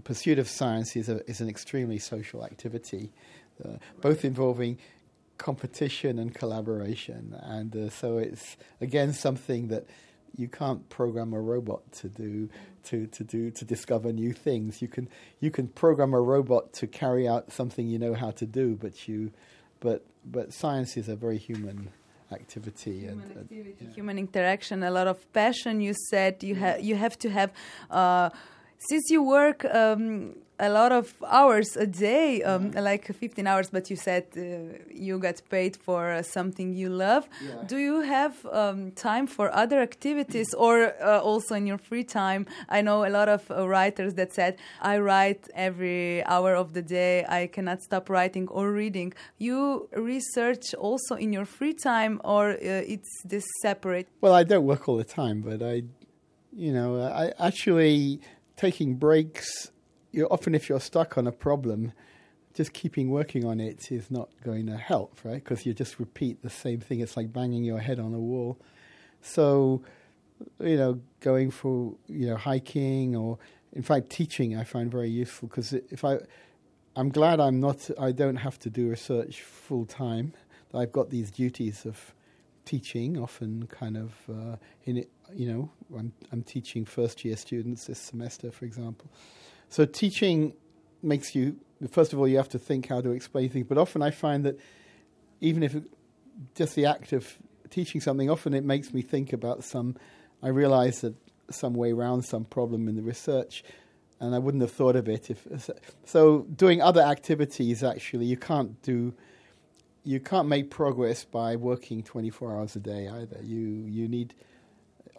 pursuit 0.04 0.40
of 0.40 0.48
science 0.48 0.96
is, 0.96 1.10
a, 1.10 1.28
is 1.30 1.42
an 1.42 1.50
extremely 1.50 2.00
social 2.00 2.44
activity, 2.44 3.12
uh, 3.64 3.78
both 4.02 4.24
involving 4.24 4.78
competition 5.38 6.20
and 6.20 6.34
collaboration. 6.34 7.36
And 7.44 7.76
uh, 7.76 7.90
so 7.90 8.18
it's 8.18 8.58
again 8.82 9.14
something 9.14 9.68
that 9.68 9.86
you 10.38 10.48
can't 10.48 10.88
program 10.90 11.34
a 11.34 11.42
robot 11.42 11.92
to 11.92 12.08
do 12.08 12.50
to, 12.86 13.08
to 13.08 13.24
do 13.24 13.52
to 13.52 13.66
discover 13.66 14.14
new 14.14 14.32
things. 14.32 14.82
You 14.82 14.88
can 14.88 15.10
you 15.40 15.52
can 15.52 15.68
program 15.68 16.14
a 16.14 16.22
robot 16.22 16.74
to 16.74 16.88
carry 16.88 17.28
out 17.28 17.52
something 17.52 17.88
you 17.88 18.00
know 18.00 18.14
how 18.14 18.32
to 18.32 18.46
do, 18.46 18.76
but 18.76 19.08
you 19.08 19.32
but 19.80 20.06
but 20.26 20.54
science 20.54 20.96
is 20.96 21.10
a 21.10 21.16
very 21.16 21.38
human 21.38 21.90
activity 22.32 23.00
human 23.00 23.22
and, 23.22 23.38
activity, 23.38 23.76
yeah. 23.80 23.90
human 23.92 24.18
interaction, 24.18 24.84
a 24.84 24.92
lot 24.92 25.08
of 25.08 25.32
passion. 25.34 25.82
You 25.82 25.94
said 26.10 26.44
you 26.44 26.56
have 26.56 26.82
you 26.82 26.96
have 26.96 27.18
to 27.20 27.30
have 27.30 27.52
uh, 27.90 28.30
since 28.78 29.10
you 29.10 29.24
work. 29.24 29.66
Um, 29.66 30.36
a 30.60 30.70
lot 30.70 30.92
of 30.92 31.14
hours 31.28 31.78
a 31.78 31.86
day, 31.86 32.42
um, 32.44 32.72
like 32.72 33.06
15 33.06 33.46
hours, 33.46 33.70
but 33.70 33.90
you 33.90 33.96
said 33.96 34.26
uh, 34.36 34.78
you 34.92 35.20
got 35.20 35.42
paid 35.50 35.78
for 35.78 36.12
uh, 36.12 36.24
something 36.24 36.74
you 36.74 36.90
love. 36.90 37.28
Yeah. 37.46 37.64
Do 37.68 37.78
you 37.78 38.02
have 38.02 38.46
um, 38.48 38.92
time 38.92 39.28
for 39.28 39.54
other 39.54 39.80
activities 39.82 40.54
or 40.54 40.94
uh, 41.02 41.20
also 41.20 41.56
in 41.56 41.68
your 41.68 41.78
free 41.78 42.04
time? 42.04 42.48
I 42.70 42.82
know 42.82 43.06
a 43.06 43.10
lot 43.10 43.30
of 43.30 43.50
uh, 43.52 43.68
writers 43.68 44.16
that 44.16 44.34
said, 44.34 44.58
I 44.82 44.98
write 44.98 45.48
every 45.54 46.24
hour 46.26 46.56
of 46.56 46.74
the 46.74 46.82
day, 46.82 47.26
I 47.28 47.48
cannot 47.48 47.84
stop 47.84 48.10
writing 48.10 48.48
or 48.48 48.72
reading. 48.72 49.14
You 49.38 49.88
research 49.96 50.74
also 50.74 51.16
in 51.16 51.34
your 51.34 51.46
free 51.46 51.74
time 51.74 52.20
or 52.24 52.52
uh, 52.52 52.58
it's 52.62 53.22
this 53.24 53.46
separate? 53.62 54.08
Well, 54.22 54.34
I 54.34 54.44
don't 54.44 54.66
work 54.66 54.90
all 54.90 54.98
the 54.98 55.04
time, 55.04 55.42
but 55.42 55.62
I, 55.62 55.84
you 56.52 56.74
know, 56.74 57.02
I 57.02 57.32
actually 57.40 58.22
taking 58.56 58.96
breaks. 58.96 59.72
You 60.12 60.26
often, 60.28 60.56
if 60.56 60.70
you're 60.70 60.80
stuck 60.80 61.18
on 61.18 61.28
a 61.28 61.32
problem, 61.32 61.94
just 62.54 62.74
keeping 62.74 63.12
working 63.12 63.46
on 63.46 63.60
it 63.60 63.92
is 63.92 64.10
not 64.10 64.30
going 64.44 64.66
to 64.66 64.78
help, 64.78 65.20
right? 65.24 65.44
Because 65.44 65.66
you 65.66 65.74
just 65.74 66.00
repeat 66.00 66.42
the 66.42 66.50
same 66.50 66.80
thing. 66.80 67.02
It's 67.02 67.16
like 67.16 67.32
banging 67.32 67.64
your 67.64 67.80
head 67.80 68.00
on 68.00 68.14
a 68.14 68.20
wall. 68.20 68.58
So, 69.22 69.84
you 70.60 70.78
know, 70.78 71.00
going 71.20 71.52
for 71.52 71.94
you 72.08 72.28
know 72.28 72.38
hiking 72.38 73.16
or, 73.16 73.38
in 73.74 73.84
fact, 73.84 74.10
teaching, 74.10 74.58
I 74.58 74.64
find 74.64 74.92
very 74.92 75.10
useful 75.10 75.50
because 75.50 75.74
if 75.74 76.04
I, 76.04 76.20
I'm 76.96 77.10
glad 77.10 77.40
I'm 77.40 77.60
not. 77.60 77.92
I 78.00 78.12
don't 78.12 78.38
have 78.38 78.58
to 78.60 78.72
do 78.72 78.90
research 78.90 79.42
full 79.42 79.86
time. 79.86 80.34
I've 80.74 80.92
got 80.92 81.12
these 81.12 81.30
duties 81.30 81.86
of 81.86 82.14
teaching, 82.66 83.20
often 83.20 83.68
kind 83.68 83.98
of 83.98 84.14
uh, 84.28 84.56
in 84.86 84.98
it. 84.98 85.10
You 85.32 85.54
know, 85.54 85.72
I'm, 85.96 86.12
I'm 86.32 86.42
teaching 86.42 86.86
first 86.86 87.24
year 87.24 87.38
students 87.38 87.86
this 87.86 88.00
semester, 88.00 88.52
for 88.52 88.66
example. 88.66 89.12
So 89.70 89.86
teaching 89.86 90.54
makes 91.04 91.36
you 91.36 91.58
first 91.92 92.14
of 92.14 92.20
all 92.20 92.28
you 92.28 92.38
have 92.38 92.50
to 92.50 92.60
think 92.60 92.88
how 92.88 93.02
to 93.02 93.12
explain 93.12 93.50
things, 93.50 93.68
but 93.68 93.78
often 93.78 94.02
I 94.02 94.12
find 94.12 94.46
that 94.46 94.60
even 95.42 95.64
if 95.64 95.76
just 96.56 96.76
the 96.76 96.86
act 96.86 97.14
of 97.14 97.38
teaching 97.70 98.02
something, 98.02 98.30
often 98.30 98.54
it 98.54 98.64
makes 98.64 98.94
me 98.94 99.02
think 99.02 99.34
about 99.34 99.64
some. 99.64 99.96
I 100.42 100.50
realise 100.50 101.02
that 101.02 101.16
some 101.50 101.74
way 101.74 101.92
around 101.92 102.24
some 102.24 102.46
problem 102.46 102.88
in 102.88 102.96
the 102.96 103.02
research, 103.02 103.64
and 104.20 104.36
I 104.36 104.40
wouldn't 104.40 104.62
have 104.62 104.72
thought 104.72 104.96
of 104.96 105.08
it 105.08 105.30
if. 105.30 105.48
So 106.06 106.42
doing 106.56 106.82
other 106.82 107.02
activities 107.02 107.84
actually 107.84 108.26
you 108.26 108.38
can't 108.38 108.82
do. 108.82 109.14
You 110.04 110.22
can't 110.22 110.48
make 110.48 110.72
progress 110.72 111.26
by 111.26 111.58
working 111.58 112.02
24 112.02 112.56
hours 112.56 112.76
a 112.76 112.80
day 112.80 113.08
either. 113.08 113.40
You 113.44 113.86
you 113.88 114.08
need 114.08 114.34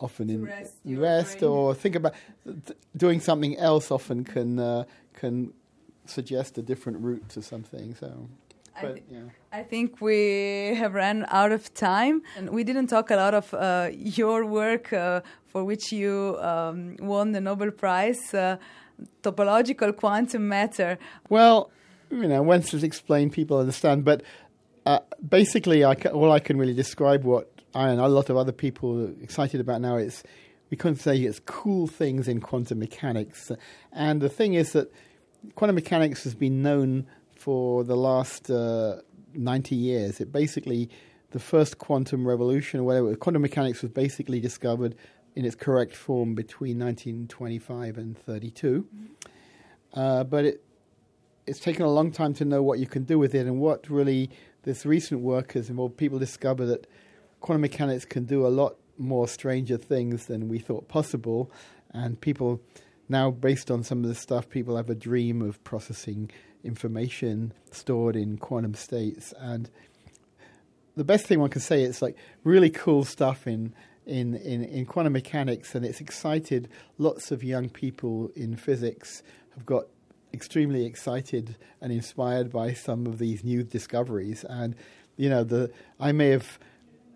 often 0.01 0.31
in 0.31 0.45
rest 0.45 0.75
rest 0.85 1.43
or 1.43 1.75
think 1.75 1.95
about 1.97 2.15
th- 2.45 2.79
doing 2.97 3.21
something 3.21 3.57
else. 3.59 3.91
Often 3.91 4.25
can 4.25 4.59
uh, 4.59 4.85
can 5.15 5.53
suggest 6.07 6.59
a 6.59 6.63
different 6.63 6.99
route 7.01 7.29
to 7.31 7.43
something. 7.43 7.95
So, 7.95 8.29
I 8.77 8.83
but 8.83 8.95
thi- 8.95 9.03
yeah. 9.11 9.21
I 9.53 9.63
think 9.63 10.01
we 10.01 10.75
have 10.77 10.95
run 10.95 11.27
out 11.29 11.53
of 11.53 11.73
time, 11.75 12.23
and 12.37 12.51
we 12.51 12.65
didn't 12.65 12.89
talk 12.89 13.11
a 13.11 13.17
lot 13.17 13.35
of 13.35 13.53
uh, 13.55 13.91
your 13.93 14.45
work 14.45 14.93
uh, 14.93 15.21
for 15.47 15.65
which 15.65 15.93
you 15.93 16.37
um, 16.41 16.97
won 17.01 17.33
the 17.33 17.41
Nobel 17.41 17.71
Prize, 17.71 18.35
uh, 18.35 18.57
topological 19.23 19.97
quantum 19.97 20.49
matter. 20.49 20.99
Well, 21.29 21.71
you 22.11 22.29
know, 22.29 22.43
once 22.43 22.75
it's 22.75 22.83
explained, 22.85 23.33
people 23.33 23.59
understand. 23.59 24.05
But 24.05 24.23
uh, 24.87 25.01
basically, 25.29 25.85
I 25.85 25.95
ca- 25.95 26.11
all 26.11 26.31
I 26.33 26.41
can 26.41 26.59
really 26.59 26.75
describe 26.75 27.25
what 27.25 27.51
I 27.75 27.89
and 27.89 28.01
a 28.01 28.09
lot 28.09 28.31
of 28.31 28.37
other 28.37 28.53
people 28.53 29.07
are 29.07 29.23
excited 29.23 29.61
about 29.61 29.81
now 29.81 29.97
is 29.97 30.23
we 30.71 30.77
can 30.77 30.97
say 30.97 31.19
it's 31.19 31.41
cool 31.41 31.87
things 31.87 32.29
in 32.29 32.41
quantum 32.41 32.79
mechanics. 32.79 33.51
And 33.93 34.21
the 34.21 34.29
thing 34.29 34.55
is 34.55 34.73
that 34.73 34.93
quantum 35.55 35.75
mechanics 35.75 36.25
has 36.25 36.35
been 36.35 36.63
known 36.63 37.07
for 37.35 37.85
the 37.85 37.97
last 37.97 38.51
uh, 38.51 38.97
90 39.35 39.75
years. 39.75 40.21
It 40.21 40.33
basically, 40.33 40.91
the 41.31 41.39
first 41.39 41.79
quantum 41.79 42.27
revolution, 42.27 42.85
whatever, 42.85 43.15
quantum 43.17 43.43
mechanics 43.43 43.83
was 43.83 43.91
basically 43.91 44.41
discovered 44.41 44.95
in 45.35 45.45
its 45.45 45.55
correct 45.55 45.95
form 45.95 46.35
between 46.35 46.79
1925 46.79 47.99
and 47.99 48.19
32. 48.19 48.87
Uh, 49.95 50.25
but 50.25 50.45
it, 50.45 50.65
it's 51.47 51.61
taken 51.61 51.83
a 51.83 51.91
long 51.91 52.11
time 52.11 52.35
to 52.35 52.45
know 52.45 52.63
what 52.63 52.79
you 52.79 52.87
can 52.87 53.05
do 53.05 53.19
with 53.19 53.35
it, 53.35 53.47
and 53.47 53.59
what 53.61 53.89
really 53.89 54.31
this 54.65 54.85
recent 54.85 55.21
work 55.23 55.53
has 55.53 55.71
involved. 55.71 55.97
People 55.97 56.19
discover 56.19 56.67
that 56.67 56.87
quantum 57.41 57.63
mechanics 57.63 58.05
can 58.05 58.25
do 58.25 58.47
a 58.47 58.49
lot 58.49 58.77
more 58.97 59.29
stranger 59.29 59.77
things 59.77 60.27
than 60.27 60.49
we 60.49 60.59
thought 60.59 60.89
possible, 60.89 61.51
and 61.93 62.21
people 62.21 62.61
now, 63.09 63.31
based 63.31 63.71
on 63.71 63.83
some 63.83 64.03
of 64.05 64.09
the 64.09 64.15
stuff, 64.15 64.51
people 64.51 64.77
have 64.77 64.91
a 64.91 64.95
dream 64.95 65.41
of 65.41 65.63
processing 65.65 66.31
information 66.63 67.55
stored 67.71 68.17
in 68.17 68.37
quantum 68.37 68.75
states, 68.75 69.33
and 69.39 69.71
the 70.97 71.05
best 71.05 71.27
thing 71.27 71.39
one 71.39 71.49
can 71.49 71.61
say 71.61 71.83
is 71.83 72.03
like 72.03 72.17
really 72.45 72.71
cool 72.71 73.05
stuff 73.05 73.47
in 73.47 73.73
in, 74.05 74.35
in, 74.37 74.65
in 74.65 74.87
quantum 74.87 75.13
mechanics, 75.13 75.75
and 75.75 75.85
it's 75.85 76.01
excited 76.01 76.69
lots 76.97 77.31
of 77.31 77.45
young 77.45 77.69
people 77.69 78.31
in 78.35 78.57
physics 78.57 79.23
have 79.55 79.67
got 79.67 79.85
extremely 80.33 80.85
excited 80.85 81.57
and 81.81 81.93
inspired 81.93 82.51
by 82.51 82.73
some 82.73 83.07
of 83.07 83.19
these 83.19 83.45
new 83.45 83.63
discoveries. 83.63 84.45
And 84.45 84.75
you 85.17 85.29
know, 85.29 85.45
the 85.45 85.71
I 86.01 86.13
may 86.13 86.29
have 86.29 86.59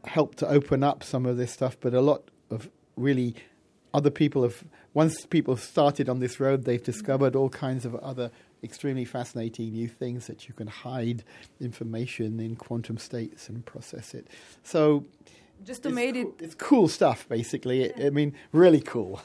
helped 0.05 0.39
to 0.39 0.49
open 0.49 0.83
up 0.83 1.03
some 1.03 1.27
of 1.27 1.37
this 1.37 1.53
stuff, 1.53 1.77
but 1.81 1.95
a 1.95 2.01
lot 2.01 2.23
of 2.51 2.69
really 2.97 3.35
other 3.95 4.11
people 4.11 4.43
have 4.43 4.65
once 4.95 5.25
people 5.27 5.55
have 5.55 5.65
started 5.65 6.09
on 6.09 6.21
this 6.21 6.39
road, 6.39 6.65
they've 6.65 6.83
discovered 6.83 7.35
all 7.35 7.49
kinds 7.49 7.87
of 7.87 7.95
other 7.97 8.31
extremely 8.63 9.05
fascinating 9.05 9.73
new 9.73 9.89
things 9.89 10.27
that 10.27 10.49
you 10.49 10.55
can 10.55 10.67
hide 10.67 11.25
information 11.61 12.39
in 12.41 12.57
quantum 12.57 12.99
states 12.99 13.49
and 13.49 13.65
process 13.65 14.15
it. 14.15 14.29
So 14.63 15.05
Just 15.65 15.83
to 15.85 15.89
cool, 15.89 15.99
it, 15.99 16.27
it's 16.41 16.55
cool 16.55 16.89
stuff 16.89 17.29
basically. 17.29 17.93
I 17.95 18.11
mean, 18.11 18.35
really 18.53 18.81
cool. 18.81 19.23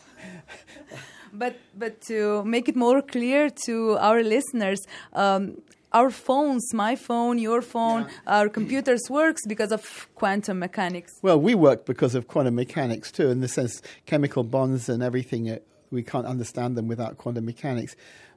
but 1.34 1.58
but 1.78 2.02
to 2.08 2.44
make 2.46 2.70
it 2.70 2.76
more 2.76 3.02
clear 3.02 3.50
to 3.66 3.98
our 3.98 4.24
listeners. 4.24 4.80
Um, 5.14 5.62
our 5.94 6.10
phones, 6.10 6.74
my 6.74 6.96
phone, 6.96 7.38
your 7.40 7.62
phone, 7.62 8.02
Yeah. 8.04 8.10
our 8.40 8.50
computers 8.50 9.02
works 9.10 9.42
because 9.48 9.72
of 9.72 10.08
quantum 10.16 10.60
mechanics. 10.60 11.14
Well, 11.22 11.40
we 11.40 11.56
work 11.56 11.86
because 11.86 12.14
of 12.16 12.28
quantum 12.28 12.56
mechanics 12.56 13.12
too, 13.12 13.30
in 13.30 13.40
the 13.40 13.48
sense 13.48 13.82
chemical 14.06 14.44
bonds 14.44 14.90
and 14.90 15.02
everything. 15.02 15.50
Uh, 15.50 15.60
we 15.92 16.04
can't 16.04 16.26
understand 16.28 16.76
them 16.78 16.88
without 16.88 17.18
quantum 17.18 17.46
mechanics. 17.46 17.96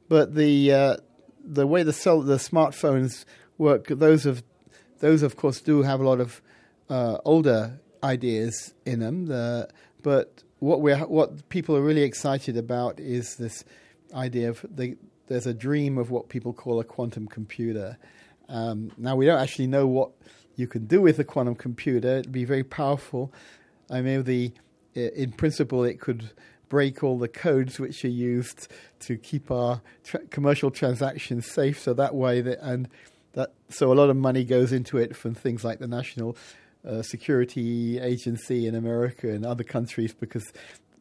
But 0.09 0.34
the 0.34 0.72
uh, 0.72 0.96
the 1.44 1.66
way 1.66 1.82
the 1.82 1.92
cell, 1.92 2.20
the 2.22 2.36
smartphones 2.36 3.24
work, 3.59 3.88
those 3.88 4.26
of 4.26 4.42
those 5.01 5.22
of 5.22 5.36
course 5.36 5.61
do 5.61 5.82
have 5.82 6.01
a 6.01 6.05
lot 6.05 6.20
of 6.20 6.40
uh, 6.88 7.18
older 7.24 7.80
ideas 8.03 8.74
in 8.86 9.01
them. 9.01 9.26
The, 9.26 9.68
but 10.03 10.42
what 10.61 10.80
we 10.80 10.92
what 10.94 11.48
people 11.48 11.76
are 11.76 11.82
really 11.82 12.03
excited 12.03 12.57
about 12.57 13.01
is 13.01 13.36
this 13.36 13.64
idea 14.14 14.51
of 14.51 14.64
the, 14.68 14.96
there's 15.31 15.47
a 15.47 15.55
dream 15.55 15.97
of 15.97 16.11
what 16.11 16.28
people 16.28 16.53
call 16.53 16.81
a 16.81 16.85
quantum 16.85 17.28
computer. 17.28 17.97
Um, 18.49 18.91
now 18.99 19.14
we 19.14 19.26
don't 19.26 19.39
actually 19.39 19.68
know 19.68 19.87
what 19.87 20.11
you 20.57 20.66
can 20.66 20.87
do 20.87 21.01
with 21.01 21.20
a 21.20 21.24
quantum 21.24 21.55
computer. 21.55 22.18
It'd 22.18 22.33
be 22.33 22.45
very 22.45 22.64
powerful. 22.64 23.33
I 23.89 24.03
mean, 24.03 24.24
the 24.24 24.53
in 24.93 25.31
principle 25.31 25.85
it 25.85 26.01
could 26.01 26.31
break 26.68 27.05
all 27.05 27.16
the 27.16 27.28
codes 27.28 27.78
which 27.78 28.05
are 28.05 28.09
used 28.09 28.66
to 29.01 29.16
keep 29.16 29.53
our 29.53 29.81
tra- 30.03 30.26
commercial 30.31 30.72
transactions 30.72 31.47
safe. 31.47 31.78
So 31.78 31.95
that 31.95 32.16
way, 32.16 32.41
that, 32.41 32.59
and 32.61 32.89
that 33.35 33.53
so 33.68 33.93
a 33.93 33.95
lot 33.95 34.11
of 34.11 34.16
money 34.16 34.43
goes 34.43 34.72
into 34.72 34.99
it 34.99 35.14
from 35.14 35.37
things 35.37 35.62
like 35.62 35.78
the 35.78 35.87
National 35.87 36.37
uh, 36.85 37.03
Security 37.03 38.01
Agency 38.01 38.66
in 38.66 38.74
America 38.74 39.28
and 39.28 39.47
other 39.47 39.64
countries 39.64 40.12
because 40.12 40.53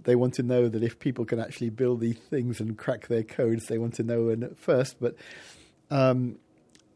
they 0.04 0.16
want 0.16 0.34
to 0.36 0.44
know 0.44 0.70
that 0.70 0.84
if 0.84 1.00
people 1.00 1.26
can 1.26 1.40
actually 1.40 1.70
build 1.70 2.00
these 2.00 2.18
things 2.18 2.60
and 2.60 2.78
crack 2.78 3.08
their 3.08 3.24
codes, 3.24 3.68
they 3.68 3.78
want 3.78 3.96
to 3.96 4.04
know 4.04 4.30
in 4.30 4.56
first. 4.56 4.98
But 5.00 5.16
um, 5.92 6.38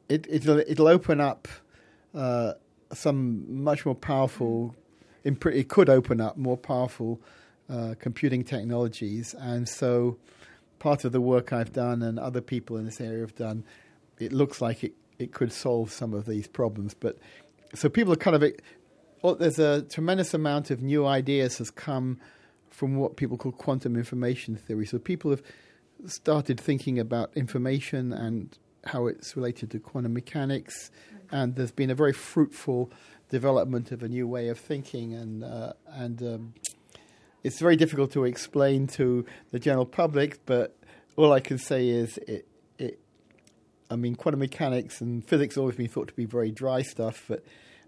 it, 0.10 0.28
it'll 0.30 0.60
it'll 0.60 0.88
open 0.88 1.20
up 1.20 1.48
uh, 2.14 2.54
some 2.94 3.64
much 3.64 3.86
more 3.86 3.96
powerful. 3.96 4.76
It 5.24 5.70
could 5.70 5.90
open 5.90 6.20
up 6.20 6.38
more 6.38 6.58
powerful 6.58 7.22
uh, 7.70 7.96
computing 8.00 8.44
technologies, 8.44 9.34
and 9.34 9.68
so 9.68 10.18
part 10.80 11.06
of 11.06 11.14
the 11.14 11.22
work 11.22 11.54
I've 11.54 11.72
done 11.72 12.02
and 12.02 12.20
other 12.20 12.42
people 12.42 12.76
in 12.76 12.84
this 12.84 13.00
area 13.00 13.22
have 13.22 13.36
done, 13.36 13.64
it 14.20 14.34
looks 14.34 14.62
like 14.62 14.84
it, 14.84 14.92
it 15.18 15.32
could 15.32 15.54
solve 15.54 15.94
some 15.94 16.14
of 16.14 16.26
these 16.26 16.46
problems. 16.46 16.94
But 16.94 17.18
so 17.74 17.88
people 17.88 18.12
are 18.12 18.18
kind 18.18 18.36
of 18.36 18.44
well, 19.22 19.36
there's 19.36 19.60
a 19.60 19.84
tremendous 19.84 20.34
amount 20.34 20.70
of 20.72 20.82
new 20.82 21.06
ideas 21.06 21.58
has 21.60 21.72
come 21.72 22.20
from 22.74 22.98
what 22.98 23.16
people 23.16 23.38
call 23.38 23.52
quantum 23.52 23.96
information 23.96 24.56
theory. 24.56 24.86
So 24.86 24.98
people 24.98 25.30
have 25.32 25.44
started 26.08 26.60
thinking 26.60 27.00
about 27.00 27.32
information 27.36 28.12
and 28.12 28.58
how 28.86 29.08
it's 29.08 29.38
related 29.38 29.72
to 29.72 29.80
quantum 29.80 30.14
mechanics, 30.14 30.92
and 31.32 31.56
there's 31.56 31.72
been 31.72 31.92
a 31.92 31.96
very 31.96 32.14
fruitful 32.14 32.92
development 33.30 33.92
of 33.92 34.04
a 34.04 34.10
new 34.10 34.28
way 34.28 34.50
of 34.50 34.58
thinking, 34.60 35.14
and 35.14 35.44
uh, 35.44 35.74
and 35.88 36.22
um, 36.22 36.54
it's 37.44 37.60
very 37.60 37.76
difficult 37.76 38.12
to 38.12 38.26
explain 38.26 38.88
to 38.88 39.26
the 39.52 39.60
general 39.60 39.86
public, 39.86 40.46
but 40.46 40.76
all 41.16 41.32
I 41.32 41.40
can 41.40 41.58
say 41.58 41.88
is 41.88 42.18
it, 42.28 42.48
I 43.90 43.96
mean, 43.96 44.16
quantum 44.16 44.40
mechanics 44.40 45.02
and 45.02 45.24
physics 45.24 45.56
always 45.56 45.76
been 45.76 45.88
thought 45.88 46.08
to 46.08 46.14
be 46.16 46.26
very 46.26 46.50
dry 46.50 46.82
stuff, 46.82 47.26
but 47.28 47.44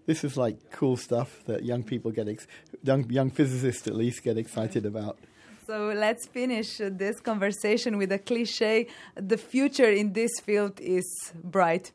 this 0.06 0.24
is 0.24 0.36
like 0.36 0.70
cool 0.70 0.96
stuff 0.96 1.42
that 1.46 1.64
young 1.64 1.82
people 1.82 2.10
get, 2.10 2.28
ex- 2.28 2.46
young 2.82 3.08
young 3.10 3.30
physicists 3.30 3.86
at 3.86 3.94
least 3.94 4.22
get 4.22 4.38
excited 4.38 4.86
about. 4.86 5.18
So 5.66 5.92
let's 5.96 6.28
finish 6.28 6.78
this 6.78 7.18
conversation 7.18 7.98
with 7.98 8.12
a 8.12 8.20
cliche. 8.20 8.86
The 9.16 9.36
future 9.36 9.90
in 9.90 10.12
this 10.12 10.30
field 10.40 10.80
is 10.80 11.04
bright. 11.42 11.90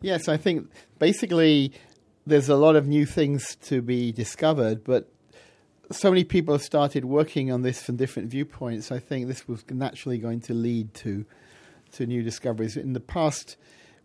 Yes, 0.00 0.28
I 0.28 0.36
think 0.36 0.68
basically 0.98 1.72
there's 2.26 2.48
a 2.48 2.56
lot 2.56 2.74
of 2.74 2.88
new 2.88 3.06
things 3.06 3.56
to 3.62 3.80
be 3.80 4.10
discovered, 4.10 4.82
but 4.82 5.08
so 5.92 6.10
many 6.10 6.24
people 6.24 6.54
have 6.54 6.62
started 6.62 7.04
working 7.04 7.52
on 7.52 7.62
this 7.62 7.82
from 7.82 7.96
different 7.96 8.30
viewpoints. 8.30 8.90
I 8.90 8.98
think 8.98 9.28
this 9.28 9.46
was 9.46 9.64
naturally 9.70 10.18
going 10.18 10.40
to 10.42 10.54
lead 10.54 10.92
to 10.94 11.24
to 11.92 12.06
new 12.06 12.24
discoveries. 12.24 12.76
In 12.76 12.92
the 12.92 13.00
past, 13.00 13.56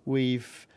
we've 0.06 0.68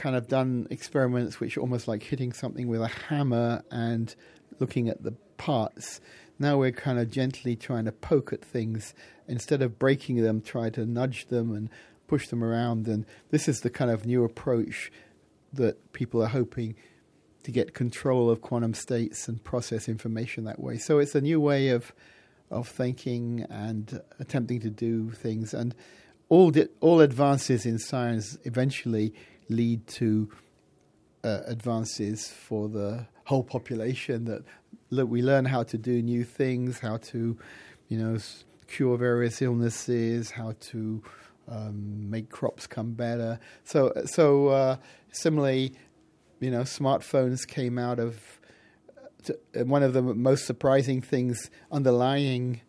kind 0.00 0.16
of 0.16 0.28
done 0.28 0.66
experiments 0.70 1.40
which 1.40 1.58
are 1.58 1.60
almost 1.60 1.86
like 1.86 2.02
hitting 2.02 2.32
something 2.32 2.68
with 2.68 2.80
a 2.80 2.88
hammer 2.88 3.62
and 3.70 4.14
looking 4.58 4.88
at 4.88 5.02
the 5.02 5.12
parts. 5.36 6.00
Now 6.38 6.56
we're 6.56 6.72
kind 6.72 6.98
of 6.98 7.10
gently 7.10 7.54
trying 7.54 7.84
to 7.84 7.92
poke 7.92 8.32
at 8.32 8.42
things 8.42 8.94
instead 9.28 9.60
of 9.60 9.78
breaking 9.78 10.22
them, 10.22 10.40
try 10.40 10.70
to 10.70 10.86
nudge 10.86 11.26
them 11.26 11.54
and 11.54 11.68
push 12.08 12.28
them 12.28 12.42
around. 12.42 12.88
And 12.88 13.04
this 13.30 13.46
is 13.46 13.60
the 13.60 13.68
kind 13.68 13.90
of 13.90 14.06
new 14.06 14.24
approach 14.24 14.90
that 15.52 15.92
people 15.92 16.22
are 16.22 16.28
hoping 16.28 16.76
to 17.42 17.52
get 17.52 17.74
control 17.74 18.30
of 18.30 18.40
quantum 18.40 18.72
states 18.72 19.28
and 19.28 19.44
process 19.44 19.86
information 19.86 20.44
that 20.44 20.60
way. 20.60 20.78
So 20.78 20.98
it's 20.98 21.14
a 21.14 21.20
new 21.20 21.40
way 21.40 21.68
of 21.68 21.92
of 22.50 22.66
thinking 22.66 23.46
and 23.48 24.00
attempting 24.18 24.60
to 24.60 24.70
do 24.70 25.10
things. 25.10 25.54
And 25.54 25.74
all 26.28 26.50
di- 26.50 26.68
all 26.80 27.00
advances 27.00 27.66
in 27.66 27.78
science 27.78 28.38
eventually 28.44 29.14
lead 29.50 29.86
to 29.86 30.30
uh, 31.24 31.40
advances 31.46 32.28
for 32.28 32.68
the 32.68 33.06
whole 33.24 33.44
population. 33.44 34.24
That 34.24 34.44
look, 34.90 35.08
we 35.08 35.22
learn 35.22 35.44
how 35.44 35.62
to 35.64 35.78
do 35.78 36.02
new 36.02 36.24
things, 36.24 36.78
how 36.78 36.98
to, 36.98 37.36
you 37.88 37.98
know, 37.98 38.18
cure 38.68 38.96
various 38.96 39.42
illnesses, 39.42 40.30
how 40.30 40.54
to 40.60 41.02
um, 41.48 42.08
make 42.08 42.30
crops 42.30 42.66
come 42.66 42.92
better. 42.92 43.38
So, 43.64 43.92
so 44.06 44.48
uh, 44.48 44.76
similarly, 45.10 45.74
you 46.40 46.50
know, 46.50 46.62
smartphones 46.62 47.46
came 47.46 47.78
out 47.78 47.98
of 47.98 48.40
t- 49.24 49.34
one 49.62 49.82
of 49.82 49.92
the 49.92 50.02
most 50.02 50.46
surprising 50.46 51.02
things 51.02 51.50
underlying 51.70 52.60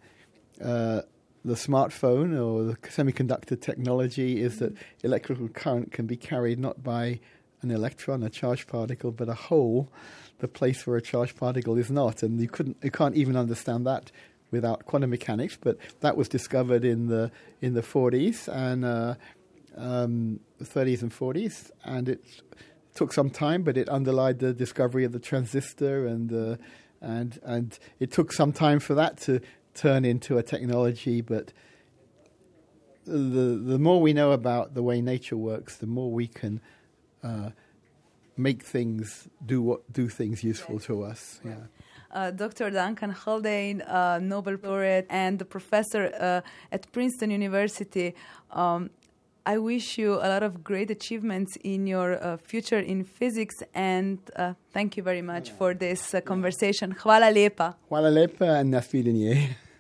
uh, 0.64 1.02
the 1.44 1.56
smartphone 1.56 2.40
or 2.40 2.64
the 2.64 2.76
semiconductor 2.90 3.60
technology 3.60 4.42
is 4.42 4.60
that 4.60 4.74
electrical 5.04 5.48
current 5.50 5.92
can 5.92 6.06
be 6.06 6.16
carried 6.16 6.60
not 6.60 6.84
by 6.84 7.20
an 7.62 7.72
electron, 7.72 8.24
a 8.24 8.30
charged 8.30 8.68
particle, 8.68 9.12
but 9.12 9.30
a 9.30 9.34
hole, 9.34 9.90
the 10.40 10.48
place 10.48 10.86
where 10.86 10.98
a 10.98 11.02
charged 11.02 11.38
particle 11.38 11.78
is 11.78 11.92
not. 11.92 12.24
And 12.24 12.40
you 12.40 12.48
couldn't, 12.48 12.78
you 12.84 12.92
can't 12.92 13.16
even 13.16 13.36
understand 13.36 13.86
that 13.88 14.12
without 14.52 14.86
quantum 14.86 15.10
mechanics. 15.10 15.58
But 15.60 15.78
that 16.02 16.18
was 16.18 16.28
discovered 16.28 16.84
in 16.84 17.08
the 17.08 17.32
in 17.62 17.74
the 17.74 17.82
40s 17.82 18.48
and 18.48 18.86
uh, 18.86 19.16
um, 19.78 20.40
30s 20.62 21.02
and 21.02 21.12
40s, 21.12 21.72
and 21.84 22.10
it 22.10 22.24
took 22.94 23.14
some 23.14 23.30
time, 23.30 23.64
but 23.64 23.78
it 23.78 23.90
underlined 23.90 24.40
the 24.40 24.54
discovery 24.54 25.06
of 25.06 25.12
the 25.12 25.20
transistor, 25.20 26.06
and 26.06 26.34
uh, 26.34 26.58
and 27.00 27.40
and 27.44 27.80
it 28.00 28.12
took 28.12 28.32
some 28.34 28.52
time 28.52 28.80
for 28.80 28.94
that 28.96 29.18
to 29.22 29.42
turn 29.74 30.06
into 30.06 30.38
a 30.38 30.44
technology. 30.44 31.22
But 31.22 31.54
the 33.06 33.60
the 33.64 33.80
more 33.80 34.02
we 34.02 34.14
know 34.14 34.32
about 34.32 34.74
the 34.74 34.84
way 34.84 35.02
nature 35.02 35.38
works, 35.38 35.78
the 35.78 35.88
more 35.88 36.12
we 36.12 36.28
can 36.28 36.62
uh, 37.24 37.50
make 38.38 38.64
things 38.64 39.28
do 39.46 39.62
what 39.62 39.92
do 39.92 40.08
things 40.10 40.44
useful 40.44 40.80
to 40.80 41.04
us. 41.04 41.40
Yeah. 41.44 41.56
Uh, 42.14 42.30
Dr. 42.30 42.70
Duncan 42.70 43.12
Haldane, 43.12 43.82
uh, 43.84 44.20
Nobel 44.22 44.58
laureate 44.62 45.08
and 45.10 45.40
the 45.40 45.46
professor 45.46 46.12
uh, 46.20 46.42
at 46.72 46.92
Princeton 46.92 47.32
University. 47.32 48.14
Um, 48.52 48.90
I 49.46 49.58
wish 49.58 49.98
you 49.98 50.16
a 50.16 50.30
lot 50.30 50.44
of 50.44 50.64
great 50.64 50.92
achievements 50.92 51.58
in 51.64 51.88
your 51.88 52.24
uh, 52.24 52.38
future 52.38 52.78
in 52.80 53.04
physics 53.04 53.64
and 53.74 54.20
uh, 54.36 54.54
thank 54.72 54.98
you 54.98 55.04
very 55.04 55.24
much 55.24 55.50
for 55.52 55.74
this 55.74 56.14
uh, 56.14 56.22
conversation. 56.22 56.94
Hvala 56.94 57.32
lepa. 57.34 57.76
Hvala 57.90 58.12
lepa 58.12 58.60
and. 58.60 58.72